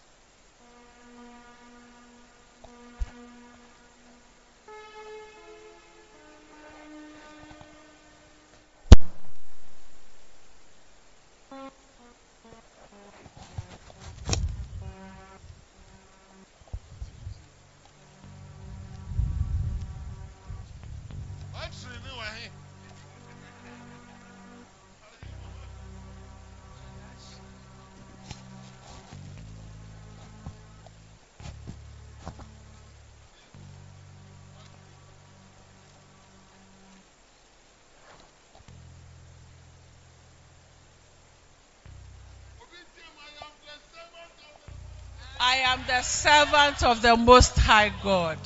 I 45.39 45.55
am 45.55 45.79
the 45.87 46.01
servant 46.01 46.83
of 46.83 47.01
the 47.01 47.15
Most 47.15 47.57
High 47.57 47.91
God. 48.03 48.37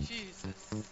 Jesus. 0.00 0.84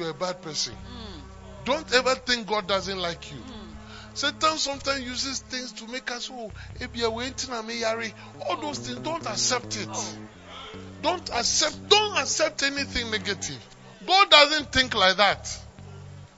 You're 0.00 0.10
a 0.10 0.14
bad 0.14 0.40
person. 0.42 0.74
Mm. 0.74 1.64
Don't 1.64 1.94
ever 1.94 2.14
think 2.14 2.46
God 2.46 2.66
doesn't 2.66 2.98
like 2.98 3.30
you. 3.30 3.38
Mm. 3.38 4.16
Satan 4.16 4.58
sometimes 4.58 5.02
uses 5.02 5.40
things 5.40 5.72
to 5.72 5.86
make 5.86 6.10
us, 6.10 6.30
oh, 6.32 6.50
maybe 6.78 7.00
we're 7.02 7.10
waiting 7.10 7.54
on 7.54 7.66
me, 7.66 7.80
Yari. 7.82 8.12
All 8.48 8.56
those 8.56 8.78
things, 8.78 8.98
don't 8.98 9.24
accept 9.26 9.76
it. 9.76 9.88
Oh. 9.90 10.14
Don't 11.02 11.30
accept, 11.30 11.88
don't 11.88 12.18
accept 12.18 12.62
anything 12.62 13.10
negative. 13.10 13.66
God 14.06 14.30
doesn't 14.30 14.72
think 14.72 14.94
like 14.94 15.16
that. 15.16 15.58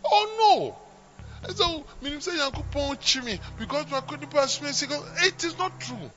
Oh 0.04 0.74
no. 1.44 1.52
So, 1.54 1.84
meaning 2.00 2.20
say 2.20 2.32
Yankupon 2.32 3.00
chimi 3.00 3.40
because 3.58 3.90
my 3.90 4.00
couldn't 4.00 4.30
pass. 4.30 4.60
It 4.62 5.44
is 5.44 5.58
not 5.58 5.80
true. 5.80 6.10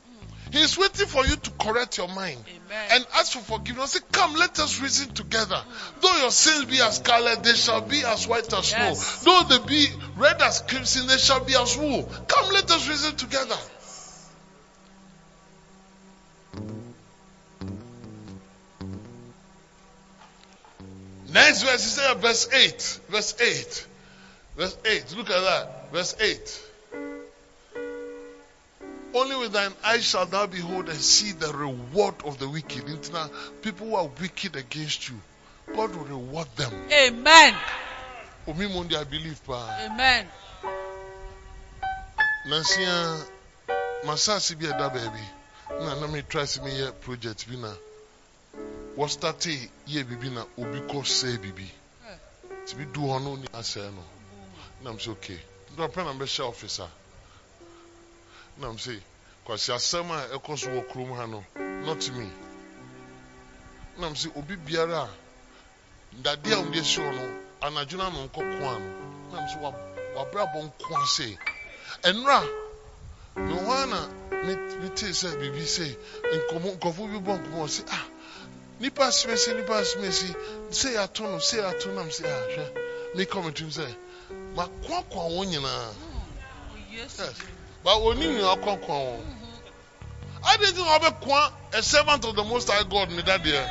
He 0.52 0.62
is 0.62 0.78
waiting 0.78 1.08
for 1.08 1.26
you 1.26 1.36
to 1.36 1.52
correct 1.52 1.98
your 1.98 2.08
mind 2.08 2.44
Amen. 2.48 2.88
and 2.92 3.06
ask 3.16 3.34
for 3.34 3.40
forgiveness. 3.40 3.92
Say, 3.92 4.00
Come, 4.12 4.36
let 4.36 4.60
us 4.60 4.80
reason 4.80 5.14
together. 5.14 5.62
Though 6.02 6.18
your 6.18 6.32
sins 6.32 6.66
be 6.66 6.82
as 6.82 6.98
scarlet, 6.98 7.44
they 7.44 7.54
shall 7.54 7.82
be 7.82 8.04
as 8.06 8.28
white 8.28 8.52
as 8.54 8.68
snow. 8.68 8.96
Though 9.24 9.58
they 9.58 9.66
be 9.66 9.88
red 10.18 10.42
as 10.42 10.62
crimson, 10.62 11.08
they 11.08 11.18
shall 11.18 11.44
be 11.44 11.56
as 11.56 11.78
wool. 11.78 12.04
Come, 12.28 12.54
let 12.54 12.70
us 12.72 12.88
reason 12.88 13.16
together. 13.16 13.58
Next 21.36 21.64
verse, 21.64 21.86
is 21.86 21.92
said, 21.92 22.18
verse 22.20 22.48
8. 22.54 23.00
Verse 23.10 23.42
8. 23.42 23.88
Verse 24.56 24.78
8. 24.86 25.18
Look 25.18 25.30
at 25.30 25.42
that. 25.42 25.92
Verse 25.92 26.16
8. 26.18 26.65
Only 29.16 29.38
with 29.38 29.54
thine 29.54 29.74
eyes 29.82 30.04
shalt 30.04 30.32
thou 30.32 30.46
behold 30.46 30.90
and 30.90 31.00
see 31.00 31.32
the 31.32 31.48
reward 31.54 32.16
of 32.26 32.38
the 32.38 32.50
wicked. 32.50 32.86
Now, 33.14 33.30
people 33.62 33.88
who 33.88 33.96
are 33.96 34.10
wicked 34.20 34.58
against 34.58 35.08
you, 35.08 35.16
God 35.74 35.96
will 35.96 36.04
reward 36.04 36.50
them. 36.58 36.74
Amen. 36.92 37.56
Omi 38.46 38.68
mundi, 38.68 38.98
I 38.98 39.06
believe. 39.06 39.40
Amen. 39.50 40.28
Nansia, 42.48 43.24
uh, 43.70 43.74
masasi 44.06 44.60
bi 44.60 44.68
ada 44.68 44.90
baby. 44.90 45.24
Na 45.80 46.00
na 46.00 46.08
me 46.08 46.22
try 46.22 46.44
si 46.44 46.60
me 46.60 46.72
yɛ 46.72 46.92
project 47.00 47.50
bi 47.50 47.56
na. 47.56 47.74
Wɔ 48.98 49.10
start 49.10 49.40
yɛ 49.88 50.04
bibi 50.08 50.30
na 50.30 50.44
obi 50.58 50.80
kɔ 50.82 51.04
sɛ 51.04 51.42
bibi. 51.42 51.72
Eh. 52.08 52.18
Ti 52.68 52.76
bi 52.76 52.84
du 52.84 53.00
hɔ 53.00 53.24
no 53.24 53.36
ni 53.36 53.48
asɛ 53.48 53.94
no. 53.96 54.04
Na 54.82 54.92
m 54.92 54.98
sɛ 54.98 55.08
okay. 55.12 55.40
Ndɔ 55.76 55.90
pɛ 55.92 56.04
na 56.04 56.12
m 56.12 56.20
bɛhyɛ 56.20 56.90
officer. 58.58 58.62
Na 58.62 58.70
m 58.70 58.78
sɛ 58.78 59.02
kwasi 59.46 59.72
asɛm 59.72 60.12
a 60.12 60.28
ɛkɔ 60.38 60.58
so 60.58 60.70
wɔ 60.70 60.88
kurom 60.90 61.16
ha 61.16 61.26
no 61.26 61.44
not 61.86 62.10
me. 62.12 62.30
Na 63.98 64.08
m 64.08 64.14
sɛ 64.16 64.36
obi 64.38 64.56
biara 64.56 65.04
a 65.04 65.10
dadeɛ 66.22 66.54
a 66.54 66.64
wɔde 66.64 66.80
esi 66.80 67.00
hɔ 67.02 67.16
no 67.16 67.42
anadwo 67.62 67.98
na 67.98 68.10
no 68.10 68.28
nkɔ 68.28 68.60
koa 68.60 68.80
no. 68.80 68.90
Na 69.32 69.40
m 69.42 69.48
sɛ 69.48 69.60
wa 69.62 69.72
wabrabɔ 70.16 70.64
nko 70.64 71.04
ase. 71.04 71.38
Ɛnura 72.04 72.42
me 73.36 73.54
hɔ 73.54 73.84
a 73.84 73.86
na 73.88 74.08
me 74.44 74.56
me 74.80 74.90
tee 74.96 75.12
sɛ 75.12 75.36
biribi 75.38 75.64
sɛ 75.66 75.98
nkɔmɔ 76.24 76.80
nkɔfo 76.80 77.08
bi 77.12 77.20
bɔ 77.20 77.40
nkɔmɔ 77.40 77.68
sɛ 77.68 77.84
ah 77.92 78.06
nipa 78.80 79.04
asimesi 79.08 79.54
nipa 79.56 79.74
asimesi 79.82 80.36
sɛ 80.72 80.94
yɛato 80.96 81.22
no 81.24 81.38
sɛ 81.38 81.58
yɛato 81.62 81.94
nam 81.94 82.10
sɛ 82.10 82.26
ah 82.26 82.48
hwɛ 82.56 83.16
me 83.16 83.26
kɔmɛtum 83.26 83.70
sɛ 83.72 83.96
ma 84.56 84.68
koakoa 84.84 85.30
wɔn 85.32 85.48
nyinaa 85.52 85.94
Yes. 86.96 87.20
But 87.86 88.02
wɔn 88.02 88.18
ni 88.18 88.26
nyinaa 88.26 88.58
kɔnkoa 88.66 89.00
wɔn 89.08 89.22
adi 90.50 90.66
ti 90.74 90.82
na 90.84 90.98
ɔbɛkoa 90.98 91.52
a 91.74 91.84
servant 91.84 92.26
of 92.26 92.36
the 92.36 92.44
most 92.44 92.70
high 92.70 92.84
god 92.84 93.12
ne 93.12 93.22
dadeɛ 93.22 93.54
eh. 93.54 93.70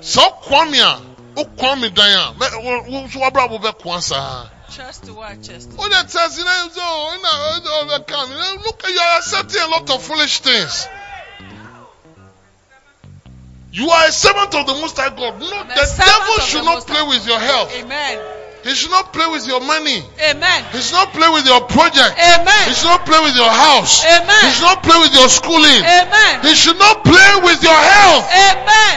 sɛ 0.00 0.20
ɔkoa 0.20 0.70
mi 0.70 0.78
a 0.80 0.86
ah. 0.86 1.00
ɔkoa 1.36 1.80
mi 1.80 1.88
dan 1.88 2.12
a 2.12 2.34
mɛ 2.34 2.46
wɔ 2.90 3.10
so 3.10 3.20
wabra 3.20 3.48
bo 3.48 3.58
bɛkoa 3.58 4.02
saa. 4.02 4.18
Ah. 4.20 4.50
Chest 4.70 5.04
to 5.06 5.14
what 5.14 5.42
chest? 5.42 5.70
What 5.74 5.90
that 5.90 6.10
says 6.10 6.38
in 6.38 6.44
them 6.44 6.70
so 6.70 7.12
in 7.14 7.24
a 7.24 7.82
overcome. 7.82 8.30
Look 8.62 8.84
you 8.86 9.00
are 9.00 9.18
accepting 9.18 9.62
a 9.62 9.66
lot 9.66 9.90
of 9.90 10.00
foolish 10.00 10.38
things. 10.40 10.86
You 13.72 13.90
are 13.90 14.06
a 14.06 14.12
servant 14.12 14.54
of 14.54 14.66
the 14.66 14.74
Most 14.74 14.96
High 14.96 15.08
God. 15.08 15.40
No, 15.40 15.46
I'm 15.52 15.68
the 15.68 16.04
devil 16.06 16.34
should 16.44 16.64
not 16.64 16.86
play 16.86 17.02
with 17.02 17.26
your 17.26 17.38
health. 17.40 17.72
Amen. 17.74 18.39
He 18.62 18.74
should 18.74 18.90
not 18.90 19.12
play 19.12 19.26
with 19.30 19.46
your 19.46 19.60
money. 19.60 20.02
Amen. 20.20 20.64
He 20.72 20.80
should 20.80 20.92
not 20.92 21.12
play 21.12 21.28
with 21.32 21.46
your 21.46 21.62
project. 21.62 22.12
Amen. 22.18 22.68
He 22.68 22.74
should 22.74 22.92
not 22.92 23.06
play 23.06 23.20
with 23.20 23.36
your 23.36 23.48
house. 23.48 24.04
Amen. 24.04 24.44
He 24.44 24.50
should 24.52 24.68
not 24.68 24.82
play 24.82 24.98
with 25.00 25.14
your 25.14 25.28
schooling. 25.28 25.80
Amen. 25.80 26.42
He 26.42 26.54
should 26.54 26.78
not 26.78 27.04
play 27.04 27.32
with 27.42 27.62
your 27.62 27.80
health. 27.80 28.24
Amen. 28.28 28.96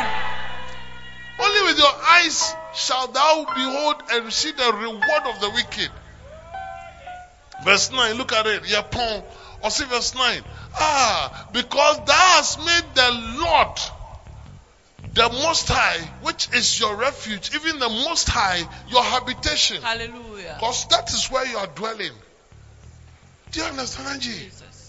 Only 1.39 1.61
with 1.63 1.77
your 1.77 1.93
eyes 2.09 2.53
shall 2.75 3.07
thou 3.07 3.45
behold 3.55 3.95
and 4.11 4.33
see 4.33 4.51
the 4.51 4.73
reward 4.73 5.23
of 5.27 5.39
the 5.39 5.49
wicked. 5.49 5.89
Verse 7.63 7.91
9, 7.91 8.15
look 8.15 8.33
at 8.33 8.45
it. 8.47 8.63
Yapon. 8.63 9.23
Or 9.63 9.69
see 9.71 9.85
verse 9.85 10.13
9. 10.13 10.43
Ah, 10.75 11.47
because 11.53 11.97
thou 12.05 12.13
hast 12.13 12.59
made 12.59 12.95
the 12.95 13.11
Lord 13.39 13.79
the 15.13 15.29
Most 15.29 15.67
High, 15.69 15.99
which 16.23 16.49
is 16.53 16.79
your 16.79 16.95
refuge, 16.95 17.51
even 17.53 17.79
the 17.79 17.89
Most 17.89 18.29
High, 18.29 18.63
your 18.89 19.03
habitation. 19.03 19.81
Hallelujah. 19.81 20.55
Because 20.59 20.87
that 20.87 21.11
is 21.13 21.27
where 21.29 21.45
you 21.45 21.57
are 21.57 21.67
dwelling. 21.67 22.13
Do 23.51 23.59
you 23.59 23.65
understand, 23.67 24.07
Angie? 24.09 24.31
Jesus. 24.31 24.79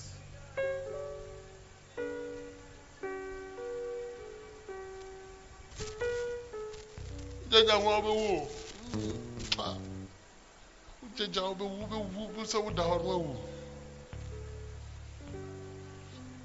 Wọn 7.55 8.03
bɛ 8.03 8.15
wo. 8.15 8.49
Ah. 9.59 9.77
Jaja 11.17 11.43
wọn 11.43 11.59
bɛ 11.59 11.65
wo 11.65 11.87
bɛ 11.87 11.97
wo 12.15 12.29
bɛ 12.37 12.43
sɛ 12.47 12.65
wo 12.65 12.71
da 12.71 12.83
hɔ 12.83 13.05
no 13.05 13.11
awu. 13.11 13.37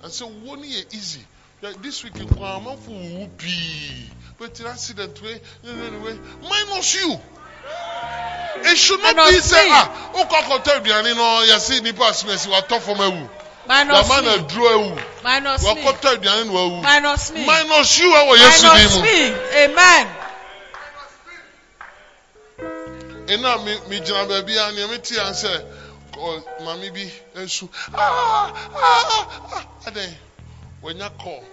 Ɛsɛ 0.03 0.43
wo 0.43 0.55
ni 0.55 0.67
yɛ 0.67 0.93
easy. 0.93 1.25
This 1.62 2.03
week 2.03 2.14
nkwa 2.16 2.53
amanfo 2.55 2.91
wuwu 2.91 3.28
pii. 3.38 4.10
Wetin 4.39 4.68
accident 4.68 5.22
wey 5.22 5.41
wey 5.64 6.16
minus 6.41 6.95
you. 6.95 7.20
It 8.64 8.78
should 8.78 9.01
not 9.01 9.16
be 9.16 9.39
say 9.39 9.68
ah 9.72 9.89
o 10.14 10.24
kọ 10.26 10.36
akọtọ 10.39 10.72
aduane 10.78 11.14
no 11.16 11.43
yasi 11.43 11.82
nipa 11.82 12.07
asimesi 12.07 12.49
wa 12.49 12.62
tọ 12.62 12.80
fam 12.82 12.97
ewu. 13.01 13.30
Yàmá 13.68 14.22
na 14.24 14.38
duro 14.38 14.70
ewu. 14.72 15.01
Wa 15.24 15.76
me. 15.76 15.84
kọtọ 15.84 16.07
aduane 16.16 16.43
na 16.45 16.51
wawu. 16.53 16.82
Minus 16.82 17.99
you 17.99 18.12
ẹwọ 18.12 18.38
Yesu 18.38 18.68
di 18.76 18.95
mu. 18.95 19.01
me. 19.01 19.36
Amen. 19.64 20.07
Ena 23.28 23.57
mi 23.57 23.76
mi 23.89 23.99
gyina 23.99 24.26
baabi 24.26 24.57
a 24.57 24.72
nea 24.72 24.88
mi 24.88 24.97
ti 24.99 25.16
yan 25.16 25.34
ɔ 26.28 26.43
maame 26.66 26.89
bi 26.93 27.03
esu 27.41 27.70
aa 27.93 28.51
aa 28.76 29.24
aa 29.53 29.64
adan 29.88 30.12
wɔnya 30.82 31.09
call 31.17 31.43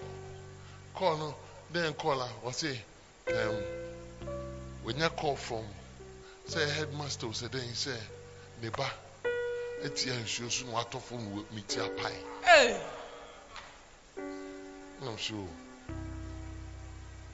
call 0.94 1.16
no 1.18 1.34
den 1.72 1.94
call 1.94 2.20
a 2.20 2.28
wɔsi 2.44 2.78
ɛm 3.26 3.62
wɔnya 4.84 5.08
call 5.16 5.36
from 5.36 5.64
sɛ 6.48 6.66
headmaster 6.76 7.26
sɛ 7.28 7.50
den 7.50 7.68
sɛ 7.74 7.96
ne 8.62 8.68
ba 8.70 8.88
eti 9.82 10.10
nsuo 10.10 10.50
so 10.50 10.64
na 10.66 10.72
watɔ 10.72 11.00
fam 11.02 11.18
wɔ 11.34 11.44
mi 11.50 11.62
ti 11.62 11.80
apae 11.80 12.22
ɛnam 15.00 15.18
so 15.18 15.34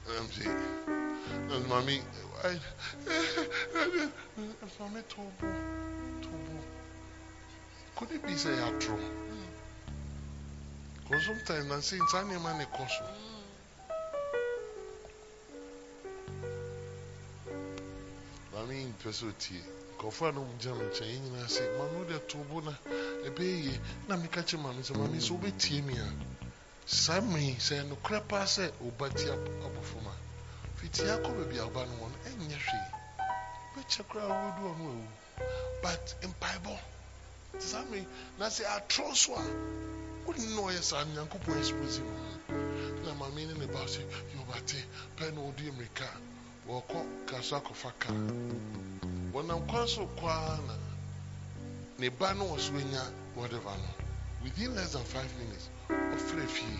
ɛnam 0.07 0.31
si 0.33 0.43
ɛnam 0.43 1.67
maame 1.67 2.01
ayi 2.43 2.59
maame 4.79 5.01
tobo 5.07 5.47
tobo. 6.21 6.57
Could 7.95 8.11
it 8.11 8.23
be 8.25 8.33
sɛ 8.33 8.49
yɛatoro 8.57 9.32
because 11.13 11.25
sometimes 11.27 11.69
na 11.69 11.79
say 11.79 11.97
nsa 11.99 12.23
nneɛma 12.23 12.57
ne 12.57 12.65
so 12.89 13.03
maame 18.51 18.73
yi 18.73 18.85
mpɛ 18.85 19.09
sɛ 19.13 19.27
otie 19.29 19.61
nkurɔfoɔ 19.93 20.27
a 20.29 20.31
ɔmo 20.31 20.57
gyina 20.57 20.75
me 20.75 20.85
nkyɛn 20.85 21.09
yɛn 21.13 21.21
nyinaa 21.23 21.47
sɛ 21.47 21.63
maame 21.77 21.97
wo 21.97 22.03
deɛ 22.05 22.19
tobo 22.27 22.61
na 22.61 22.73
ɛbɛyɛ 23.29 23.79
na 24.07 24.15
meka 24.17 24.41
kyerɛ 24.41 24.61
maame 24.63 24.81
sɛ 24.81 24.93
maame 24.97 25.17
sɛ 25.21 25.31
wobɛtie 25.37 25.83
me 25.85 25.93
a 25.99 26.07
saa 26.85 27.21
mmiri 27.21 27.57
sɛ 27.61 27.85
nokorɛ 27.85 28.27
paa 28.27 28.45
sɛ 28.45 28.71
ɔba 28.81 29.13
ti 29.13 29.29
abɔfo 29.29 30.01
ma. 30.01 30.11
Fiti 30.77 31.03
akɔ 31.03 31.29
baabi 31.37 31.57
a 31.59 31.65
ɔba 31.69 31.85
no 31.89 31.93
wɔ 32.01 32.07
no 32.09 32.17
ɛnyɛ 32.25 32.57
hwee 32.57 32.89
bɛkyɛ 33.75 34.01
koraa 34.09 34.33
wɔdu 34.41 34.61
ɔno 34.65 34.83
awu 34.89 35.07
but 35.83 36.15
mpaebɔ 36.25 36.75
saa 37.59 37.83
mmiri 37.85 38.07
na 38.39 38.47
sɛ 38.49 38.63
atorɔ 38.65 39.13
so 39.15 39.35
a 39.35 39.43
wone 40.25 40.55
na 40.55 40.61
ɔyɛ 40.61 40.81
saa 40.81 41.03
nyankopɔn 41.05 41.57
expose 41.59 41.99
mu. 41.99 42.13
Na 43.05 43.13
maame 43.13 43.45
ne 43.47 43.53
ne 43.53 43.65
ba 43.67 43.79
sɛ 43.87 44.01
yɛwɔbate 44.33 44.79
pɛ 45.17 45.33
na 45.33 45.41
ɔde 45.41 45.71
mmirika. 45.71 46.07
Wɔkɔ 46.67 47.25
ka 47.27 47.41
so 47.41 47.55
akɔfa 47.59 47.91
ka. 47.99 48.09
Wɔnam 49.33 49.67
kwan 49.67 49.87
so 49.87 50.05
kwaa 50.17 50.57
na 50.67 50.73
ne 51.97 52.09
ba 52.09 52.33
no 52.33 52.45
wɔ 52.45 52.59
so 52.59 52.73
anya 52.75 53.03
whatever 53.35 53.71
no. 53.71 53.89
Within 54.43 54.75
less 54.75 54.93
than 54.93 55.03
five 55.03 55.31
minutes 55.39 55.69
ɔfrɛ 55.89 56.47
fie. 56.47 56.79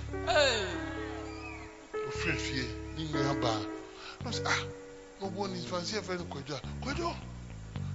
Ɔfrɛ 1.94 2.38
fie 2.38 2.68
ne 2.98 3.04
nua 3.12 3.34
baa 3.42 3.60
na 4.24 4.32
ɔsɛ 4.32 4.44
ah 4.46 4.64
na 5.20 5.28
ɔbɔ 5.28 5.50
ne 5.52 5.60
fansi 5.68 6.00
ɛfrɛ 6.00 6.18
no 6.20 6.26
kwadwo 6.26 6.56
a? 6.56 6.62
Kwadwo? 6.86 7.16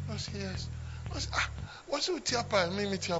Na 0.09 0.14
ɔsɛ 0.14 0.34
yes. 0.40 0.68
Na 1.09 1.14
ɔsɛ 1.16 1.28
ah 1.32 1.51
wɔsɛ 1.90 2.14
oti 2.16 2.34
apae 2.36 2.70
me 2.76 2.86
me 2.90 2.99
ti 2.99 3.12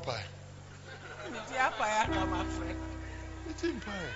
apae 1.29 1.33
Me 1.33 1.41
ti 1.49 1.57
apa 1.59 1.87
ya 1.89 2.07
na 2.07 2.25
ma 2.27 2.45
friend. 2.45 2.79
me 3.47 3.53
ti 3.61 3.67
mpae 3.69 4.09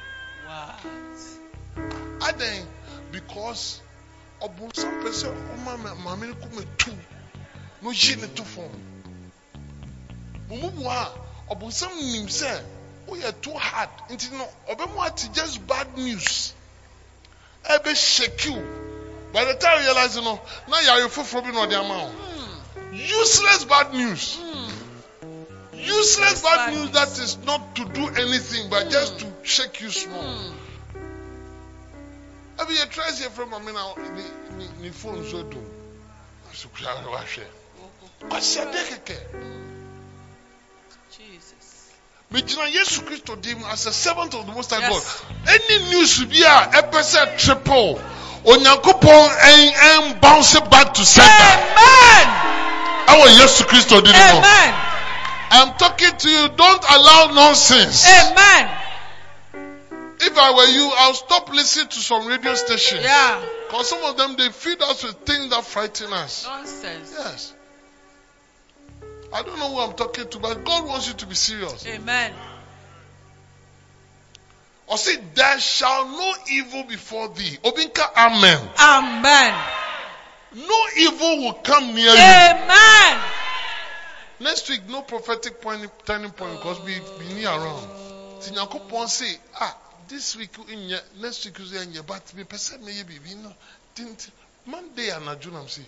What? 0.47 2.29
adan 2.29 2.67
because 3.11 3.81
ɔbonsam 4.41 5.03
pɛ 5.03 5.11
sɛ 5.11 5.29
ɔma 5.57 5.79
ma- 5.83 5.95
maame 5.95 6.27
no 6.29 6.35
kɔma 6.35 6.65
tu 6.79 6.91
na 7.83 7.91
ɔyi 7.91 8.21
ne 8.21 8.27
to 8.29 8.45
fam 8.45 8.71
mo 10.49 10.57
mu 10.57 10.71
bu 10.71 10.89
a 10.89 11.11
ɔbonsam 11.51 11.95
nim 12.13 12.27
sɛ 12.27 12.63
woyɛ 13.09 13.41
too 13.43 13.55
hard. 13.59 13.89
Nti 14.11 14.31
no 14.33 14.49
ɔbɛmu 14.69 15.07
ate 15.07 15.29
just 15.33 15.67
bad 15.67 15.97
news. 15.99 16.53
Ɛbɛ 17.69 17.97
shake 17.97 18.45
you. 18.47 18.55
By 19.33 19.45
the 19.45 19.55
time 19.55 19.79
you 19.81 19.87
realize 19.87 20.17
no 20.17 20.41
na 20.69 20.79
yare 20.81 21.09
foforɔ 21.09 21.43
bi 21.45 21.51
na 21.51 21.67
ɔde 21.67 21.75
ama 21.79 22.05
wo 22.05 22.11
useless 22.93 23.65
bad 23.65 23.93
news 23.95 24.39
useless 25.83 26.43
bad 26.43 26.57
bad 26.57 26.75
news 26.75 26.91
that 26.93 27.19
is 27.19 27.39
not 27.45 27.77
to 27.77 27.85
do 27.87 28.09
anything 28.09 28.71
but 28.71 28.91
just 28.91 29.19
to 29.21 29.27
shake 29.43 29.81
you 29.81 29.91
small. 29.91 30.23
Hmm. 30.23 30.55
Abi 32.59 32.75
yɛ 32.75 32.89
try 32.91 33.11
sɛ 33.11 33.29
fɛ 33.31 33.49
maame 33.49 33.73
na 33.73 33.95
ne 34.81 34.91
phone 34.91 35.29
so 35.29 35.43
dum. 35.43 35.65
Aso 36.53 36.69
kura 36.75 36.95
na 37.03 37.09
wahwɛ. 37.11 37.45
Ɔhyɛ 38.31 38.73
de 38.73 38.79
kɛkɛ. 38.79 39.19
Jesus. 41.11 41.91
Megyina 42.31 42.71
Yesu 42.73 43.03
Kristo 43.05 43.41
dim 43.41 43.63
as 43.65 43.87
a 43.87 43.93
servant 43.93 44.35
of 44.35 44.47
the 44.47 44.53
Most 44.53 44.71
High 44.71 44.81
Yes. 44.81 45.21
God. 45.21 45.37
Any 45.49 45.91
news 45.91 46.25
bi 46.25 46.37
a 46.47 46.83
ɛpɛ 46.83 47.01
sɛ 47.03 47.39
triple. 47.39 48.01
Onyankopɔn 48.45 49.29
ɛn 49.39 49.73
ɛn 49.73 50.21
bounce 50.21 50.61
back 50.61 50.95
to 50.95 51.05
center. 51.05 51.53
Amen. 51.77 52.29
Ɛwɔ 53.09 53.39
Yesu 53.39 53.65
Kristo 53.65 54.01
dim 54.03 54.13
no. 54.13 54.92
Amen. 55.53 55.69
I'm 55.69 55.79
talking 55.79 56.17
to 56.17 56.29
you. 56.29 56.49
Don't 56.57 56.85
allow 56.91 57.33
nonsense. 57.35 58.09
Amen. 58.09 58.71
If 60.25 60.39
I 60.39 60.55
were 60.55 60.67
you, 60.67 60.93
I'll 60.97 61.15
stop 61.15 61.53
listening 61.53 61.89
to 61.89 61.99
some 61.99 62.27
radio 62.27 62.55
stations. 62.55 63.03
Yeah. 63.03 63.45
Because 63.67 63.89
some 63.89 64.03
of 64.05 64.17
them 64.17 64.37
they 64.37 64.49
feed 64.51 64.81
us 64.81 65.05
with 65.05 65.15
things 65.27 65.51
that 65.51 65.65
frighten 65.65 66.13
us. 66.13 66.47
Nonsense. 66.47 67.15
Yes. 67.19 67.55
I 69.33 69.43
don't 69.43 69.59
know 69.59 69.75
who 69.75 69.81
I'm 69.81 69.95
talking 69.95 70.29
to, 70.29 70.39
but 70.39 70.65
God 70.65 70.87
wants 70.87 71.09
you 71.09 71.15
to 71.15 71.27
be 71.27 71.35
serious. 71.35 71.87
Amen. 71.87 72.33
Or 74.87 74.99
say, 74.99 75.17
there 75.35 75.59
shall 75.59 76.07
no 76.07 76.35
evil 76.51 76.85
before 76.85 77.29
thee. 77.29 77.59
Obinka, 77.65 78.15
amen. 78.17 78.69
Amen. 78.79 79.55
No 80.55 80.81
evil 80.99 81.39
will 81.39 81.55
come 81.55 81.95
near 81.95 82.05
you. 82.05 82.11
Amen. 82.11 83.21
Next 84.43 84.69
week, 84.71 84.81
no 84.89 85.03
prophetic 85.03 85.61
point, 85.61 85.89
turning 86.05 86.33
point 86.33 86.55
because 86.55 86.81
we 86.81 86.99
be 87.19 87.35
near 87.35 87.49
around. 87.49 87.87
Tinyankopon 88.41 89.07
say, 89.07 89.37
ah, 89.61 89.77
this 90.09 90.37
week 90.37 90.51
in 90.71 90.81
ye, 90.81 90.97
next 91.21 91.45
week 91.45 91.61
is 91.61 91.73
in 91.81 91.93
ye, 91.93 92.01
but 92.05 92.35
me 92.35 92.43
person 92.43 92.85
me 92.85 92.93
ye 92.93 93.05
be 93.05 93.35
no. 93.37 93.53
Didn't 93.95 94.31
Monday 94.67 95.11
and 95.11 95.27
Ajunam 95.27 95.69
say, 95.69 95.83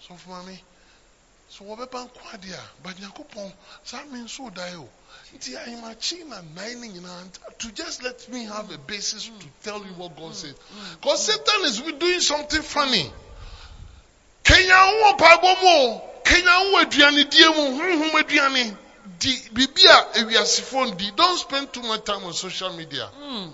so 0.00 0.14
for 0.14 0.42
me. 0.42 0.60
So 1.50 1.64
what 1.64 1.80
about 1.80 2.12
Quadia? 2.14 2.58
But 2.82 2.96
Nyankopon, 2.96 3.52
some 3.84 4.12
mean 4.12 4.26
so 4.26 4.50
die. 4.50 4.74
Nti 5.36 5.56
I'm 5.68 5.84
a 5.84 5.94
China 5.94 6.42
nine 6.56 7.30
to 7.58 7.72
just 7.72 8.02
let 8.02 8.28
me 8.32 8.44
have 8.44 8.72
a 8.72 8.78
basis 8.78 9.26
to 9.26 9.46
tell 9.62 9.78
you 9.78 9.92
what 9.96 10.16
God 10.16 10.34
said. 10.34 10.54
Because 11.00 11.26
Satan 11.26 11.64
is 11.64 11.80
doing 11.80 12.20
something 12.20 12.62
funny. 12.62 13.10
Kenya 14.42 14.74
wo 14.74 15.14
paabo 15.16 15.62
mu 15.62 16.00
Kenya 16.30 16.54
wo 16.70 16.78
aduane 16.78 17.24
die 17.30 17.48
mu 17.56 17.64
honhom 17.78 18.14
aduane. 18.20 18.76
Di 19.18 19.32
bibi 19.52 19.86
a 19.88 19.98
ewiasefo 20.14 20.96
di 20.96 21.10
don't 21.16 21.38
spend 21.38 21.72
too 21.72 21.82
much 21.82 22.04
time 22.04 22.24
on 22.24 22.32
social 22.32 22.72
media. 22.72 23.06
Hmm. 23.06 23.48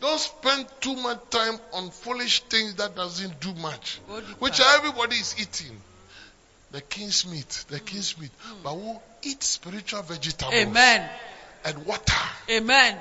don't 0.00 0.20
spend 0.20 0.66
too 0.80 0.94
much 0.96 1.18
time 1.30 1.58
on 1.72 1.90
foolish 1.90 2.42
things 2.44 2.74
that 2.74 2.94
doesn't 2.94 3.40
do 3.40 3.54
much 3.54 4.00
which 4.38 4.60
everybody 4.60 5.16
is 5.16 5.34
eating. 5.38 5.76
The 6.72 6.80
king's 6.80 7.26
meat 7.26 7.64
the 7.68 7.80
king's 7.80 8.18
meat. 8.18 8.30
But 8.62 8.76
we 8.76 8.92
eat 9.22 9.42
spiritual 9.42 10.02
vegetables? 10.02 10.54
Amen. 10.54 11.08
and 11.64 11.86
water. 11.86 12.28
Amen. 12.50 12.98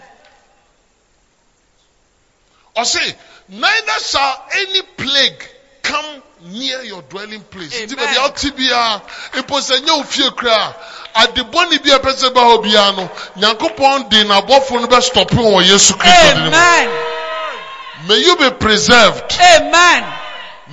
or 2.75 2.86
say 2.86 3.15
neither 3.49 3.99
shall 3.99 4.45
any 4.55 4.81
plague 4.97 5.49
come 5.81 6.23
near 6.45 6.81
your 6.83 7.01
dwelling 7.03 7.41
place. 7.41 7.75
Amen. 7.75 7.87
Nti 7.89 7.95
baabi 7.95 8.17
a 8.17 8.29
ɔte 8.29 8.55
biara, 8.55 9.01
mpo 9.33 9.59
sɛ 9.59 9.79
nyɛ 9.81 9.97
wo 9.97 10.03
fie 10.03 10.29
koraa, 10.31 10.73
ade 11.15 11.41
bɔne 11.51 11.83
bi 11.83 11.91
a 11.91 11.99
ɛpɛ 11.99 12.13
sɛ 12.13 12.33
ba 12.33 12.41
hɔ 12.41 12.63
biara 12.63 12.95
no, 12.95 13.09
Nyankopɔn 13.37 14.09
de 14.09 14.23
n'abɔfo 14.23 14.81
no 14.81 14.87
bɛstɔpe 14.87 15.37
wɔ 15.37 15.63
Yesu 15.63 15.93
Kristo 15.93 16.33
din 16.33 16.43
mu. 16.43 16.47
Amen. 16.49 16.89
May 18.07 18.17
you 18.17 18.35
be 18.35 18.49
preserved. 18.51 19.31
Amen. 19.39 20.13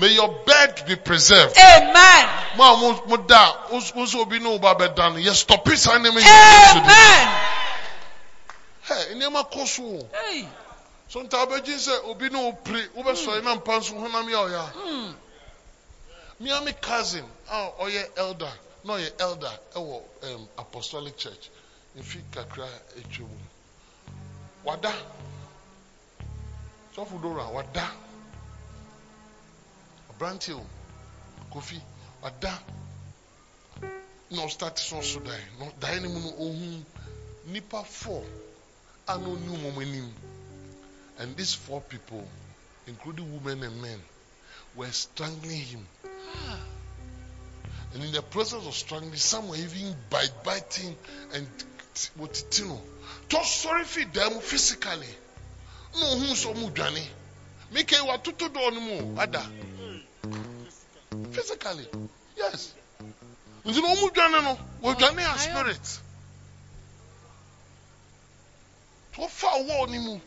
May 0.00 0.14
your 0.14 0.28
bed 0.46 0.82
be 0.86 0.96
preserved. 0.96 1.56
Amen. 1.56 2.28
Mo 2.56 2.64
a 2.64 3.08
mo 3.08 3.16
da 3.18 3.54
wo 3.70 3.80
so 3.80 4.20
obi 4.20 4.38
no 4.38 4.58
ba 4.58 4.74
bɛda 4.74 5.12
no 5.14 5.18
yɛ 5.20 5.34
stop 5.34 5.66
it 5.68 5.78
saa 5.78 5.98
nneɛma 5.98 6.18
yi 6.18 6.26
yɛ 6.26 6.80
Amen. 6.80 7.28
Hey, 8.82 9.14
nneɛma 9.14 9.50
kɔ 9.50 9.66
so 9.66 9.82
o. 9.82 10.08
Hey. 10.24 10.48
So 11.08 11.20
nta 11.22 11.36
abɛgye 11.46 11.76
sɛ 11.76 12.04
obi 12.08 12.28
ne 12.30 12.38
wo 12.38 12.52
pere 12.52 12.88
wobɛsɔre 12.96 13.42
na 13.44 13.54
mpa 13.56 13.78
nso 13.78 13.94
honam 13.94 14.26
yɛ 14.28 14.48
ɔyɛ 14.48 14.58
a. 14.58 14.66
Hmm. 14.78 15.12
Hmm. 16.41 16.45
Me 16.45 16.51
and 16.53 16.64
my 16.64 16.72
cousin 16.72 17.24
a 17.51 17.70
ɔyɛ 17.78 18.16
elder 18.16 18.53
na 18.84 18.95
ɔyɛ 18.95 19.20
elder 19.20 19.59
ɛwɔ 19.74 20.03
um, 20.22 20.49
apostolic 20.59 21.16
church 21.18 21.51
mfi 21.97 22.22
kakra 22.32 22.66
atwa 22.97 23.28
mu. 23.28 23.38
Wada. 24.64 24.93
Sɔfo 26.95 27.20
Dora 27.20 27.47
wada. 27.51 27.91
Aberante 30.11 30.55
o. 30.55 30.66
Kofi 31.53 31.80
wada. 32.22 32.62
Na 34.30 34.43
ɔstart 34.43 34.78
so 34.78 34.97
ɔso 34.97 35.22
dan. 35.22 35.41
Na 35.59 35.99
no 36.01 36.09
mu 36.09 36.20
no 36.20 36.36
ohun 36.38 36.86
nipa 37.45 37.84
four 37.84 38.24
a 39.09 39.18
na 39.18 39.26
ɔni 39.26 39.74
wɔn 39.74 39.82
anim. 39.82 40.14
And 41.18 41.36
these 41.36 41.53
four 41.53 41.82
people, 41.82 42.26
including 42.86 43.30
women 43.45 43.62
and 43.62 43.82
men, 43.82 44.03
were 44.74 44.91
strangling 44.91 45.61
him. 45.61 45.86
And 47.94 48.04
in 48.04 48.12
the 48.12 48.22
process 48.22 48.66
of 48.66 48.74
strangling, 48.74 49.16
some 49.16 49.48
were 49.48 49.56
even 49.56 49.94
bite 50.10 50.32
biting 50.44 50.96
and 51.34 51.46
what 52.16 52.42
you 52.58 52.66
know. 52.66 52.80
Just 53.28 53.62
sorry 53.62 53.84
for 53.84 54.04
them 54.04 54.40
physically. 54.40 55.06
No, 55.94 56.18
who 56.18 56.34
so 56.34 56.54
mudani. 56.54 57.02
Make 57.72 57.92
a 57.92 58.04
what 58.04 58.24
to 58.24 58.32
do 58.32 58.44
on 58.46 58.74
mu 58.74 59.20
ada. 59.20 59.44
Physically, 61.32 61.86
yes. 62.36 62.74
Nti 63.64 63.80
na 63.82 63.94
ɔmu 63.94 64.10
dwane 64.10 64.42
no, 64.42 64.58
wɔdwane 64.82 65.34
a 65.34 65.38
spirit. 65.38 65.98
Wɔfa 69.14 69.66
wall 69.66 69.86
ni 69.86 69.98
mu. 69.98 70.20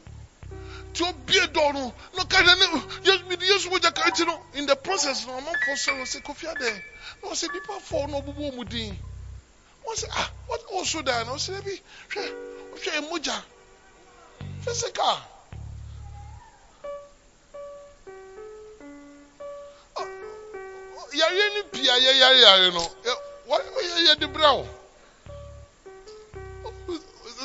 Tí 0.93 1.03
o 1.03 1.11
bie 1.25 1.41
dɔɔ 1.47 1.73
no, 1.73 1.93
na 2.13 2.21
ɔka 2.23 2.37
dɛ 2.43 2.53
ne, 2.59 2.65
Yesu 3.03 3.23
mi 3.25 3.35
di 3.35 3.45
Yesu 3.45 3.69
mo 3.69 3.79
gya 3.79 3.91
ka 3.91 4.03
eti 4.07 4.25
no, 4.25 4.39
in 4.53 4.65
the 4.65 4.75
process 4.75 5.25
na 5.25 5.33
ɔmo 5.33 5.51
kɔ 5.65 5.73
sɛ 5.73 5.91
ɔsɛ 6.01 6.21
kofi 6.23 6.45
adɛ, 6.47 6.83
na 7.23 7.29
ɔsɛ 7.29 7.51
nipa 7.53 7.73
fɔ 7.79 8.09
na 8.09 8.17
ɔbubu 8.21 8.51
ɔmo 8.51 8.69
din. 8.69 8.97
Wọ́n 9.85 9.95
sɛ 9.97 10.07
ah, 10.11 10.31
wọ́n 10.49 10.81
ɔso 10.81 11.03
da 11.03 11.23
na 11.23 11.31
ɔsɛ 11.33 11.57
ebi 11.59 11.81
hwɛ, 12.09 12.23
ɔhwɛ 12.75 12.91
emogya, 12.97 13.43
physical. 14.65 15.17
yare 21.13 21.49
ni 21.55 21.61
pii 21.71 21.89
a 21.89 21.95
yɛyare 21.99 22.37
yare 22.41 22.71
no 22.71 22.81
yɛ- 23.05 23.21
wɔ- 23.47 23.69
wɔyɛ 23.75 23.97
yɛde 24.07 24.27
brɛ 24.33 24.49
wo 24.57 24.67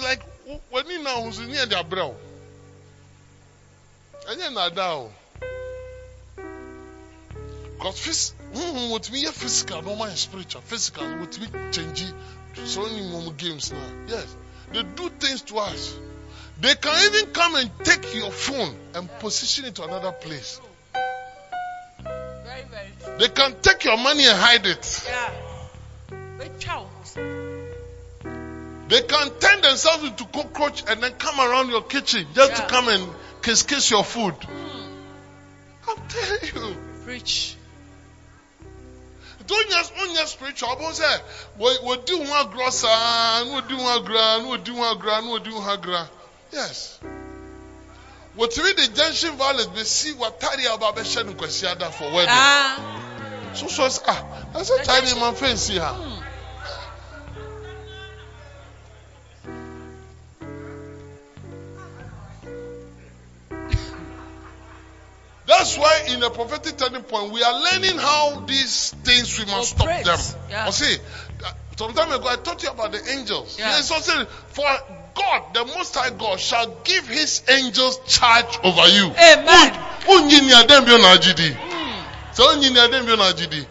like 0.02 0.22
w- 0.46 0.60
w'ani 0.70 1.02
na 1.02 1.10
ahosuo 1.10 1.46
ni 1.46 1.56
yɛde 1.56 1.76
abrɛ 1.76 2.04
wo 2.08 2.16
ɛnyɛ 4.28 4.52
nada 4.52 4.92
o. 4.94 5.12
Because 7.78 8.00
phys 8.00 8.32
huhu 8.52 8.90
wotumi 8.90 9.24
yɛ 9.24 9.32
physical 9.32 9.82
na 9.82 9.90
ɔma 9.90 10.10
yɛ 10.10 10.16
spiritual. 10.16 10.62
Physical 10.62 11.04
no 11.08 11.26
wotumi 11.26 11.72
change 11.72 12.04
so 12.66 12.86
ni 12.86 13.00
wɔn 13.00 13.36
games 13.36 13.72
na 13.72 13.78
yes. 14.06 14.26
They 14.72 14.82
do 14.82 15.08
things 15.08 15.42
to 15.42 15.58
us. 15.58 15.94
They 16.60 16.74
can 16.74 17.14
even 17.14 17.32
come 17.32 17.54
and 17.54 17.70
take 17.84 18.14
your 18.14 18.30
phone 18.30 18.76
and 18.94 19.08
position 19.20 19.64
it 19.64 19.76
to 19.76 19.84
another 19.84 20.12
place. 20.12 20.60
Very, 22.02 22.64
very 22.64 22.92
true. 23.02 23.18
they 23.18 23.28
can 23.28 23.54
take 23.62 23.84
your 23.84 23.96
money 23.96 24.26
and 24.26 24.38
hide 24.38 24.66
it. 24.66 25.04
Yeah. 25.06 25.30
They 28.88 29.02
can 29.02 29.30
turn 29.38 29.60
themselves 29.60 30.04
into 30.04 30.24
cockroach 30.24 30.82
and 30.88 31.02
then 31.02 31.12
come 31.12 31.38
around 31.38 31.68
your 31.68 31.82
kitchen 31.82 32.26
just 32.34 32.56
to 32.56 32.62
come 32.68 32.88
and 32.88 33.06
kiss 33.42 33.62
kiss 33.62 33.90
your 33.90 34.04
food. 34.04 34.34
Hmm. 34.34 35.90
I'm 35.90 36.08
telling 36.08 36.72
you. 36.72 36.76
Preach. 37.04 37.56
Don't 39.46 39.70
just 39.70 39.92
on 39.98 40.14
your 40.14 40.26
spiritual, 40.26 40.76
but 40.78 40.92
say, 40.92 41.16
we 41.58 41.78
we 41.86 41.96
do 42.04 42.18
one 42.18 42.46
grossa, 42.52 43.46
no 43.46 43.62
do 43.66 43.78
one 43.78 44.04
gra, 44.04 44.42
no 44.42 44.58
do 44.58 44.74
one 44.74 44.98
gra, 44.98 45.22
no 45.22 45.38
do 45.38 45.54
one 45.54 45.80
gra. 45.80 46.08
Yes. 46.52 47.00
What 48.34 48.54
read 48.58 48.76
the 48.76 48.94
junction 48.94 49.36
violence, 49.36 49.68
we 49.74 49.84
see 49.84 50.12
what 50.12 50.38
Tari 50.38 50.66
Ababa 50.66 51.02
Shan 51.02 51.32
Kwesiada 51.34 51.90
for 51.90 52.04
wedding. 52.12 52.28
Ah. 52.28 53.52
So, 53.54 53.68
so, 53.68 53.88
ah, 54.06 54.46
that's 54.52 54.70
a 54.70 54.84
tiny 54.84 55.18
man 55.18 55.34
fancy 55.34 55.78
her. 55.78 56.17
That's 65.48 65.78
why 65.78 66.08
in 66.10 66.20
the 66.20 66.28
prophetic 66.28 66.76
turning 66.76 67.02
point, 67.04 67.32
we 67.32 67.42
are 67.42 67.54
learning 67.54 67.96
how 67.96 68.40
these 68.40 68.90
things 69.02 69.38
we 69.38 69.46
must 69.46 69.70
stop 69.70 69.88
them. 70.04 70.18
Yeah. 70.50 70.66
You 70.66 70.72
see, 70.72 70.96
uh, 71.42 71.52
some 71.74 71.94
time 71.94 72.12
ago 72.12 72.28
I 72.28 72.36
taught 72.36 72.62
you 72.62 72.68
about 72.68 72.92
the 72.92 73.00
angels. 73.12 73.58
Yeah. 73.58 73.70
Yes, 73.70 73.90
also, 73.90 74.26
for 74.26 74.68
God, 75.14 75.54
the 75.54 75.64
Most 75.64 75.94
High 75.94 76.10
God, 76.10 76.38
shall 76.38 76.68
give 76.84 77.08
His 77.08 77.42
angels 77.48 77.98
charge 78.06 78.58
over 78.62 78.88
you. 78.88 79.06
Amen. 79.06 79.72
Unyi 80.04 80.52
adem 80.52 80.84
bi 80.84 80.92
agidi. 81.16 81.56
So 82.34 82.54
unyi 82.54 82.76
adem 82.76 83.06
bi 83.06 83.16
agidi. 83.16 83.64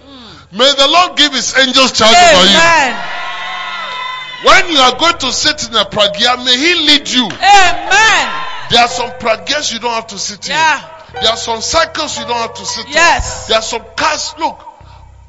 May 0.58 0.74
the 0.74 0.88
Lord 0.88 1.16
give 1.16 1.32
His 1.32 1.56
angels 1.60 1.92
charge 1.92 2.18
over 2.18 2.46
you. 2.50 2.58
Amen. 2.58 2.98
When 4.46 4.70
you 4.74 4.80
are 4.80 4.98
going 4.98 5.18
to 5.20 5.32
sit 5.32 5.70
in 5.70 5.76
a 5.76 5.86
pragya, 5.86 6.44
may 6.44 6.58
He 6.58 6.74
lead 6.88 7.08
you. 7.08 7.26
Amen. 7.26 8.44
There 8.72 8.82
are 8.82 8.88
some 8.88 9.12
pragyas 9.12 9.72
you 9.72 9.80
don't 9.80 9.94
have 9.94 10.08
to 10.08 10.18
sit 10.18 10.50
in. 10.50 10.56
There 11.22 11.32
are 11.32 11.38
some 11.38 11.62
cycles 11.62 12.18
you 12.18 12.26
don't 12.26 12.38
have 12.38 12.54
to 12.54 12.66
sit 12.66 12.86
in. 12.86 12.94
Yes. 12.94 13.48
There 13.48 13.58
are 13.58 13.62
some 13.62 13.84
cars. 13.96 14.34
Look, 14.38 14.60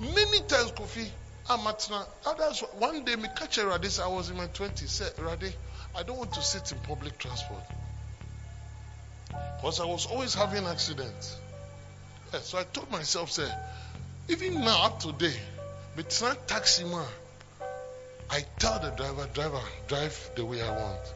many 0.00 0.40
times, 0.40 0.72
Kofi, 0.72 1.08
Amatna, 1.48 2.06
others, 2.26 2.60
one 2.78 3.04
day, 3.04 3.16
me 3.16 3.28
catch 3.34 3.58
a 3.58 3.62
Radis, 3.62 4.02
I 4.02 4.08
was 4.08 4.28
in 4.30 4.36
my 4.36 4.46
20s, 4.48 4.88
said, 4.88 5.16
Radi, 5.16 5.52
I 5.96 6.02
don't 6.02 6.18
want 6.18 6.34
to 6.34 6.42
sit 6.42 6.70
in 6.72 6.78
public 6.80 7.18
transport. 7.18 7.62
Because 9.28 9.80
I 9.80 9.86
was 9.86 10.06
always 10.06 10.34
having 10.34 10.64
accidents. 10.66 11.36
Yeah, 12.32 12.40
so 12.40 12.58
I 12.58 12.64
told 12.64 12.90
myself, 12.90 13.30
say, 13.30 13.48
even 14.28 14.60
now, 14.60 14.84
up 14.84 15.00
to 15.00 15.12
date, 15.12 15.40
me 15.96 16.04
try 16.08 16.34
taxi 16.46 16.84
man, 16.84 17.06
I 18.30 18.44
tell 18.58 18.78
the 18.78 18.90
driver, 18.90 19.26
driver, 19.32 19.60
drive 19.86 20.30
the 20.36 20.44
way 20.44 20.60
I 20.60 20.70
want. 20.70 21.14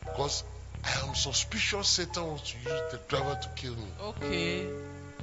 Because 0.00 0.44
I 0.86 1.08
am 1.08 1.14
suspicious 1.14 1.88
Satan 1.88 2.26
wants 2.26 2.50
to 2.52 2.58
use 2.58 2.82
the 2.92 3.00
driver 3.08 3.38
to 3.40 3.48
kill 3.56 3.72
me. 3.74 3.86
Okay. 4.02 4.66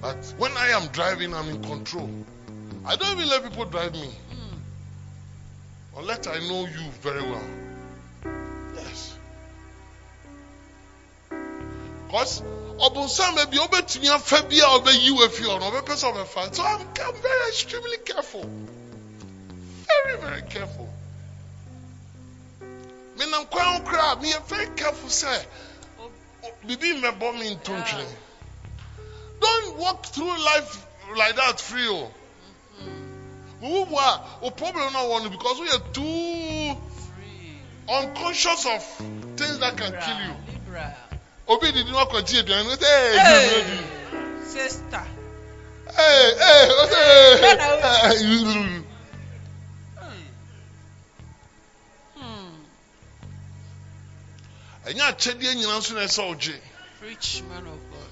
But 0.01 0.17
when 0.37 0.51
I 0.57 0.69
am 0.69 0.87
driving, 0.87 1.33
I'm 1.33 1.49
in 1.49 1.61
control. 1.63 2.09
I 2.85 2.95
don't 2.95 3.11
even 3.17 3.29
let 3.29 3.43
people 3.43 3.65
drive 3.65 3.93
me 3.93 4.07
Hmm. 4.31 5.99
unless 5.99 6.25
I 6.27 6.39
know 6.39 6.61
you 6.65 6.89
very 7.01 7.21
well. 7.21 7.47
Yes. 8.75 9.15
Because 12.07 12.41
ọbùnsán 12.79 13.35
bẹbi 13.35 13.57
ọbẹtumi 13.67 14.07
afẹ 14.09 14.49
bi 14.49 14.59
a 14.59 14.65
ọbẹyi 14.79 15.09
wọ 15.17 15.25
efi 15.27 15.43
ọ̀nà 15.45 15.65
ọbẹpẹ 15.71 15.95
sọ 15.95 16.07
ọbẹfa 16.13 16.55
so 16.55 16.63
I'm, 16.63 16.81
I'm 16.81 17.15
very 17.21 17.47
extremely 17.49 17.97
careful 17.97 18.45
very 19.87 20.17
very 20.17 20.41
careful. 20.49 20.89
Mi 23.21 23.27
nam 23.29 23.45
kwan 23.45 23.83
kora 23.85 24.15
mi 24.15 24.29
yẹ 24.31 24.39
very 24.49 24.65
careful 24.75 25.09
sẹ 25.09 25.45
bibi 26.67 26.93
mbẹbọ 26.93 27.27
mi 27.39 27.47
ntọntwere. 27.55 28.15
Don't 29.41 29.77
walk 29.77 30.03
through 30.05 30.35
life 30.49 30.71
like 31.15 31.35
that 31.35 31.59
free 31.61 31.87
o. 31.87 32.11
Wúwo 33.61 33.85
bu 33.89 33.95
a 33.99 34.21
o 34.41 34.49
problem 34.49 34.89
náà 34.93 35.03
wọ 35.09 35.23
no 35.23 35.29
because 35.29 35.59
we 35.59 35.69
are 35.69 35.83
too 35.93 36.77
unconscious 37.97 38.65
of 38.65 38.83
things 39.37 39.59
that 39.59 39.77
can 39.77 39.91
kill 39.91 40.19
you. 40.27 40.35
Obi 41.47 41.71
didi 41.71 41.91
wọn 41.91 42.07
kọ 42.11 42.21
jí 42.27 42.39
eduane 42.39 42.63
ní 42.63 42.73
ẹ 42.73 43.17
ẹ 43.17 43.41
Hey. 45.97 46.33
ẹ 48.09 48.81
ẹ̀yìn 54.91 55.05
àkyẹ́díẹ̀ 55.11 55.55
nyina 55.55 55.77
nso 55.79 55.93
na 55.93 56.01
ẹsẹ̀ 56.07 56.25
ọ̀gye. 56.31 56.59
Preach, 56.99 57.41
man 57.49 57.65
of 57.65 57.79
God. 57.91 58.11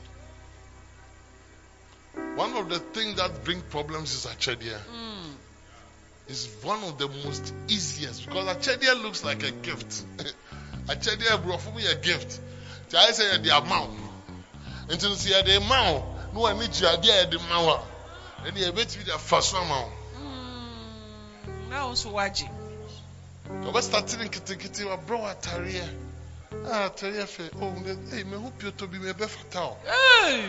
One 2.38 2.54
of 2.58 2.70
the 2.70 2.80
things 2.80 3.18
that 3.18 3.44
bring 3.44 3.62
problems 3.62 4.14
is 4.14 4.26
àkyẹ́díẹ̀. 4.26 4.80
Hmm. 4.92 5.32
It's 6.28 6.48
one 6.64 6.84
of 6.84 6.98
the 6.98 7.08
most 7.08 7.54
easiest 7.68 8.26
because 8.26 8.48
àkyẹ́díẹ̀ 8.56 9.02
looks 9.04 9.24
like 9.24 9.44
a 9.44 9.52
gift. 9.52 10.04
àkyẹ́díẹ̀ 10.88 11.44
burọ̀fún 11.44 11.76
mi 11.76 11.84
yẹ 11.84 12.02
gift. 12.02 12.40
Tí 12.90 12.98
a 12.98 13.02
yẹ 13.08 13.12
sẹ́ 13.14 13.32
yẹ 13.34 13.38
di 13.44 13.50
amount. 13.52 14.00
nti 14.90 15.04
no 15.08 15.16
sɛ 15.16 15.30
yɛde 15.44 15.68
ma 15.68 15.92
wo 15.92 16.16
na 16.34 16.40
w'ani 16.40 16.68
gye 16.68 16.88
adeɛ 16.88 17.10
a 17.12 17.26
yɛde 17.26 17.38
ma 17.50 17.60
wo 17.62 17.74
a 17.76 17.84
ɛne 18.48 18.58
yɛbɛtumi 18.58 19.04
de 19.06 19.14
afa 19.14 19.42
so 19.42 19.58
ama 19.58 19.82
wo 19.82 19.92
Mm, 20.18 21.70
na 21.70 21.86
wo 21.86 21.92
nso 21.94 22.10
wagye 22.12 22.50
ɔbɛstate 23.50 24.18
ne 24.18 24.26
nketenkete 24.30 24.86
wabrɛ 24.90 25.16
wɔ 25.22 25.30
atareɛ 25.36 25.86
a 26.66 26.86
atareɛ 26.90 27.26
fɛ 27.26 27.50
oh, 27.62 27.72
ne- 27.80 28.18
ei, 28.18 28.24
meho 28.24 28.52
pioto 28.58 28.88
bi 28.88 28.98
mebɛfata 28.98 29.62
wo 29.62 29.78
Hey! 29.86 30.46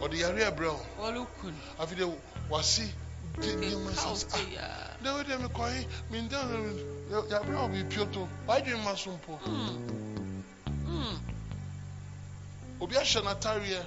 ɔde 0.00 0.16
yareɛ 0.18 0.50
brɛ 0.56 0.68
wo 0.72 0.86
wɔlekun 0.98 1.54
afei 1.78 1.96
deɛ 1.96 2.14
wase 2.50 2.92
de 3.40 3.46
nneɛma 3.56 3.94
kaw 3.96 4.14
sɛ 4.14 4.26
sɛ 4.30 4.52
ya 4.52 4.68
dɛ 5.02 5.12
wode 5.14 5.38
mekɔhe 5.42 5.86
menda 6.10 6.38
yɛabrɛ 7.10 7.56
wo 7.62 7.68
biripioto 7.68 8.28
wadwene 8.46 8.82
ma 8.84 8.94
so 8.96 9.10
mpo 9.10 9.38
Mm. 9.46 9.78
Mm. 10.86 11.18
obi 12.80 12.94
ahyɛ 12.96 13.22
n'atareɛ 13.22 13.86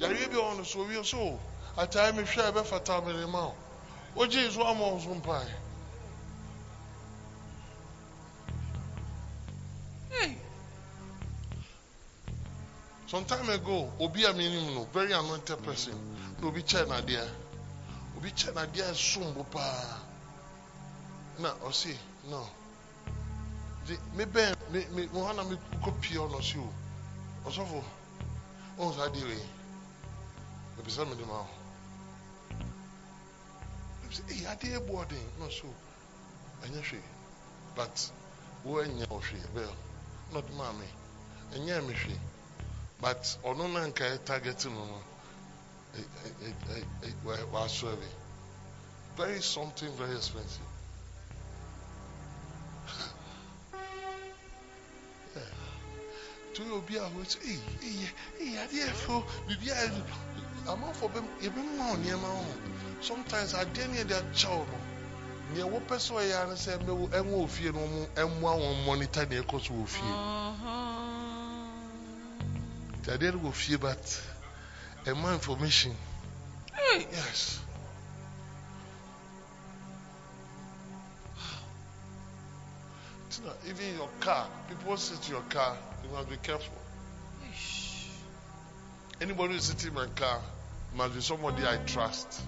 yareɛ 0.00 0.28
bi 0.30 0.36
wɔ 0.36 0.56
no 0.56 0.62
so 0.64 0.80
owie 0.80 1.04
so 1.04 1.40
atareɛ 1.76 2.12
mehwɛ 2.14 2.40
a 2.48 2.52
ɛbɛfata 2.52 3.04
mede 3.06 3.26
ma 3.28 3.46
wo 3.46 3.54
wogyee 4.16 4.50
so 4.50 4.66
ama 4.66 4.80
wo 4.88 4.98
so 4.98 5.14
mpae 5.14 5.46
Hey! 10.20 10.36
some 13.06 13.24
time 13.24 13.48
ago 13.50 13.92
obi 14.00 14.24
a 14.24 14.32
menim 14.32 14.74
no 14.74 14.84
very 14.92 15.12
anointed 15.12 15.62
person 15.62 15.94
na 16.40 16.48
obi 16.48 16.62
kyɛɛ 16.62 16.86
n'adeɛ 16.88 17.28
obi 18.16 18.30
kyɛɛ 18.30 18.52
n'adeɛ 18.54 18.82
a 18.88 18.92
ɛsom 18.92 19.34
bo 19.34 19.42
paa 19.44 19.98
na 21.38 21.50
ɔse 21.64 21.96
no. 22.24 22.48
De 23.86 23.96
mebɛn 24.16 24.54
me 24.70 24.86
me 24.94 25.06
mo 25.12 25.24
hana 25.26 25.44
me 25.44 25.56
kɔ 25.82 25.90
pie 26.00 26.16
ɔno 26.18 26.38
ɔse 26.40 26.56
o 26.58 26.72
ɔsɔfo 27.48 27.84
ɔhu 28.78 28.94
saa 28.96 29.06
adeɛ 29.08 29.24
wei 29.28 29.44
mepɛ 30.76 30.90
sɛ 30.90 31.04
mede 31.08 31.24
ma 31.26 31.36
wo 31.42 31.48
sɛ 34.10 34.22
ei 34.30 34.44
adeɛ 34.46 34.86
bu 34.86 34.92
ɔden 35.02 35.24
na 35.38 35.44
ɔse 35.46 35.64
o 35.64 35.74
ɛnyɛ 36.64 36.80
hwee 36.88 37.04
but 37.76 38.10
wo 38.64 38.80
anyɛ 38.82 39.04
wo 39.10 39.18
hwee 39.20 39.46
bɛɛ 39.54 39.91
ɔde 40.38 40.52
maa 40.56 40.72
me 40.72 40.86
ɛnyɛ 41.54 41.86
me 41.86 41.94
but 43.00 43.22
ɔno 43.44 43.72
na 43.72 43.86
nka 43.86 44.04
ɛ 44.04 44.24
target 44.24 44.64
no 44.66 45.02
bi 47.96 48.06
very 49.16 49.42
something 49.42 49.92
very 49.96 50.16
expensive. 50.16 50.60
Yeah. 55.34 55.42
to 56.54 56.62
yɛ 56.62 56.72
obi 56.72 56.96
a 56.96 57.02
wɔsɛ 57.10 57.38
ei 57.44 57.60
ei 57.82 58.10
ei 58.40 58.56
adeɛ 58.56 58.92
fo 58.92 59.24
biribi 59.46 59.70
a 59.70 60.72
amanfoɔ 60.72 61.08
bɛ 61.12 61.20
yɛbɛma 61.40 61.90
wo 61.90 61.96
nneɛma 61.96 62.28
ho 62.36 62.44
sometimes 63.00 63.52
adeɛ 63.54 63.88
ne 63.88 63.98
yɛde 64.04 64.14
akyɛw 64.20 64.66
no 64.66 64.78
nea 65.54 65.64
wɔpɛ 65.66 65.96
sɛ 65.98 66.12
ɔyɛ 66.14 66.34
ara 66.42 66.54
sɛ 66.56 66.78
ɛmɛ- 66.78 67.10
ɛnwɔ 67.10 67.44
ofie 67.44 67.72
no 67.72 67.80
ɔmo 67.80 68.06
ɛmmoa 68.14 68.52
wɔn 68.60 68.84
monitor 68.84 69.26
nea 69.26 69.42
ɛkɔ 69.42 69.60
so 69.64 69.72
wɔ 69.74 69.86
fie 69.86 70.12
nti 73.00 73.10
adeɛ 73.10 73.32
no 73.34 73.38
wɔ 73.48 73.52
fie 73.52 73.76
but 73.76 74.20
ɛma 75.04 75.32
information. 75.34 75.96
Yes. 77.10 77.58
Na, 83.44 83.50
even 83.66 83.96
your 83.96 84.08
car 84.20 84.46
people 84.68 84.96
sit 84.96 85.28
your 85.28 85.40
car 85.48 85.76
you 86.04 86.10
must 86.10 86.28
be 86.28 86.36
careful. 86.36 86.76
Anybody 89.20 89.54
who 89.54 89.58
sit 89.60 89.84
in 89.84 89.94
my 89.94 90.06
car 90.14 90.40
must 90.94 91.14
be 91.14 91.20
somebody 91.20 91.66
I 91.66 91.78
trust 91.78 92.40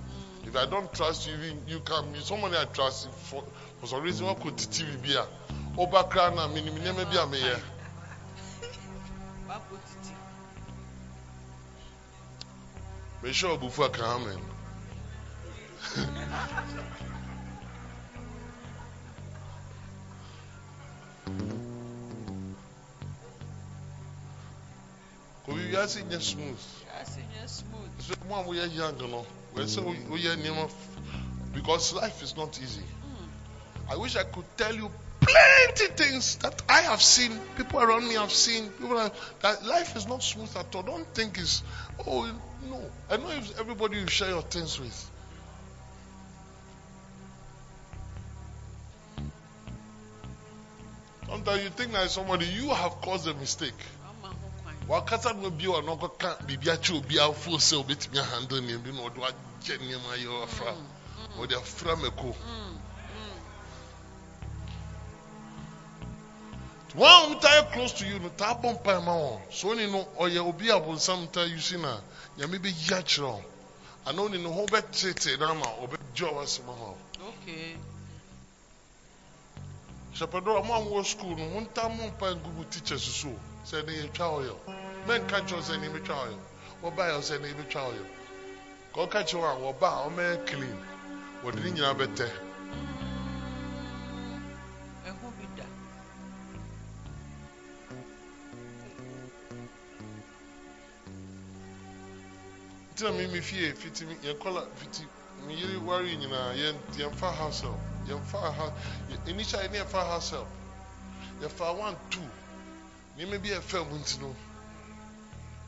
if 0.47 0.57
I 0.57 0.67
don't 0.67 0.93
trust 0.93 1.27
you 1.29 1.35
even 1.35 1.63
you 1.67 1.81
can 1.81 2.13
be 2.13 2.21
somebody 2.21 2.57
I 2.57 2.65
trust 2.67 3.09
for 3.11 3.43
for 3.81 3.87
some 3.87 4.03
reason 4.03 4.27
wọn 4.27 4.37
kò 4.41 4.51
titi 4.57 4.85
bi 4.85 4.97
bi 5.03 5.15
a 5.17 5.27
ọba 5.77 6.09
kra 6.11 6.31
na 6.35 6.47
mi 6.49 6.61
ni 6.61 6.71
mi 6.71 6.81
nneɛma 6.81 7.05
bi 7.11 7.17
a 7.19 7.27
mi 7.27 7.39
yɛ 7.39 7.61
Wakɔ 9.49 9.77
titi. 9.89 10.15
mi 13.23 13.33
sure 13.33 13.53
obufu 13.57 13.85
aka 13.85 14.03
ha 14.07 14.19
mi 14.19 14.33
obi 25.49 25.63
wiase 25.73 26.03
nyɛ 26.05 26.21
smooth 26.21 26.61
Yɛase 26.87 27.21
nyɛ 27.33 27.49
smooth. 27.49 27.91
so 28.01 28.15
mo 28.29 28.37
a 28.37 29.09
mo 29.09 29.27
yɛ 29.55 29.77
young 29.77 29.85
no 29.85 29.91
wɛ 29.91 29.97
sɛ 29.97 30.13
o 30.13 30.17
yɛ 30.17 30.37
nneɛma 30.37 30.65
f- 30.65 31.53
because 31.53 31.93
life 31.93 32.23
is 32.23 32.37
not 32.37 32.59
easy. 32.61 32.83
Mm. 32.83 33.93
I 33.93 33.97
wish 33.97 34.17
I 34.17 34.25
could 34.25 34.45
tell 34.57 34.75
you 34.75 34.91
plenty 35.21 35.87
things 35.95 36.37
that 36.37 36.63
I 36.69 36.83
have 36.83 37.03
seen, 37.03 37.39
people 37.57 37.81
around 37.81 38.07
me 38.07 38.15
have 38.15 38.33
seen, 38.33 38.69
people 38.71 38.99
are, 38.99 39.11
that 39.41 39.65
life 39.65 39.97
is 39.97 40.07
not 40.07 40.23
smooth 40.23 40.55
at 40.57 40.75
all. 40.75 40.83
Don't 40.83 41.07
think 41.15 41.39
it's, 41.39 41.63
oh, 42.07 42.31
no. 42.69 42.81
I 43.11 43.17
know 43.17 43.31
if 43.31 43.59
everybody 43.59 43.99
you 43.99 44.07
share 44.09 44.29
your 44.29 44.43
things 44.43 44.79
with. 44.81 45.11
Sometimes 51.27 51.63
you 51.65 51.71
think 51.71 51.93
that 51.93 52.11
somebody, 52.11 52.47
you 52.47 52.71
have 52.71 53.01
caused 53.01 53.27
a 53.27 53.35
mistake. 53.35 53.75
Wakasa 54.89 55.33
no 55.33 55.51
bi 55.51 55.65
wɔ 55.67 55.83
no 55.85 55.97
ɔkɔka 55.97 56.45
biribi 56.47 56.69
akyɛ 56.71 56.97
obi 56.99 57.19
afo 57.19 57.51
sɛ 57.59 57.77
obɛtumi 57.83 58.19
ahandle 58.19 58.61
nneɛma 58.61 58.83
bi 58.85 58.91
na 58.93 59.01
ɔde 59.03 59.17
wagye 59.19 59.79
nneɛma 59.79 60.17
yɛ 60.23 60.43
afra. 60.43 60.75
Ɔde 61.39 61.55
afra 61.57 61.97
mako 61.97 62.37
Mm. 62.37 62.79
wɔn 66.95 67.11
a 67.11 67.35
wɔtaa 67.35 67.73
close 67.73 67.93
to 67.95 68.07
you 68.07 68.19
no 68.19 68.29
taa 68.29 68.55
bɔ 68.55 68.73
mpa 68.75 69.01
ma 69.03 69.13
wɔn 69.17 69.41
so 69.51 69.71
oni 69.71 69.87
no 69.91 70.05
ɔyɛ 70.19 70.39
obi 70.47 70.69
a 70.69 70.79
bonsam 70.79 71.27
taa 71.33 71.45
yusi 71.45 71.79
na 71.81 72.01
nyame 72.37 72.59
bɛyi 72.59 72.93
akyerɛ 72.93 73.33
wɔn 73.33 73.45
ana 74.07 74.23
oni 74.23 74.37
no 74.39 74.53
ho 74.53 74.67
bɛtete 74.67 75.39
na 75.39 75.49
ama 75.51 75.65
ɔbɛgye 75.81 76.29
ɔwɔ 76.29 76.43
asɛm 76.43 76.69
ama 76.69 76.93
wɔn 76.93 77.79
hyɛpɛdɔ 80.15 80.61
a 80.61 80.63
mo 80.63 80.75
a 80.75 80.81
mowɔ 80.85 81.05
school 81.07 81.35
no 81.37 81.49
montaa 81.49 81.89
mo 81.89 82.05
mpa 82.11 82.35
ngu 82.37 82.51
mu 82.53 82.65
teachers 82.65 83.03
so. 83.03 83.35
Sɛ 83.65 83.77
ɛne 83.83 83.93
yɛtwa 84.01 84.27
ɔyɛ 84.39 84.55
mɛnka 85.07 85.39
kyerɛ 85.47 85.63
sɛ 85.63 85.73
ɛne 85.77 85.87
yɛbɛtwa 85.89 86.17
ɔyɛ 86.25 86.39
wɔbaeɛ 86.83 87.21
sɛ 87.23 87.35
ɛne 87.39 87.47
yɛbɛtwa 87.53 87.83
ɔyɛ 87.91 88.05
ka 88.95 89.01
ɔka 89.05 89.21
kyerɛ 89.29 89.41
wɔn 89.41 89.57
a 89.57 89.61
wɔba 89.65 89.89
a 89.89 90.01
ɔmɛyɛ 90.09 90.47
clean 90.47 90.79
wɔde 91.43 91.59
ne 91.65 91.71
nyinaa 91.71 91.95
bɛtɛ 91.95 92.29
Ɛho 95.07 95.27
bi 95.39 95.47
da. 95.57 95.65
nti 102.93 103.05
na 103.05 103.11
me 103.13 103.27
me 103.27 103.41
fie 103.41 103.73
fiti 103.73 104.05
me- 104.05 104.17
yɛn 104.23 104.39
kɔla 104.39 104.63
fiti 104.77 105.07
me 105.47 105.55
yere 105.55 105.79
ware 105.81 106.03
nyinaa 106.05 106.53
yɛn 106.55 106.77
yɛmfa 106.97 107.33
house 107.35 107.61
help 107.63 107.79
yɛmfa 108.09 108.55
ha 108.55 108.73
yɛ- 109.11 109.29
initially 109.29 109.69
ne 109.69 109.79
yɛfa 109.79 110.07
house 110.07 110.31
help 110.31 110.49
yɛfa 111.41 111.77
one 111.79 111.97
two 112.11 112.21
nneɛma 113.17 113.39
bi 113.43 113.51
a 113.53 113.85
mu 113.85 113.97
nti 113.99 114.19
no 114.21 114.35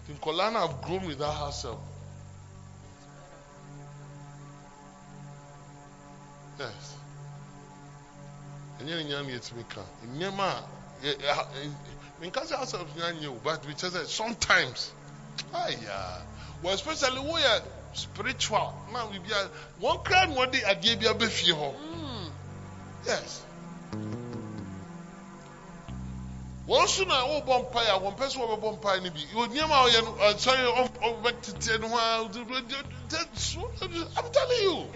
nti 0.09 0.13
nkɔlaa 0.19 0.53
no 0.53 0.61
have 0.67 0.81
grown 0.83 1.07
without 1.07 1.35
herself. 1.47 1.79
Yes. 6.59 6.95
Ɛnyɛ 8.81 8.85
ne 8.97 9.05
nyinaa 9.05 9.23
na 9.23 9.33
yɛtumi 9.33 9.69
ka. 9.69 9.83
Nneɛma 10.07 10.43
a 10.49 10.63
yɛ 11.03 11.19
yɛ 11.21 11.35
ha- 11.35 11.49
eh, 11.55 11.61
eh, 11.63 11.69
ɛ- 11.69 12.21
menka 12.21 12.41
sɛ 12.47 12.57
house 12.57 12.73
help 12.73 12.89
nyinaa 12.97 13.13
nyɛ 13.21 13.29
o 13.29 13.41
but 13.43 13.63
mekyɛ 13.63 13.91
sɛ 13.91 14.03
eh, 14.03 14.07
sometimes 14.07 14.91
aya 15.55 16.23
well 16.63 16.75
especially 16.75 17.21
wo 17.21 17.35
yɛ 17.39 17.63
spiritual. 17.95 18.75
Na 18.93 19.07
biribi 19.07 19.31
a 19.33 19.51
wɔn 19.81 20.05
kra 20.05 20.27
na 20.27 20.35
wɔde 20.35 20.63
adeɛ 20.65 20.99
bi 21.01 21.07
abɛ 21.07 21.29
fie 21.31 21.53
hɔ 21.53 21.75
Mm. 21.79 22.31
yes 23.07 23.43
wɔn 26.69 26.85
nso 26.85 27.05
na 27.07 27.27
wɔbɔ 27.27 27.71
mpaeɛ 27.71 27.91
a 27.95 27.99
wɔn 28.01 28.17
pɛ 28.17 28.27
sɛ 28.27 28.39
wɔbɛbɔ 28.43 28.81
mpaeɛ 28.81 29.03
no 29.03 29.11
bi 29.11 29.21
nneɛma 29.55 29.75
a 29.75 29.85
ɔyɛ 29.87 30.01
no 30.03 30.11
you. 34.61 34.87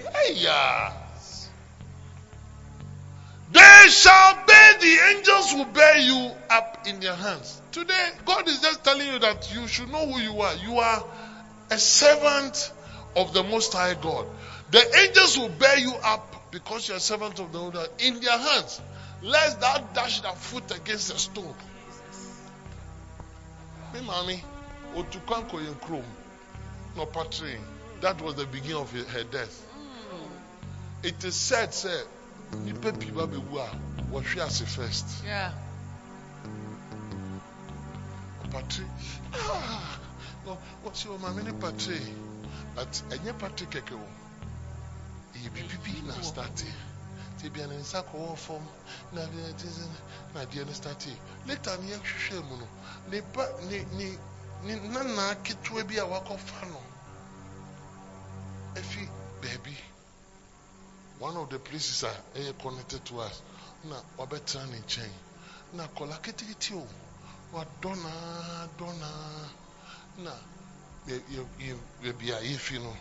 They 3.52 3.88
shall 3.88 4.46
bear 4.46 4.78
the 4.78 4.98
angels 5.10 5.54
will 5.54 5.64
bear 5.66 5.96
you 5.98 6.30
up 6.50 6.86
in 6.86 7.00
their 7.00 7.14
hands. 7.14 7.60
Today 7.72 8.10
god 8.24 8.48
is 8.48 8.60
just 8.60 8.82
telling 8.84 9.06
you 9.06 9.18
that 9.20 9.52
you 9.54 9.66
should 9.68 9.90
know 9.90 10.06
who 10.06 10.20
you 10.20 10.40
are. 10.40 10.54
You 10.56 10.78
are 10.78 11.04
a 11.70 11.78
servant 11.78 12.72
of 13.16 13.32
the 13.32 13.42
most 13.44 13.72
high 13.72 13.94
god. 13.94 14.26
The 14.70 14.98
angels 14.98 15.38
will 15.38 15.48
bear 15.48 15.78
you 15.78 15.94
up 15.94 16.50
because 16.50 16.88
you're 16.88 16.96
a 16.96 17.00
servant 17.00 17.38
of 17.38 17.52
the 17.52 17.58
Lord 17.58 17.76
in 17.98 18.20
their 18.20 18.38
hands 18.38 18.80
lest 19.22 19.60
thou 19.60 19.78
dash 19.94 20.20
thy 20.20 20.34
foot 20.34 20.70
against 20.76 21.12
a 21.12 21.18
stone 21.18 21.54
me 23.94 24.00
mommy 24.02 24.42
Otukanko 24.94 25.58
in 25.66 25.74
Chrome. 25.76 26.04
No 26.96 27.06
patrin. 27.06 27.60
That 28.00 28.20
was 28.22 28.34
the 28.34 28.46
beginning 28.46 28.76
of 28.76 28.92
her 28.92 29.24
death. 29.24 29.66
It 31.02 31.22
is 31.24 31.34
said, 31.34 31.72
sir, 31.72 32.02
nipa 32.64 32.92
piba 32.92 33.26
bewu 33.26 33.58
a 33.58 33.70
wɔhwe 34.12 34.46
ase 34.46 34.62
first. 34.62 35.06
Yeah. 35.24 35.52
Patri. 38.50 38.84
Ah, 39.32 40.00
no, 40.44 40.58
what's 40.82 41.04
your 41.04 41.18
mama 41.18 41.42
ni 41.42 41.52
patri? 41.52 42.00
But 42.74 42.90
ɛnyɛ 43.10 43.38
patri 43.38 43.66
kɛkɛ 43.66 43.92
o. 43.94 44.08
Ɛyɛ 45.36 45.50
bibibi 45.54 46.06
na 46.06 46.20
start. 46.20 46.64
Bia 47.48 47.66
ne 47.66 47.76
nsa 47.76 48.02
kɔ 48.02 48.12
wɔ 48.18 48.36
fam 48.36 48.62
na 49.12 49.22
deɛ 49.26 49.56
ti 49.56 49.66
sɛ 49.66 49.88
na 50.34 50.44
deɛ 50.44 50.66
ne 50.66 50.72
start. 50.74 51.06
Later 51.46 51.76
ne 51.78 51.94
yɛhwehwɛ 51.96 52.44
mu 52.48 52.56
no, 52.56 52.68
ne 53.08 53.20
ba 53.20 53.46
ne 53.68 53.84
ne 53.92 54.18
ne 54.62 54.74
nana 54.88 55.34
ketewa 55.42 55.84
bi 55.86 55.96
a 55.96 56.04
wakɔfa 56.04 56.66
no. 56.70 56.80
Efi 58.74 59.08
baabi. 59.40 59.76
One 61.18 61.36
of 61.36 61.48
the 61.50 61.58
places 61.58 62.02
a 62.02 62.12
ɛyɛ 62.34 62.58
connected 62.60 63.04
to 63.06 63.20
us 63.20 63.40
na 63.84 64.00
wabɛtena 64.18 64.68
ne 64.70 64.78
nkyɛn. 64.80 65.12
Na 65.72 65.86
akɔla 65.86 66.20
ketekete 66.20 66.74
o. 66.76 66.86
wadɔ 67.52 67.94
naa 67.96 68.66
na 70.18 70.32
yɛ- 71.06 71.24
yɛ- 71.30 71.48
yɛ- 71.58 71.80
baabi 72.02 72.30
a 72.32 72.38
yɛfi 72.40 72.78
no 72.82 72.96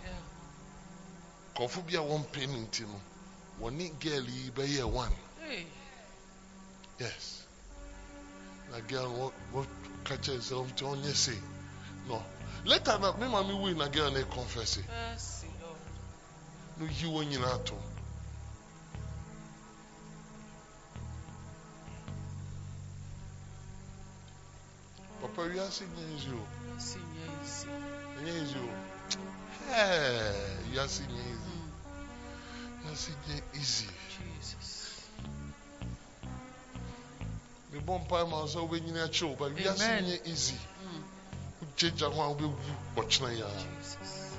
kɔfo 1.55 1.81
bi 1.85 1.95
a 1.95 2.01
wɔmpɛ 2.01 2.47
ne 2.47 2.57
nti 2.65 2.83
no 2.85 2.99
wɔne 3.61 3.99
girl 3.99 4.25
yi 4.29 4.51
bɛyɛ 4.51 4.83
one. 4.91 5.11
Hey. 5.41 5.65
yes. 6.99 7.43
Na 8.71 8.79
girl 8.81 9.33
wɔka 9.53 10.17
kyerɛ 10.21 10.41
sɛ 10.41 10.53
ɔmte 10.55 10.83
ɔnyɛ 10.83 11.41
no. 12.07 12.23
Later 12.65 12.99
na 12.99 13.11
me 13.17 13.27
ma 13.27 13.41
me 13.43 13.53
wui 13.53 13.73
na 13.73 13.87
girl 13.87 14.11
no 14.11 14.23
confess. 14.25 14.77
Mercy, 14.87 15.47
Lord. 15.61 15.77
no 16.77 16.85
yi 16.85 17.07
wɔn 17.07 17.29
nyinaa 17.29 17.65
to. 17.65 17.75
Papa 25.21 25.41
wiase 25.49 25.83
nyɛ 25.85 26.15
easy 26.15 26.31
o. 26.31 26.47
Ɛnyɛ 28.19 28.43
easy. 28.43 28.59
O. 28.59 28.69
Wiase 30.71 31.03
nyɛ 31.07 31.38
Nyɛ 33.07 33.41
easy 33.55 33.87
Jesus. 34.09 35.07
mebɔ 37.71 37.99
mpae 38.03 38.23
ma 38.29 38.37
wo 38.41 38.45
sɛ 38.47 38.59
wobɛnyini 38.67 38.99
akyew 39.03 39.37
but 39.37 39.51
wiase 39.55 39.81
Amen. 39.83 40.03
nyɛ 40.05 40.27
easy 40.27 40.57
Mm. 40.83 41.03
wogyegya 41.61 42.11
ho 42.11 42.21
a 42.21 42.35
wobɛwu 42.35 42.55
ɔkyena 42.97 43.31
yi 43.35 43.41
a 43.41 43.49
Jesus. 43.49 44.35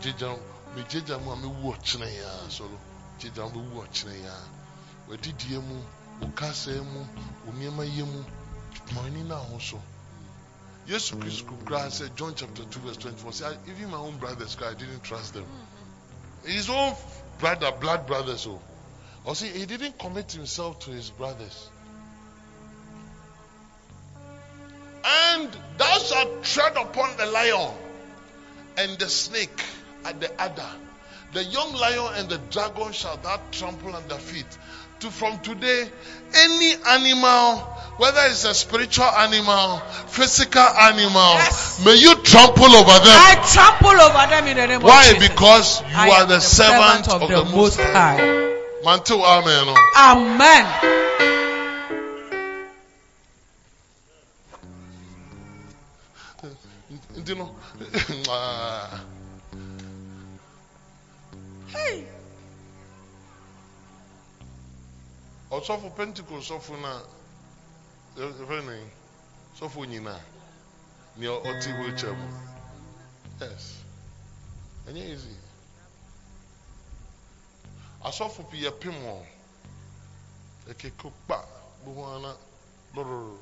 gyegya 0.00 0.38
megyegya 0.76 1.18
mu 1.22 1.30
a 1.32 1.36
mɛwu 1.36 1.74
ɔkyena 1.74 2.06
yi 2.10 2.18
a 2.18 2.48
sɔro 2.48 2.78
gyegya 3.18 3.42
ho 3.44 3.50
bɛwu 3.50 3.86
ɔkyena 3.86 4.14
yi 4.18 4.26
a 4.26 4.36
w'adidie 5.08 5.62
mu 5.62 5.82
wo 6.20 6.28
kasae 6.34 6.80
mu 6.82 7.06
nneɛma 7.52 7.84
yɛ 7.88 8.04
mu 8.06 8.24
ma 8.94 9.00
w'ani 9.02 9.22
no 9.26 9.36
ho 9.36 9.58
so 9.58 9.80
yesu 10.86 11.16
kristo 11.16 11.44
koraa 11.64 11.86
sɛ 11.88 12.14
john 12.16 12.34
chapter 12.34 12.64
2 12.64 12.80
verse 12.80 12.96
24 12.98 13.32
say 13.32 13.46
"I- 13.46 13.70
even 13.70 13.90
my 13.90 13.96
own 13.98 14.18
brothers 14.18 14.56
i 14.60 14.74
didn't 14.74 15.02
trust 15.04 15.32
them 15.34 15.46
his 16.44 16.68
own 16.68 16.94
brother 17.38 17.72
blood 17.80 18.06
brothers 18.06 18.46
oh 19.26 19.34
see 19.34 19.48
he 19.48 19.66
didn't 19.66 19.98
commit 19.98 20.32
himself 20.32 20.78
to 20.80 20.90
his 20.90 21.10
brothers 21.10 21.70
and 25.04 25.50
thou 25.78 25.98
shalt 25.98 26.44
tread 26.44 26.76
upon 26.76 27.16
the 27.16 27.26
lion 27.26 27.72
and 28.76 28.98
the 28.98 29.08
snake 29.08 29.62
at 30.04 30.20
the 30.20 30.40
adder. 30.40 30.68
The 31.32 31.44
young 31.44 31.72
lion 31.72 32.14
and 32.16 32.28
the 32.28 32.38
dragon 32.38 32.92
shall 32.92 33.16
thou 33.16 33.40
trample 33.50 33.96
under 33.96 34.16
feet. 34.16 34.46
To 35.02 35.10
from 35.10 35.40
today, 35.40 35.90
any 36.32 36.74
animal, 36.86 37.56
whether 37.96 38.20
it's 38.26 38.44
a 38.44 38.54
spiritual 38.54 39.06
animal, 39.06 39.80
physical 40.06 40.62
animal, 40.62 41.34
Yes. 41.34 41.84
may 41.84 41.96
you 41.96 42.14
trample 42.22 42.66
over 42.70 42.98
them. 43.02 43.18
I 43.18 43.34
trample 43.52 44.00
over 44.00 44.26
them 44.30 44.46
in 44.46 44.56
the 44.56 44.66
name 44.68 44.80
Why? 44.80 45.06
of 45.10 45.16
Jesus. 45.16 45.28
Because 45.28 45.80
you 45.80 45.86
I 45.96 46.08
are 46.10 46.22
am 46.22 46.28
the 46.28 46.38
servant 46.40 47.08
of 47.08 47.28
the 47.28 47.44
Most 47.46 47.80
High. 47.80 48.18
Mantle 48.84 49.24
amen. 49.24 49.74
Amen. 49.96 50.66
No, 57.36 57.54
ah, 58.28 59.00
Hey. 61.68 62.04
Ɔsɔfo 65.52 65.94
pentecost 65.94 66.48
sɔfo 66.48 66.80
na 66.80 67.02
ɛfɛ 68.16 68.64
ne 68.64 68.90
sɔfo 69.58 69.84
nyinaa 69.86 70.20
nea 71.16 71.30
ɔte 71.30 71.68
wheelchair 71.78 72.14
mu. 72.14 72.28
Yes. 73.38 73.76
Ɛnyɛ 74.86 75.04
easy. 75.12 75.36
Asɔfo 78.02 78.48
pii 78.50 78.62
yɛpem 78.64 78.96
wɔn 79.04 79.26
ɛkeko 80.68 81.12
kpa 81.26 81.44
bi 81.84 81.90
ana 82.00 82.34
lororo 82.94 83.38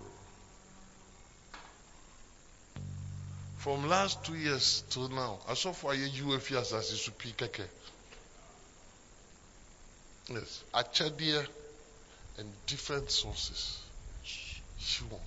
from 3.58 3.88
last 3.88 4.24
two 4.24 4.34
years 4.34 4.82
till 4.90 5.08
now 5.10 5.38
asɔfo 5.46 5.90
a 5.90 5.94
yɛyi 5.94 6.22
wɔ 6.22 6.36
afi 6.36 6.56
asase 6.56 6.96
so 6.96 7.12
pii 7.12 7.32
kɛkɛ 7.34 7.68
yes. 10.30 10.64
Akyɛdeɛ 10.74 11.59
and 12.38 12.52
different 12.66 13.10
sources. 13.10 13.82
Hyi 14.78 15.06
wɔn 15.10 15.20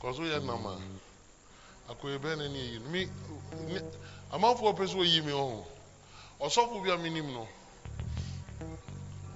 kɔso 0.00 0.22
yɛ 0.22 0.42
nam 0.44 0.66
a 0.66 0.78
akɔyɛ 1.92 2.18
bɛn 2.18 2.38
na 2.38 2.48
ne 2.48 2.58
yɛ 2.58 2.80
mi 2.90 3.08
ne 3.68 3.80
amanfoɔ 4.32 4.76
pɛ 4.76 4.86
sɛ 4.88 4.96
oyi 4.96 5.20
mi 5.24 5.32
ɔho 5.32 5.64
ɔsɔfo 6.40 6.82
bi 6.82 6.90
a 6.90 6.96
mi 6.98 7.10
nim 7.10 7.32
no. 7.32 7.48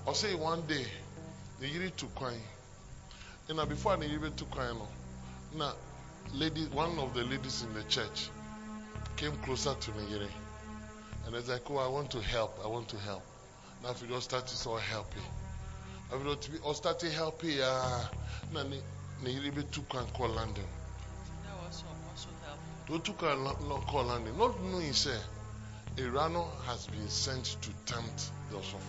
Ɔsɛ 0.07 0.35
one 0.39 0.67
day 0.67 0.87
ne 1.61 1.69
yiri 1.69 1.91
tu 1.97 2.07
kwan. 2.09 2.41
Ɛna 3.49 3.69
before 3.69 3.95
a 3.95 3.97
ne 3.97 4.07
yiri 4.07 4.19
bɛ 4.21 4.37
tu 4.37 4.47
kwan 4.47 4.79
no 4.79 4.89
na 5.53 5.73
lady 6.33 6.67
one 6.69 6.99
of 6.99 7.15
the 7.15 7.23
ladies 7.25 7.63
in 7.63 7.73
the 7.75 7.85
church 7.85 8.31
came 9.17 9.37
closer 9.43 9.75
to 9.75 9.91
ne 9.93 10.07
yiri 10.07 10.31
and 11.27 11.35
it's 11.37 11.49
like 11.49 11.71
oh 11.71 11.77
I 11.77 11.87
want 11.87 12.11
to 12.13 12.21
help 12.21 12.59
I 12.65 12.67
want 12.67 12.89
to 12.89 12.99
help. 12.99 13.23
Na 13.83 13.93
afei 13.93 14.09
de 14.09 14.15
ɔstart 14.15 14.47
sɛ 14.49 14.81
ɔhelp 14.81 15.07
afei 15.13 15.44
de 16.11 16.17
ɔtumi 16.17 16.59
ɔstart 16.61 17.03
help 17.13 17.43
yaa 17.43 18.09
na 18.53 18.63
ne 18.63 18.83
ne 19.23 19.31
yiri 19.31 19.51
bɛ 19.51 19.71
tu 19.71 19.83
kwan 19.83 20.07
kɔ 20.13 20.35
london. 20.35 20.67
That 21.45 21.57
was 21.65 21.83
also 22.11 22.29
help. 22.45 22.59
They 22.89 22.99
took 22.99 23.23
a 23.23 23.35
lo- 23.35 23.83
call 23.89 24.05
landing, 24.05 24.37
not 24.37 24.61
knowing 24.61 24.93
say 24.93 25.19
Irano 25.97 26.47
has 26.67 26.87
been 26.89 27.09
sent 27.09 27.57
to 27.63 27.71
tempt 27.87 28.31
the 28.51 28.57
Osofo. 28.57 28.81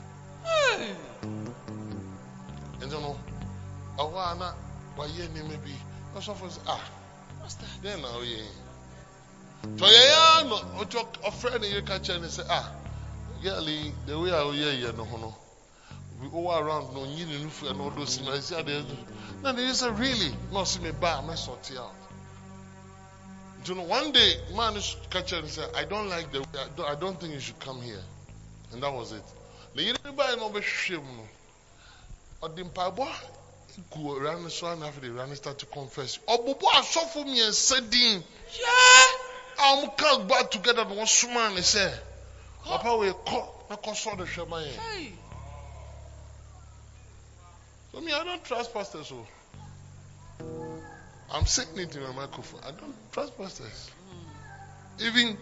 Hey. 0.43 0.95
And 2.81 2.91
you 2.91 2.99
know, 2.99 3.17
a 3.99 4.05
while 4.05 4.35
na 4.35 4.51
why 4.95 5.05
ye 5.07 5.27
name 5.29 5.47
maybe 5.47 5.75
Osofo 6.15 6.51
say 6.51 6.61
ah 6.67 6.81
What's 7.39 7.55
that? 7.55 7.69
then 7.81 8.01
now 8.01 8.21
ye. 8.21 8.43
So 9.77 9.85
yeah 9.85 10.41
yeah 10.41 10.49
no 10.49 10.59
ojo 10.81 11.07
a 11.25 11.31
friend 11.31 11.63
you 11.63 11.81
catch 11.83 12.09
and 12.09 12.25
say 12.25 12.43
ah 12.49 12.71
girlie 13.41 13.93
the 14.05 14.19
way 14.19 14.31
I 14.31 14.51
hear 14.53 14.73
you 14.73 14.91
no 14.93 15.05
no. 15.05 15.35
We 16.25 16.31
go 16.31 16.57
around 16.57 16.91
no 16.95 17.03
yin 17.03 17.29
no 17.43 17.49
fu 17.49 17.67
and 17.67 17.79
all 17.79 17.91
those 17.91 18.17
things. 18.17 18.29
I 18.29 18.39
say 18.39 18.63
they 18.63 18.83
no 19.43 19.53
they 19.53 19.71
say 19.73 19.91
really 19.91 20.33
no 20.51 20.63
see 20.63 20.81
me 20.81 20.89
ba 20.99 21.21
sort 21.37 21.69
it 21.69 21.77
out. 21.77 21.93
You 23.67 23.75
know, 23.75 23.83
one 23.83 24.11
day, 24.11 24.33
man 24.55 24.75
is 24.75 24.95
catch 25.09 25.33
and 25.33 25.47
say, 25.47 25.63
I 25.75 25.85
don't 25.85 26.09
like 26.09 26.31
the 26.31 26.39
way, 26.39 26.45
I 26.53 26.67
don't, 26.75 26.89
I 26.89 26.95
don't 26.95 27.19
think 27.19 27.33
you 27.33 27.39
should 27.39 27.59
come 27.59 27.81
here. 27.81 28.01
And 28.71 28.81
that 28.81 28.91
was 28.93 29.11
it. 29.11 29.23
The 29.75 29.83
year 29.83 29.95
by 30.15 30.35
no 30.35 30.49
be 30.49 30.61
shame 30.61 30.97
no. 30.97 31.23
Or 32.41 32.49
the 32.49 32.63
mpaboa 32.63 33.07
go 33.91 34.17
around 34.17 34.49
so 34.51 34.67
and 34.67 34.83
after 34.83 35.01
the 35.01 35.11
run 35.11 35.35
start 35.35 35.59
to 35.59 35.65
confess. 35.67 36.17
Obobo 36.27 36.67
asofo 36.73 37.23
mi 37.23 37.39
ensedin. 37.39 38.23
Yeah. 38.59 39.65
Am 39.65 39.89
kan 39.95 40.27
back 40.27 40.49
together 40.49 40.85
no 40.85 41.05
suma 41.05 41.51
ne 41.53 41.61
say. 41.61 41.93
Papa 42.63 42.97
we 42.97 43.11
call 43.11 43.65
na 43.69 43.75
call 43.75 43.93
so 43.93 44.15
the 44.15 44.23
hwema 44.23 44.65
yen. 44.65 44.73
Hey. 44.73 45.13
For 47.95 48.01
me, 48.01 48.11
I 48.11 48.25
don't 48.25 48.43
trust 48.43 48.73
pastors. 48.73 49.07
So. 49.07 49.25
I'm 51.31 51.45
sitting 51.45 51.77
in 51.79 52.03
my 52.03 52.11
microphone. 52.11 52.59
I 52.67 52.71
don't 52.71 52.93
trust 53.13 53.37
pastors. 53.37 53.89
Even 55.01 55.37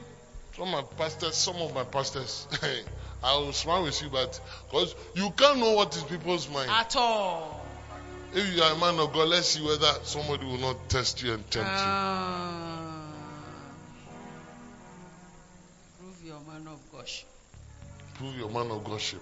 some 0.56 0.70
my 0.70 0.84
pastors, 0.96 1.36
some 1.36 1.56
of 1.56 1.74
my 1.74 1.84
pastors, 1.84 2.48
I 3.24 3.36
will 3.38 3.54
smile 3.54 3.82
with 3.84 4.00
you, 4.04 4.10
but 4.10 4.40
because 4.70 4.94
you 5.16 5.32
can't 5.36 5.58
know 5.58 5.72
what 5.72 5.96
is 5.96 6.04
people's 6.04 6.48
mind 6.48 6.70
at 6.70 6.96
all. 6.96 7.66
If 8.36 8.56
you 8.56 8.62
are 8.62 8.74
a 8.74 8.78
man 8.78 9.00
of 9.00 9.12
God, 9.14 9.30
let's 9.30 9.48
see 9.48 9.66
whether 9.66 9.92
somebody 10.04 10.46
will 10.46 10.60
not 10.60 10.90
test 10.90 11.24
you 11.24 11.34
and 11.34 11.50
tempt 11.50 11.70
ah. 11.72 13.08
you. 16.00 16.06
Prove 16.06 16.24
your 16.24 16.40
man 16.42 16.68
of 16.68 16.80
Gosh. 16.92 17.26
Prove 18.14 18.38
your 18.38 18.50
man 18.50 18.70
of 18.70 18.84
Godship. 18.84 19.22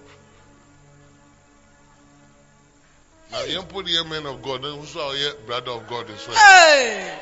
Now, 3.32 3.44
you 3.44 3.62
put 3.62 3.86
the 3.86 4.04
man 4.04 4.26
of 4.26 4.42
God, 4.42 4.62
then 4.62 4.78
who's 4.78 4.94
our 4.94 5.14
brother 5.46 5.70
of 5.70 5.88
God 5.88 6.10
as 6.10 6.28
well, 6.28 6.36
Hey! 6.36 7.18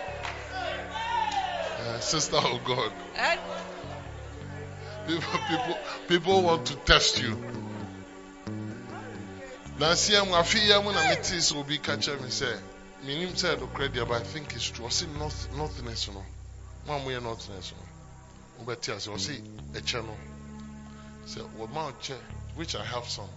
uh, 1.87 2.01
sister 2.01 2.37
of 2.37 2.65
God. 2.65 2.93
Eh? 3.15 3.37
People, 5.07 5.39
people, 5.49 5.79
people 6.09 6.43
want 6.43 6.67
to 6.67 6.75
test 6.77 7.23
you. 7.23 7.37
Now, 9.79 9.95
see, 9.95 10.17
I'm 10.17 10.33
a 10.35 10.43
few 10.43 10.61
years 10.61 10.85
when 10.85 10.97
I 10.97 11.11
meet 11.11 11.23
this, 11.23 11.53
will 11.53 11.63
be 11.63 11.79
catcher 11.79 12.17
me 12.19 12.29
say, 12.29 12.55
Minim 13.07 13.35
said, 13.37 13.61
no 13.61 13.67
credit, 13.69 14.07
but 14.07 14.21
I 14.21 14.25
think 14.25 14.53
it's 14.55 14.69
true. 14.69 14.87
I 14.87 14.89
see 14.89 15.07
nothing, 15.19 15.57
nothing 15.57 15.87
else, 15.87 16.09
no. 16.13 16.23
One 16.87 17.05
way, 17.05 17.15
nothing 17.15 17.55
else, 17.55 17.73
no. 17.77 18.65
But 18.67 18.87
yes, 18.87 19.09
I 19.09 19.17
see 19.17 19.41
a 19.75 19.81
channel. 19.81 20.17
Say, 21.25 21.41
well, 21.57 21.69
my 21.69 21.93
chair, 22.03 22.19
which 22.57 22.75
I 22.75 22.85
have 22.85 23.09
some. 23.09 23.29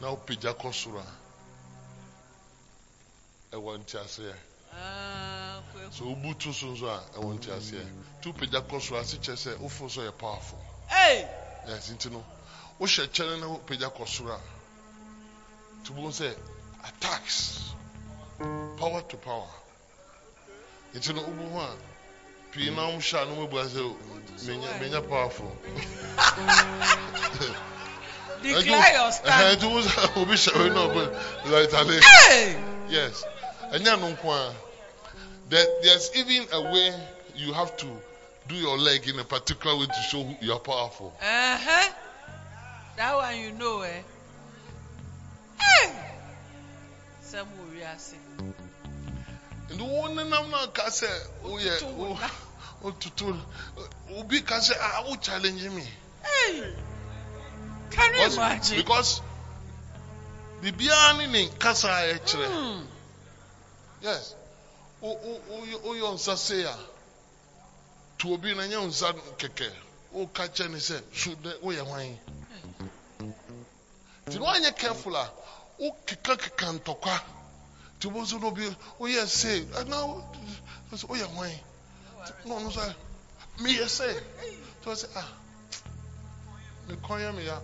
Now, 0.00 0.18
Pijako 0.26 0.72
Sura. 3.54 3.56
I 3.56 3.56
want 3.56 3.86
to 3.88 4.08
say. 4.08 4.22
Ah, 4.76 5.60
kwe- 5.74 5.92
So, 5.92 6.04
Ubutu 6.04 6.52
Sunza, 6.52 7.00
I 7.16 7.20
want 7.24 7.42
to 7.42 7.60
say. 7.60 7.76
Two 8.22 8.32
Pijako 8.32 8.80
Sura, 8.80 9.00
I 9.00 9.04
see, 9.04 9.18
say, 9.36 9.50
Ufo, 9.52 9.90
so 9.90 10.02
you're 10.02 10.12
powerful. 10.12 10.58
Hey! 10.88 11.26
Yes, 11.68 11.90
nti 11.90 12.10
no 12.12 12.24
wohyɛ 12.80 13.06
kyɛne 13.08 13.40
na 13.40 13.46
wopagya 13.46 13.90
kɔ 13.90 14.06
soro 14.06 14.34
a 14.34 14.40
nti 15.82 15.92
wobɛhu 15.94 16.10
sɛ 16.12 16.34
attacks 16.84 17.60
power 18.76 19.00
to 19.02 19.16
power 19.16 19.48
nti 20.94 21.14
no 21.14 21.22
wobɛhu 21.22 21.56
a 21.62 21.76
pii 22.52 22.70
na 22.70 22.82
womhyɛ 22.90 23.22
a 23.22 23.24
no 23.26 23.46
wobɛbua 23.46 23.64
sɛ 23.68 23.80
o, 23.80 23.96
menya 24.44 24.68
menya 24.80 25.00
powerful 25.08 25.56
Declare 28.42 28.92
your 28.92 29.10
Ɛhɛ, 29.10 29.12
stand. 29.12 29.60
nti 29.60 29.70
wo 29.72 29.80
sɛ 29.80 30.16
obi 30.20 30.34
hyɛ 30.34 30.58
wei 30.58 30.68
na 30.68 30.88
ɔbɛ 30.88 31.70
like 31.70 32.02
Hey! 32.02 32.56
yes 32.88 33.24
ɛnyɛ 33.74 34.00
no 34.00 34.08
nko 34.16 34.30
a 34.32 34.54
There, 35.48 35.66
there's 35.82 36.10
even 36.16 36.46
a 36.52 36.60
way 36.72 36.94
you 37.36 37.52
have 37.52 37.76
to 37.76 37.86
do 38.48 38.54
your 38.54 38.78
leg 38.78 39.06
in 39.08 39.18
a 39.18 39.24
particular 39.24 39.76
way 39.76 39.86
to 39.86 40.02
show 40.08 40.36
you 40.40 40.52
are 40.52 40.58
powerful 40.60 41.12
Uh-huh. 41.20 41.92
That 42.96 43.14
one 43.16 43.36
you 43.38 43.52
know, 43.52 43.82
eh? 43.82 44.02
Some 47.22 47.48
will 47.58 47.66
react. 47.74 48.14
nti 49.70 49.82
wo 49.82 50.08
nenam 50.08 50.50
no 50.50 50.56
aka 50.58 50.82
sɛ 50.90 51.08
woyɛ 51.42 51.80
na. 52.20 52.28
wototo 52.82 53.36
obi 54.16 54.40
ka 54.42 54.56
sɛ 54.60 54.74
ah 54.80 55.02
wo 55.06 55.16
challenge 55.16 55.62
me 55.70 55.82
Hey! 56.22 56.74
Can 57.90 58.14
you 58.14 58.32
imagine? 58.34 58.76
because 58.78 59.20
biribiara 60.62 61.18
ne 61.18 61.26
ne 61.26 61.48
nkasa 61.48 61.88
a 61.88 62.14
ɛkyerɛ 62.18 62.46
Hmm. 62.48 62.86
Yes. 64.04 64.34
Wo- 65.00 65.18
wo- 65.22 65.40
woyɛ 65.50 65.76
woyɛ 65.82 66.14
nsa 66.14 66.36
sei 66.36 66.62
a 66.64 66.76
to 68.18 68.32
obi 68.34 68.54
na 68.54 68.62
nyɛ 68.66 68.78
wo 68.80 68.86
nsa 68.86 69.12
kɛkɛ 69.38 69.72
woka 70.12 70.48
kyɛ 70.48 70.70
ne 70.70 70.78
sɛ 70.78 71.02
so 71.12 71.30
dɛ 71.36 71.60
woyɛ 71.60 71.80
hwan 71.84 72.18
nti 74.26 74.38
na 74.38 74.44
woanyɛ 74.46 74.76
careful 74.76 75.16
a 75.16 75.30
wokekakeka 75.80 76.80
ntɔkwa 76.80 77.20
nti 77.98 78.06
wo 78.12 78.24
so 78.24 78.38
no 78.38 78.48
obi 78.48 78.62
woyɛ 79.00 79.24
wo- 80.06 80.24
sɛ 80.96 81.06
woyɛ 81.08 81.26
hwan 81.34 81.60
na 82.44 82.54
ɔno 82.54 82.70
sɛ 82.72 82.94
meyɛ 83.58 83.88
sei 83.88 84.14
nti 84.14 84.84
wɔ 84.86 84.94
sɛ 84.94 85.08
ah 85.16 85.28
mekɔn 86.88 87.20
yɛ 87.20 87.34
meya 87.34 87.60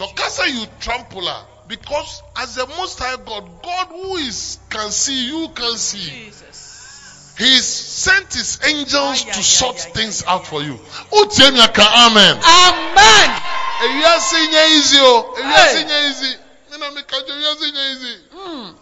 To 0.00 0.06
cast 0.14 0.40
you 0.48 0.64
trample 0.80 1.26
her. 1.26 1.44
Because 1.68 2.22
as 2.38 2.54
the 2.54 2.66
most 2.66 2.98
high 2.98 3.16
God, 3.22 3.62
God 3.62 3.88
who 3.88 4.16
is 4.16 4.58
can 4.70 4.90
see, 4.90 5.26
you 5.26 5.50
can 5.54 5.76
see. 5.76 6.08
Jesus. 6.24 7.34
He 7.36 7.58
sent 7.58 8.32
his 8.32 8.60
angels 8.66 8.94
Ay, 8.96 9.28
ay, 9.28 9.32
to 9.32 9.38
ay, 9.38 9.42
sort 9.42 9.76
ay, 9.76 9.90
things 9.92 10.24
out 10.26 10.46
for 10.46 10.62
you. 10.62 10.76
Utiemiaka, 11.12 11.84
Amen. 11.84 12.40
Amen. 12.40 13.42
Ewiase 13.84 14.40
nye 14.50 14.76
easy 14.78 14.96
o. 15.00 15.34
Ewiase 15.36 15.76
Hey. 15.76 15.84
nye 15.84 16.08
easy. 16.08 16.36
Mina 16.72 16.90
mi 16.92 17.02
ka 17.02 17.20
je 17.20 17.32
ewiase 17.32 17.72
nye 17.72 17.90
easy. 17.92 18.16
Hmm. 18.32 18.74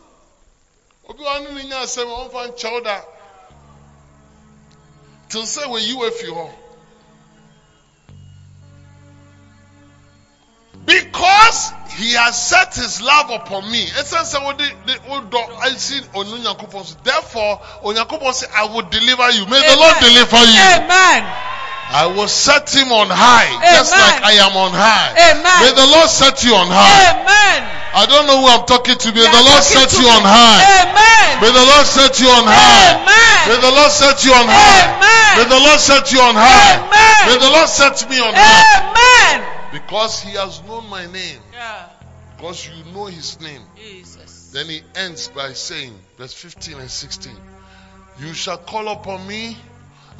Obi 1.08 1.22
wa 1.24 1.38
ni 1.40 1.64
nya 1.64 1.80
asem 1.80 2.08
on 2.08 2.30
fa 2.30 2.46
nkyɛw 2.46 2.84
da. 2.84 3.00
Till 5.30 5.42
sɛ 5.42 5.66
we 5.68 5.80
you 5.82 5.96
afi 5.98 6.26
hɔ. 6.26 6.67
Because 10.89 11.73
he 12.01 12.15
has 12.16 12.32
set 12.40 12.74
his 12.74 13.02
love 13.02 13.28
upon 13.31 13.70
me. 13.70 13.85
Ɛsɛn 13.86 14.24
sɛ 14.24 14.43
wo 14.43 14.52
de 14.52 14.65
de 14.86 14.94
wo 15.06 15.20
dɔ 15.20 15.60
asi 15.60 16.01
onu 16.15 16.40
Nyankopɔn 16.40 16.86
so. 16.86 16.97
Therefore, 17.05 17.60
Onyankopɔn 17.85 18.32
say 18.32 18.47
I 18.56 18.65
will 18.65 18.89
deliver 18.89 19.31
you. 19.31 19.44
May 19.47 19.60
the 19.60 19.77
Lord 19.77 19.97
deliver 20.01 20.40
you. 20.48 20.60
Amen. 20.81 21.27
I 21.90 22.06
will 22.06 22.28
set 22.28 22.69
him 22.69 22.93
on 22.93 23.09
high, 23.09 23.48
just 23.73 23.93
like 23.93 24.20
I 24.24 24.32
am 24.44 24.56
on 24.56 24.73
high. 24.73 25.12
Amen. 25.32 25.59
May 25.65 25.73
the 25.73 25.89
Lord 25.89 26.09
set 26.09 26.44
you 26.44 26.52
on 26.55 26.69
high. 26.69 27.16
Amen. 27.16 27.60
I 27.97 28.05
don't 28.05 28.27
know 28.28 28.40
who 28.40 28.48
I'm 28.48 28.65
talking 28.69 28.97
to. 28.97 29.09
May 29.12 29.24
You 29.24 29.32
the 29.32 29.44
Lord 29.44 29.62
set 29.65 29.93
you 29.97 30.05
me. 30.05 30.12
on 30.12 30.24
high. 30.24 30.60
Amen. 30.85 31.28
May 31.40 31.52
the 31.52 31.65
Lord 31.65 31.86
set 31.89 32.20
you 32.20 32.28
on 32.28 32.44
high. 32.44 32.97
Amen. 32.97 33.40
May 33.48 33.59
the 33.60 33.73
Lord 33.73 33.90
set 33.93 34.24
you 34.24 34.32
on 34.36 34.44
high. 34.48 34.85
Amen. 34.85 35.32
May 35.36 35.47
the 35.48 35.60
Lord 35.65 35.81
set 35.81 36.12
you 36.12 36.20
on 36.20 36.36
high. 36.36 36.77
Amen. 36.77 37.20
May 37.28 37.36
the 37.40 37.51
Lord 37.51 37.69
set 37.69 37.97
me 38.09 38.20
on 38.20 38.35
high. 38.36 38.85
Amen. 38.85 39.57
Because 39.72 40.20
he 40.20 40.32
has 40.32 40.62
known 40.64 40.88
my 40.88 41.06
name. 41.06 41.40
Yeah. 41.52 41.88
Because 42.36 42.68
you 42.68 42.92
know 42.92 43.06
his 43.06 43.40
name. 43.40 43.62
Jesus. 43.76 44.50
Then 44.52 44.66
he 44.66 44.80
ends 44.94 45.28
by 45.28 45.52
saying, 45.52 45.92
verse 46.16 46.32
15 46.32 46.78
and 46.78 46.90
16, 46.90 47.32
You 48.20 48.32
shall 48.32 48.58
call 48.58 48.88
upon 48.88 49.26
me, 49.26 49.56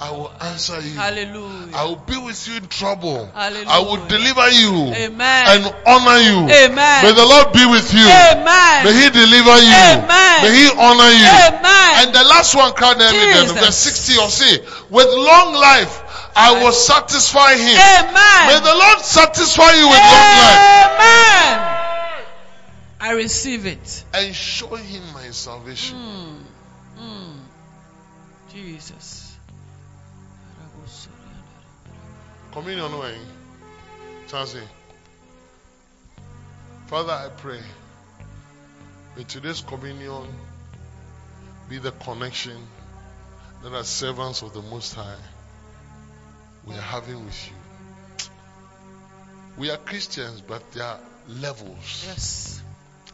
I 0.01 0.13
will 0.13 0.31
answer 0.41 0.81
you. 0.81 0.95
Hallelujah. 0.95 1.75
I 1.75 1.85
will 1.85 1.97
be 1.97 2.17
with 2.19 2.47
you 2.47 2.57
in 2.57 2.67
trouble. 2.69 3.27
Hallelujah. 3.35 3.67
I 3.67 3.79
will 3.81 4.07
deliver 4.07 4.49
you 4.51 4.95
Amen. 4.95 5.43
and 5.51 5.75
honor 5.87 6.19
you. 6.23 6.39
Amen. 6.47 7.03
May 7.03 7.13
the 7.19 7.27
Lord 7.27 7.51
be 7.53 7.67
with 7.67 7.91
you. 7.91 8.07
Amen. 8.07 8.85
May 8.87 8.95
he 8.95 9.11
deliver 9.11 9.59
you. 9.59 9.75
Amen. 9.75 10.37
May 10.47 10.55
he 10.55 10.71
honor 10.71 11.11
you. 11.11 11.27
Amen. 11.27 11.91
And 11.99 12.15
the 12.15 12.23
last 12.31 12.55
one, 12.55 12.71
Jesus. 12.79 13.53
verse 13.59 13.77
60 13.77 14.19
or 14.23 14.31
say, 14.31 14.59
with 14.89 15.09
long 15.11 15.55
life, 15.55 16.08
I 16.41 16.63
will 16.63 16.73
satisfy 16.73 17.55
him. 17.55 17.77
Amen. 17.77 18.47
May 18.47 18.61
the 18.61 18.77
Lord 18.77 19.01
satisfy 19.01 19.73
you 19.75 19.89
with 19.89 19.99
long 19.99 20.37
life 20.39 20.95
Amen. 20.95 21.77
I 23.01 23.13
receive 23.17 23.67
it. 23.67 24.05
and 24.15 24.35
show 24.35 24.75
him 24.77 25.03
my 25.13 25.31
salvation. 25.31 25.99
Mm. 25.99 26.43
Mm. 27.01 27.33
Jesus. 28.53 29.37
Communion 32.53 32.99
way. 32.99 33.17
Chancy. 34.29 34.63
Father, 36.87 37.13
I 37.13 37.29
pray. 37.37 37.61
May 39.17 39.25
today's 39.25 39.61
communion 39.61 40.27
be 41.69 41.79
the 41.79 41.91
connection 41.93 42.57
that 43.63 43.73
as 43.73 43.89
servants 43.89 44.43
of 44.43 44.55
the 44.55 44.63
Most 44.63 44.95
High 44.95 45.17
we 46.69 46.75
are 46.77 46.81
having 46.81 47.25
with 47.25 47.49
you. 47.51 47.57
We 49.57 49.71
are 49.71 49.77
Christians, 49.77 50.41
but 50.41 50.71
there 50.73 50.85
are 50.85 51.01
levels 51.27 52.05
Yes. 52.07 52.63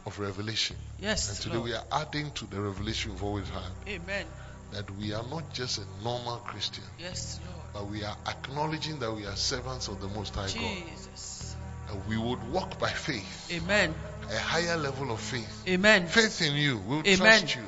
of 0.05 0.19
revelation. 0.19 0.75
Yes. 0.99 1.29
And 1.29 1.37
today 1.39 1.55
Lord. 1.55 1.69
we 1.69 1.73
are 1.75 1.83
adding 1.91 2.31
to 2.31 2.45
the 2.45 2.61
revelation 2.61 3.11
we've 3.13 3.23
always 3.23 3.49
had 3.49 3.63
Amen. 3.87 4.25
that 4.71 4.89
we 4.97 5.13
are 5.13 5.23
not 5.23 5.53
just 5.53 5.79
a 5.79 6.03
normal 6.03 6.37
Christian, 6.37 6.83
Yes, 6.99 7.39
Lord. 7.45 7.57
but 7.73 7.87
we 7.91 8.03
are 8.03 8.15
acknowledging 8.27 8.99
that 8.99 9.11
we 9.11 9.25
are 9.25 9.35
servants 9.35 9.87
of 9.87 10.01
the 10.01 10.07
Most 10.07 10.35
High 10.35 10.47
God. 10.47 10.53
Jesus. 10.53 11.55
And 11.89 12.07
we 12.07 12.17
would 12.17 12.43
walk 12.51 12.79
by 12.79 12.89
faith, 12.89 13.49
Amen. 13.51 13.93
a 14.31 14.37
higher 14.37 14.77
level 14.77 15.11
of 15.11 15.19
faith. 15.19 15.63
Amen. 15.67 16.07
Faith 16.07 16.41
in 16.41 16.53
you. 16.55 16.77
We 16.79 16.95
will 16.97 17.07
Amen. 17.07 17.17
trust 17.39 17.55
you. 17.55 17.63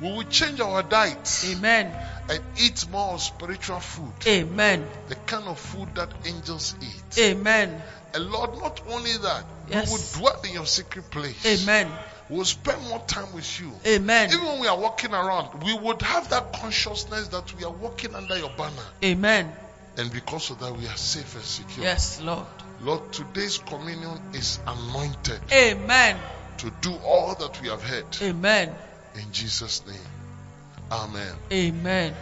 We 0.00 0.12
will 0.12 0.24
change 0.24 0.60
our 0.60 0.82
diet 0.82 1.42
Amen. 1.46 1.90
And 2.28 2.40
eat 2.58 2.86
more 2.90 3.14
of 3.14 3.22
spiritual 3.22 3.80
food. 3.80 4.12
Amen. 4.26 4.86
The 5.08 5.14
kind 5.14 5.44
of 5.46 5.58
food 5.58 5.94
that 5.94 6.10
angels 6.24 6.74
eat. 6.82 7.18
Amen. 7.20 7.82
And 8.14 8.30
Lord, 8.30 8.58
not 8.58 8.80
only 8.88 9.12
that, 9.12 9.44
Yes. 9.68 9.88
we 9.88 9.92
will 9.92 10.30
dwell 10.30 10.42
in 10.42 10.52
your 10.54 10.66
secret 10.66 11.10
place. 11.10 11.62
Amen. 11.62 11.90
We'll 12.28 12.44
spend 12.44 12.82
more 12.88 13.00
time 13.06 13.32
with 13.34 13.60
you. 13.60 13.72
Amen. 13.86 14.30
Even 14.32 14.44
when 14.44 14.60
we 14.60 14.66
are 14.66 14.78
walking 14.78 15.12
around, 15.12 15.62
we 15.62 15.74
would 15.74 16.02
have 16.02 16.28
that 16.30 16.52
consciousness 16.54 17.28
that 17.28 17.54
we 17.56 17.64
are 17.64 17.70
walking 17.72 18.14
under 18.14 18.36
your 18.36 18.50
banner. 18.50 18.82
Amen. 19.04 19.52
And 19.96 20.12
because 20.12 20.50
of 20.50 20.58
that, 20.60 20.76
we 20.76 20.86
are 20.86 20.96
safe 20.96 21.34
and 21.36 21.44
secure. 21.44 21.84
Yes, 21.84 22.20
Lord. 22.20 22.46
Lord, 22.80 23.12
today's 23.12 23.58
communion 23.58 24.18
is 24.34 24.58
anointed 24.66 25.40
Amen. 25.52 26.18
to 26.58 26.70
do 26.80 26.94
all 27.04 27.34
that 27.36 27.60
we 27.62 27.68
have 27.68 27.82
heard. 27.82 28.04
Amen. 28.20 28.74
In 29.14 29.32
Jesus' 29.32 29.86
name, 29.86 29.96
Amen. 30.90 31.34
Amen. 31.52 32.14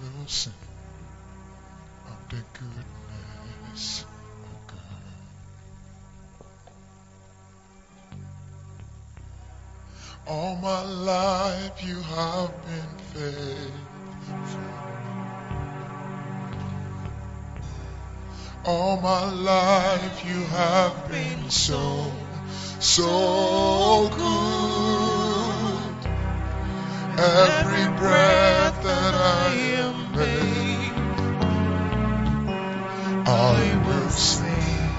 We'll 0.00 0.26
sing 0.28 0.52
of 2.06 2.28
the 2.28 2.42
goodness 2.52 4.04
of 4.04 4.66
God. 4.68 4.78
All 10.28 10.56
my 10.56 10.82
life 10.84 11.84
you 11.84 12.00
have 12.00 12.52
been 12.64 12.98
faithful. 13.12 15.01
All 18.64 18.96
my 19.00 19.28
life 19.28 20.24
you 20.24 20.44
have 20.44 21.08
been 21.08 21.50
so, 21.50 22.12
so 22.78 24.08
good. 24.08 25.96
Every 27.18 27.88
breath 27.98 28.80
that 28.84 29.14
I 29.14 29.48
am 29.82 30.12
made, 30.12 30.92
I 33.26 33.82
will 33.84 34.10
sing 34.10 34.94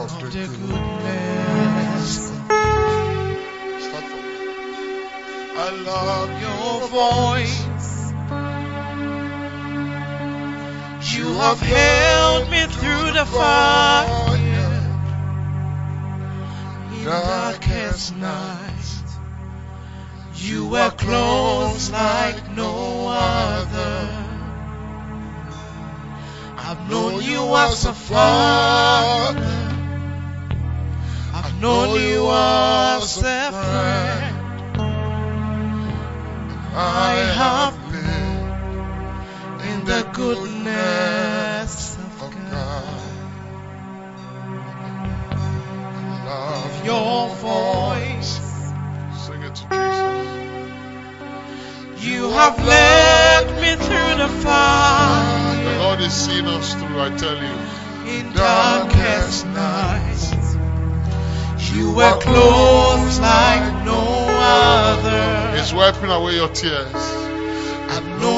of 0.00 0.20
the 0.20 0.28
goodness. 0.48 2.32
I 5.58 5.70
love 5.70 6.30
your 6.42 6.88
voice. 6.88 7.75
You 11.16 11.32
have 11.32 11.60
held 11.60 12.50
me 12.50 12.66
through 12.66 13.12
the 13.12 13.24
fire 13.24 14.36
in 14.36 14.66
darkest 17.04 18.14
night. 18.16 19.02
You 20.34 20.66
were 20.68 20.90
close 20.90 21.90
like 21.90 22.50
no 22.50 23.08
other. 23.08 24.26
I've 26.58 26.90
known 26.90 27.22
you 27.22 27.56
as 27.56 27.86
a 27.86 27.94
father. 27.94 29.40
I've 31.32 31.60
known 31.62 31.98
you 31.98 32.30
as 32.30 33.16
a 33.16 33.52
friend. 33.52 34.36
I 36.74 37.14
have 37.38 37.85
the 39.86 40.02
goodness 40.12 41.96
of 41.96 42.20
God. 42.20 42.50
God. 42.50 43.02
Love 46.26 46.84
Your 46.84 47.28
voice. 47.36 48.40
Sing 49.26 49.42
it 49.42 49.54
to 49.54 49.64
Jesus. 49.70 50.20
You 52.04 52.30
have 52.30 52.58
led 52.66 53.46
me 53.62 53.76
through 53.76 54.16
the 54.22 54.28
fire. 54.42 55.64
The 55.64 55.78
Lord 55.80 56.00
is 56.00 56.12
seeing 56.12 56.46
us 56.46 56.74
through, 56.74 57.00
I 57.00 57.10
tell 57.16 57.36
you. 57.36 57.56
in 58.18 58.32
darkest 58.34 59.46
nights. 59.48 60.32
You 61.74 61.92
were 61.92 62.18
close 62.20 63.20
like 63.20 63.84
no 63.84 64.26
other. 64.30 65.56
He's 65.58 65.72
wiping 65.74 66.10
away 66.10 66.34
your 66.36 66.48
tears. 66.48 67.25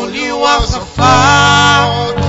Known 0.09 0.17
you 0.17 0.41
as 0.43 0.73
a 0.75 0.81
father. 0.81 2.19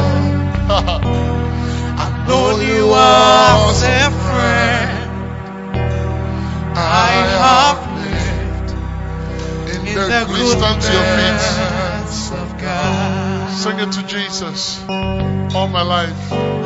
I've 1.97 2.27
known 2.27 2.59
you 2.59 2.93
as 2.93 3.83
a 3.83 4.11
friend. 4.11 5.09
I 6.75 7.11
have 7.39 7.79
lived 8.03 8.71
in, 9.77 9.85
the, 9.95 10.01
the 10.01 10.25
goodness 10.27 12.31
of 12.31 12.57
God. 12.59 13.49
Sing 13.55 13.79
it 13.79 13.93
to 13.93 14.03
Jesus. 14.05 14.83
All 14.89 15.69
my 15.69 15.81
life. 15.81 16.58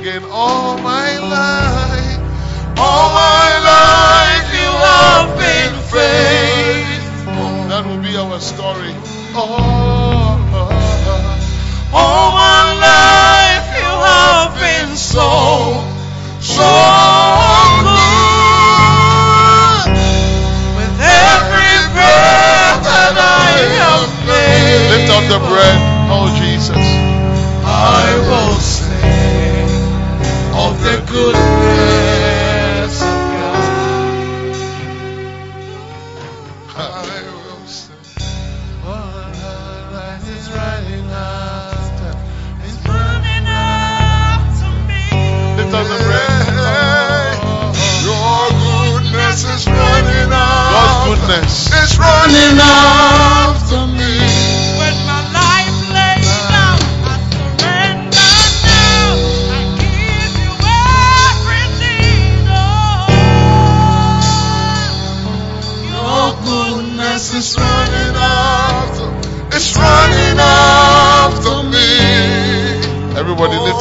Again. 0.00 0.24
All 0.30 0.78
my 0.78 1.18
life. 1.18 2.20
All 2.78 3.12
my 3.12 3.48
life 3.68 4.48
you 4.56 4.70
have 4.88 5.28
been 5.36 5.74
faithful. 5.92 7.68
That 7.68 7.84
will 7.84 8.00
be 8.00 8.16
our 8.16 8.40
story. 8.40 8.94
Oh, 9.36 10.40
oh, 10.56 10.72
oh. 11.12 11.92
All 11.92 12.32
my 12.32 12.72
life 12.80 13.66
you 13.76 13.92
have 14.08 14.56
been 14.56 14.96
so, 14.96 15.84
so 16.40 16.70
good. 17.84 18.80
With 20.80 20.96
every 20.96 21.76
breath 21.92 22.80
that 22.88 23.16
I 23.20 23.52
have 23.84 24.08
made, 24.24 24.96
lift 24.96 25.12
up 25.12 25.24
the 25.28 25.40
bread. 25.46 25.89
Goodness 31.12 33.02
of 33.02 33.18
God. 33.34 33.64
I 36.76 37.22
will 37.26 37.66
sing. 37.66 37.96
It's 40.32 40.48
running 40.50 41.10
after, 41.10 42.12
it's 42.64 42.78
running 42.86 43.46
after 43.46 44.70
me. 44.88 45.04
Lift 45.56 45.74
up 45.74 45.86
the 45.86 45.98
bread. 46.06 47.36
Your 48.06 48.50
goodness 48.62 49.44
is 49.44 49.66
running 49.66 50.30
God's 50.30 50.94
out. 50.94 51.04
goodness. 51.08 51.54
It's 51.74 51.94
running 51.98 52.58
after 52.60 52.89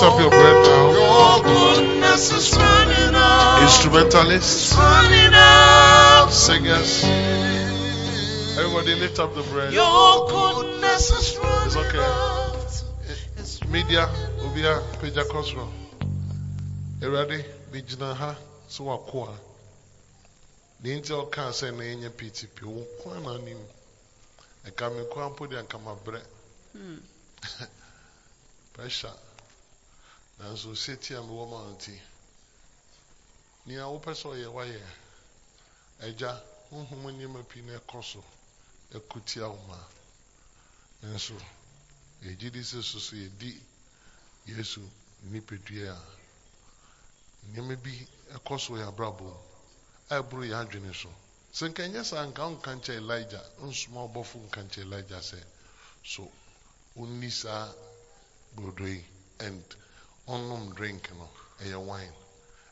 lift 0.01 0.13
up 0.13 0.19
your 0.19 0.29
bread 0.29 0.55
now. 0.65 0.91
Your 0.91 1.43
goodness 1.43 2.31
is 2.31 2.55
running 2.55 3.15
after. 3.15 3.63
Instrumentalists, 3.65 4.73
running 4.75 5.33
after. 5.33 6.33
singers. 6.33 7.03
Everybody 8.57 8.95
lift 8.95 9.19
up 9.19 9.35
the 9.35 9.41
bread. 9.43 9.73
Your 9.73 10.27
goodness 10.27 11.11
is 11.11 11.37
running 11.37 11.67
It's 11.67 11.75
okay. 11.75 13.09
It's 13.37 13.67
Media, 13.67 14.07
Obia, 14.41 14.81
Peja 15.01 15.23
Cosro. 15.25 15.67
Erade, 17.01 17.43
Bijina 17.71 18.15
ha, 18.15 18.35
so 18.67 18.85
wakoa. 18.85 19.35
Ne 20.81 20.95
nti 20.95 21.11
ɔka 21.11 21.51
sɛ 21.51 21.75
na 21.75 21.83
ɛnyɛ 21.83 22.09
PTP, 22.11 22.63
wo 22.63 22.85
kwa 23.01 23.19
na 23.19 23.35
anim. 23.35 23.59
Ɛka 24.65 24.95
me 24.95 25.03
kwa 25.11 25.29
mpo 25.29 25.47
de 25.49 25.57
anka 25.57 25.77
mabrɛ. 25.77 26.21
Hmm. 26.73 26.97
Pressure. 28.73 29.11
Nanso 30.39 30.75
seti 30.75 31.13
a 31.13 31.21
mewɔ 31.21 31.45
ma 31.49 31.57
no 31.63 31.71
nti. 31.75 32.01
Nea 33.65 33.85
wopɛ 33.87 34.13
sɛ 34.13 34.27
ɔyɛ 34.29 34.47
wayɛ. 34.53 34.81
Agya, 35.99 36.31
honhom 36.71 37.03
nneɛma 37.11 37.43
pii 37.47 37.61
na 37.61 37.77
ɛkɔ 37.79 38.03
so. 38.03 38.23
Ɛkutia 38.91 39.47
wo 39.49 39.57
ma. 39.67 39.77
Nanso, 41.01 41.35
yɛgye 42.23 42.51
di 42.51 42.61
sɛ 42.61 42.81
so 42.83 42.99
so 42.99 43.15
yɛdi 43.15 43.61
yesu 44.45 44.81
nipadua 45.29 45.91
a 45.93 46.01
nneɛma 47.47 47.75
bi 47.83 48.07
ɛkɔ 48.33 48.59
so 48.59 48.73
yɛ 48.73 48.87
abrabɔ 48.87 49.21
mu 49.23 49.37
ɛboro 50.09 50.43
yɛ 50.43 50.55
adwene 50.65 50.93
so 50.93 51.09
sɛ 51.53 51.69
nka 51.69 51.87
nyɛ 51.87 52.03
saa 52.03 52.25
nka 52.25 52.49
nka 52.49 52.71
nkyɛ 52.75 52.93
elija 52.97 53.41
nsoma 53.61 54.07
ɔbɔfo 54.07 54.37
nka 54.47 54.61
nkyɛ 54.63 54.81
elija 54.83 55.19
sɛ 55.21 55.43
So, 56.03 56.31
only 56.95 57.29
sa 57.29 57.71
brodoi 58.55 59.03
and 59.41 59.63
onum 60.29 60.73
drink 60.75 61.09
no, 61.17 61.75
a 61.75 61.79
wine. 61.79 62.13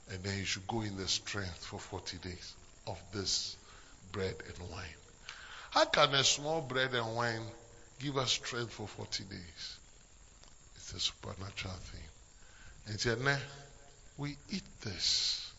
And 0.10 0.24
then 0.24 0.38
you 0.38 0.46
should 0.46 0.68
go 0.68 0.82
in 0.82 0.96
the 0.96 1.08
strength 1.08 1.66
for 1.66 1.80
40 1.80 2.18
days 2.18 2.54
of 2.86 2.98
this 3.14 3.58
bread 4.12 4.36
and 4.48 4.70
wine. 4.70 4.86
How 5.72 5.86
can 5.86 6.14
a 6.14 6.24
small 6.24 6.62
bread 6.62 6.94
and 6.94 7.16
wine 7.16 7.42
give 8.00 8.18
us 8.18 8.32
strength 8.32 8.74
for 8.74 8.88
40 8.88 9.24
days? 9.26 9.78
It's 10.76 10.94
a 10.94 11.00
supernatural 11.00 11.74
thing. 11.74 12.04
And 12.88 13.00
said, 13.00 13.22
nah, 13.22 13.36
we 14.18 14.38
eat 14.50 14.64
this 14.82 15.52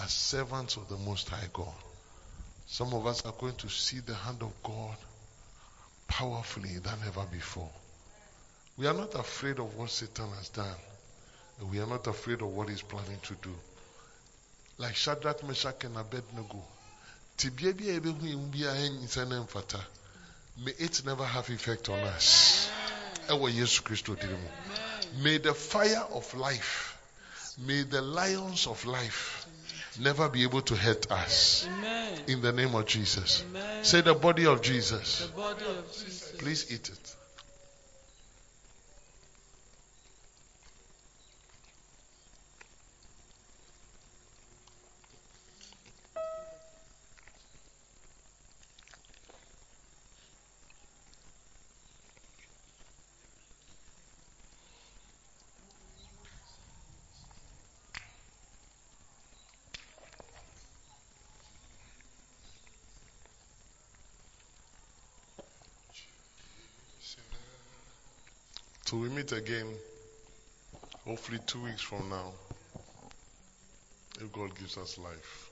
as 0.00 0.12
servants 0.12 0.76
of 0.76 0.88
the 0.88 0.96
Most 0.98 1.28
High 1.28 1.48
God. 1.52 1.74
Some 2.66 2.94
of 2.94 3.06
us 3.06 3.24
are 3.26 3.32
going 3.32 3.56
to 3.56 3.68
see 3.68 4.00
the 4.00 4.14
hand 4.14 4.42
of 4.42 4.52
God 4.62 4.96
powerfully 6.06 6.78
than 6.78 6.98
ever 7.06 7.26
before. 7.30 7.70
We 8.76 8.86
are 8.86 8.94
not 8.94 9.14
afraid 9.14 9.58
of 9.58 9.76
what 9.76 9.90
Satan 9.90 10.30
has 10.38 10.48
done. 10.48 10.76
We 11.62 11.80
are 11.80 11.86
not 11.86 12.06
afraid 12.06 12.42
of 12.42 12.48
what 12.48 12.68
he's 12.68 12.82
planning 12.82 13.18
to 13.22 13.34
do. 13.34 13.54
Like 14.78 14.96
Shadrach, 14.96 15.42
Meshach, 15.44 15.84
and 15.84 15.96
Abednego. 15.96 16.62
Tibia 17.36 17.72
ebehu 17.72 18.26
emu 18.26 18.46
bi 18.46 18.58
a 18.58 18.72
ɛnyisa 18.74 19.28
ne 19.28 19.36
mfata. 19.36 19.80
May 20.64 20.72
it 20.78 21.04
never 21.04 21.24
have 21.24 21.48
effect 21.50 21.88
on 21.88 21.98
us. 22.00 22.68
Ɛwɔ 23.28 23.52
Yesu 23.52 23.82
Kristo 23.82 24.18
diri. 24.18 24.36
May 25.22 25.38
the 25.38 25.54
fire 25.54 26.06
of 26.12 26.32
life, 26.34 26.96
may 27.58 27.82
the 27.82 28.02
lions 28.02 28.66
of 28.66 28.84
life 28.84 29.46
never 30.00 30.28
be 30.28 30.42
able 30.42 30.62
to 30.62 30.74
hurt 30.74 31.10
us. 31.10 31.66
Amen. 31.66 32.20
In 32.26 32.40
the 32.40 32.52
name 32.52 32.74
of 32.74 32.86
Jesus. 32.86 33.44
Amen. 33.48 33.84
Say 33.84 34.00
the 34.00 34.14
body 34.14 34.46
of 34.46 34.60
Jesus. 34.62 35.26
The 35.26 35.32
body 35.32 35.64
of 35.64 35.92
Jesus. 35.92 36.32
Please 36.38 36.72
eat 36.72 36.88
it. 36.88 37.03
Till 68.94 69.02
we 69.02 69.08
meet 69.08 69.32
again, 69.32 69.66
hopefully 71.04 71.40
two 71.48 71.64
weeks 71.64 71.80
from 71.80 72.08
now, 72.08 72.30
if 74.20 74.32
God 74.32 74.56
gives 74.56 74.78
us 74.78 74.98
life. 74.98 75.50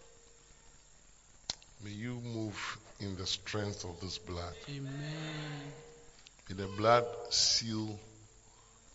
May 1.84 1.90
you 1.90 2.20
move 2.22 2.78
in 3.00 3.16
the 3.16 3.26
strength 3.26 3.84
of 3.84 3.98
this 4.00 4.16
blood. 4.18 4.54
Amen. 4.70 4.92
May 6.48 6.54
the 6.54 6.68
blood 6.68 7.04
seal 7.30 7.98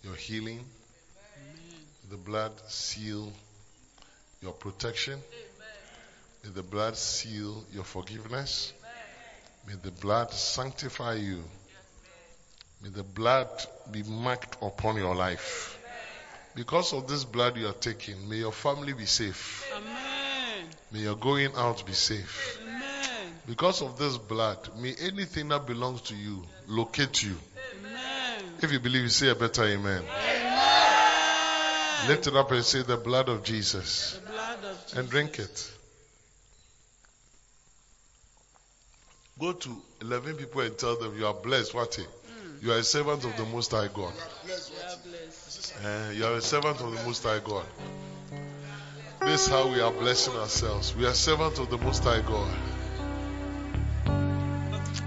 your 0.01 0.15
healing. 0.15 0.61
Amen. 0.61 1.81
May 2.05 2.11
the 2.11 2.23
blood 2.23 2.53
seal 2.69 3.33
your 4.41 4.53
protection. 4.53 5.15
Amen. 5.15 6.45
May 6.45 6.49
the 6.51 6.63
blood 6.63 6.95
seal 6.95 7.65
your 7.73 7.83
forgiveness. 7.83 8.71
Amen. 9.67 9.75
May 9.83 9.89
the 9.89 9.91
blood 9.99 10.31
sanctify 10.31 11.15
you. 11.15 11.43
May 12.81 12.89
the 12.89 13.03
blood 13.03 13.47
be 13.91 14.03
marked 14.03 14.57
upon 14.61 14.97
your 14.97 15.15
life. 15.15 15.73
Because 16.55 16.93
of 16.93 17.07
this 17.07 17.23
blood 17.23 17.57
you 17.57 17.67
are 17.67 17.73
taking, 17.73 18.27
may 18.29 18.37
your 18.37 18.51
family 18.51 18.93
be 18.93 19.05
safe. 19.05 19.67
Amen. 19.75 20.65
May 20.91 20.99
your 20.99 21.15
going 21.15 21.51
out 21.55 21.85
be 21.85 21.93
safe. 21.93 22.59
Amen. 22.63 22.81
Because 23.47 23.81
of 23.81 23.97
this 23.97 24.17
blood, 24.17 24.57
may 24.79 24.93
anything 24.99 25.49
that 25.49 25.65
belongs 25.67 26.01
to 26.03 26.15
you 26.15 26.43
locate 26.67 27.21
you. 27.23 27.35
Amen. 27.79 28.43
If 28.61 28.71
you 28.71 28.79
believe, 28.79 29.03
you 29.03 29.09
say 29.09 29.29
a 29.29 29.35
better 29.35 29.63
amen. 29.65 30.03
Amen. 30.03 32.09
Lift 32.09 32.27
it 32.27 32.35
up 32.35 32.51
and 32.51 32.63
say 32.63 32.83
the 32.83 32.97
blood 32.97 33.27
of 33.29 33.43
Jesus 33.43 34.19
The 34.23 34.31
blood 34.31 34.63
of 34.63 34.83
Jesus. 34.85 34.99
and 34.99 35.09
drink 35.09 35.39
it. 35.39 35.71
Go 39.39 39.53
to 39.53 39.81
11 40.01 40.35
people 40.35 40.61
and 40.61 40.75
tell 40.77 40.95
them 40.95 41.15
you 41.17 41.27
are 41.27 41.33
blessed. 41.33 41.73
What? 41.75 41.97
eh? 41.99 42.03
You 42.61 42.71
are 42.71 42.77
a 42.77 42.83
servant 42.83 43.23
of 43.23 43.37
the 43.37 43.45
Most 43.45 43.71
High 43.71 43.87
God. 43.87 44.13
You 44.45 44.53
are. 44.53 45.87
Eh, 45.87 46.11
you 46.13 46.25
are 46.25 46.33
a 46.35 46.41
servant 46.41 46.81
of 46.81 46.95
the 46.95 47.03
Most 47.03 47.23
High 47.23 47.39
God. 47.39 47.65
This 49.21 49.45
is 49.45 49.47
how 49.47 49.67
we 49.67 49.79
are 49.79 49.91
blessing 49.91 50.35
ourselves. 50.35 50.95
We 50.95 51.05
are 51.05 51.13
servants 51.13 51.59
of 51.59 51.69
the 51.69 51.77
Most 51.77 52.03
High 52.03 52.21
God. 52.21 52.51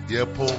Yeah, 0.08 0.26
Paul. 0.26 0.56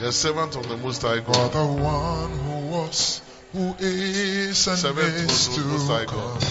You 0.00 0.06
are 0.06 0.12
servant 0.12 0.56
of 0.56 0.68
the 0.68 0.76
Most 0.76 1.02
High 1.02 1.20
God. 1.20 1.52
the 1.52 1.66
one 1.82 2.30
who 2.38 2.66
was, 2.68 3.20
who 3.52 3.74
is, 3.78 4.66
and 4.66 4.78
Servant 4.78 5.14
is 5.14 5.48
of 5.48 5.54
the 5.54 5.60
Most 5.70 5.88
High 5.88 6.04
to 6.04 6.12
God. 6.12 6.42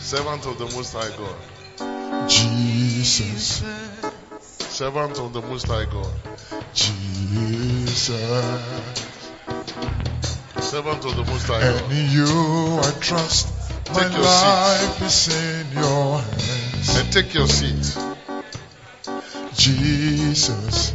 Servant 0.00 0.46
of 0.46 0.58
the 0.58 0.66
Most 0.66 0.92
High 0.92 1.16
God. 1.16 2.28
Jesus, 2.28 3.62
Servant 4.40 5.18
of 5.18 5.32
the 5.32 5.42
Most 5.42 5.66
High 5.66 5.84
God. 5.84 6.29
Jesus, 7.30 8.10
Servant 10.58 11.04
of 11.04 11.14
the 11.14 11.24
Most 11.28 11.46
High 11.46 11.62
and 11.62 11.92
in 11.92 12.10
you 12.10 12.26
I 12.26 12.92
trust. 12.98 13.46
My 13.94 14.02
your 14.02 14.20
life 14.20 15.02
is 15.02 15.28
in 15.28 15.72
your 15.72 16.18
hands. 16.18 16.96
And 16.98 17.12
take 17.12 17.32
your 17.32 17.46
seat. 17.46 17.96
Jesus, 19.54 20.92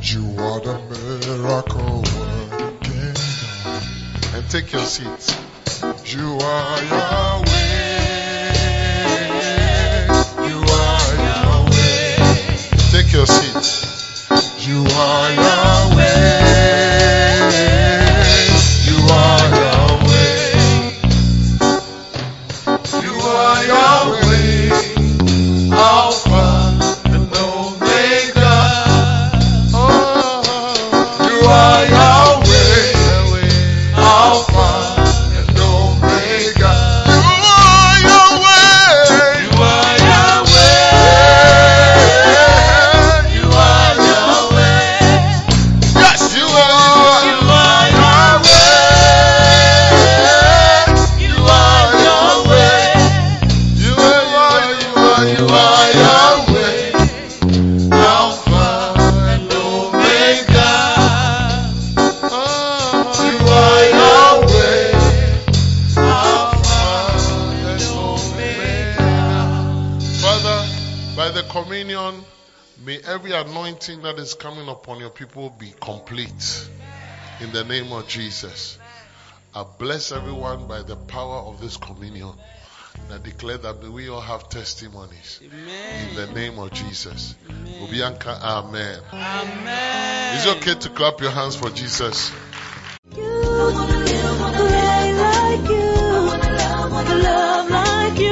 you 0.00 0.34
are 0.38 0.60
the 0.60 0.78
miracle 0.88 2.02
working. 2.16 3.16
And 4.34 4.50
take 4.50 4.72
your 4.72 4.86
seat. 4.86 5.36
You 6.06 6.38
are 6.40 6.82
Yahweh. 6.84 7.57
You 14.68 14.84
are 14.84 15.32
Yahweh. 15.32 15.67
Is 74.28 74.34
coming 74.34 74.68
upon 74.68 75.00
your 75.00 75.08
people 75.08 75.48
be 75.58 75.72
complete. 75.80 76.68
In 77.40 77.50
the 77.52 77.64
name 77.64 77.90
of 77.92 78.06
Jesus. 78.08 78.78
I 79.54 79.64
bless 79.78 80.12
everyone 80.12 80.66
by 80.66 80.82
the 80.82 80.96
power 80.96 81.38
of 81.48 81.62
this 81.62 81.78
communion. 81.78 82.32
And 83.04 83.14
I 83.14 83.24
declare 83.24 83.56
that 83.56 83.82
we 83.82 84.10
all 84.10 84.20
have 84.20 84.50
testimonies. 84.50 85.40
In 85.40 86.14
the 86.14 86.26
name 86.34 86.58
of 86.58 86.72
Jesus. 86.72 87.36
Obianka, 87.82 88.38
Amen. 88.42 89.00
Amen. 89.14 90.36
Is 90.36 90.44
it 90.44 90.56
okay 90.58 90.74
to 90.74 90.90
clap 90.90 91.22
your 91.22 91.30
hands 91.30 91.56
for 91.56 91.70
Jesus? 91.70 92.30
I 93.10 93.72
wanna 93.72 93.96
live, 93.96 94.40
wanna 94.40 94.58
pray 94.58 95.12
like 95.14 95.70
you. 98.20 98.27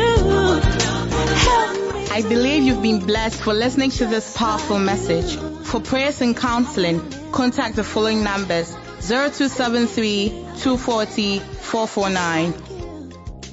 I 2.16 2.22
believe 2.22 2.62
you've 2.62 2.80
been 2.80 3.00
blessed 3.00 3.42
for 3.42 3.52
listening 3.52 3.90
to 3.90 4.06
this 4.06 4.34
powerful 4.34 4.78
message. 4.78 5.36
For 5.66 5.80
prayers 5.80 6.22
and 6.22 6.34
counseling, 6.34 7.02
contact 7.30 7.76
the 7.76 7.84
following 7.84 8.24
numbers 8.24 8.70
0273 9.00 10.30
240 10.56 11.40
449 11.40 12.52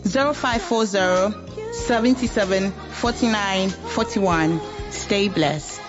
0540 0.05 1.73
77 1.73 2.71
49 2.71 3.69
41. 3.69 4.61
Stay 4.91 5.27
blessed. 5.27 5.81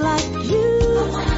like 0.00 0.44
you. 0.44 1.33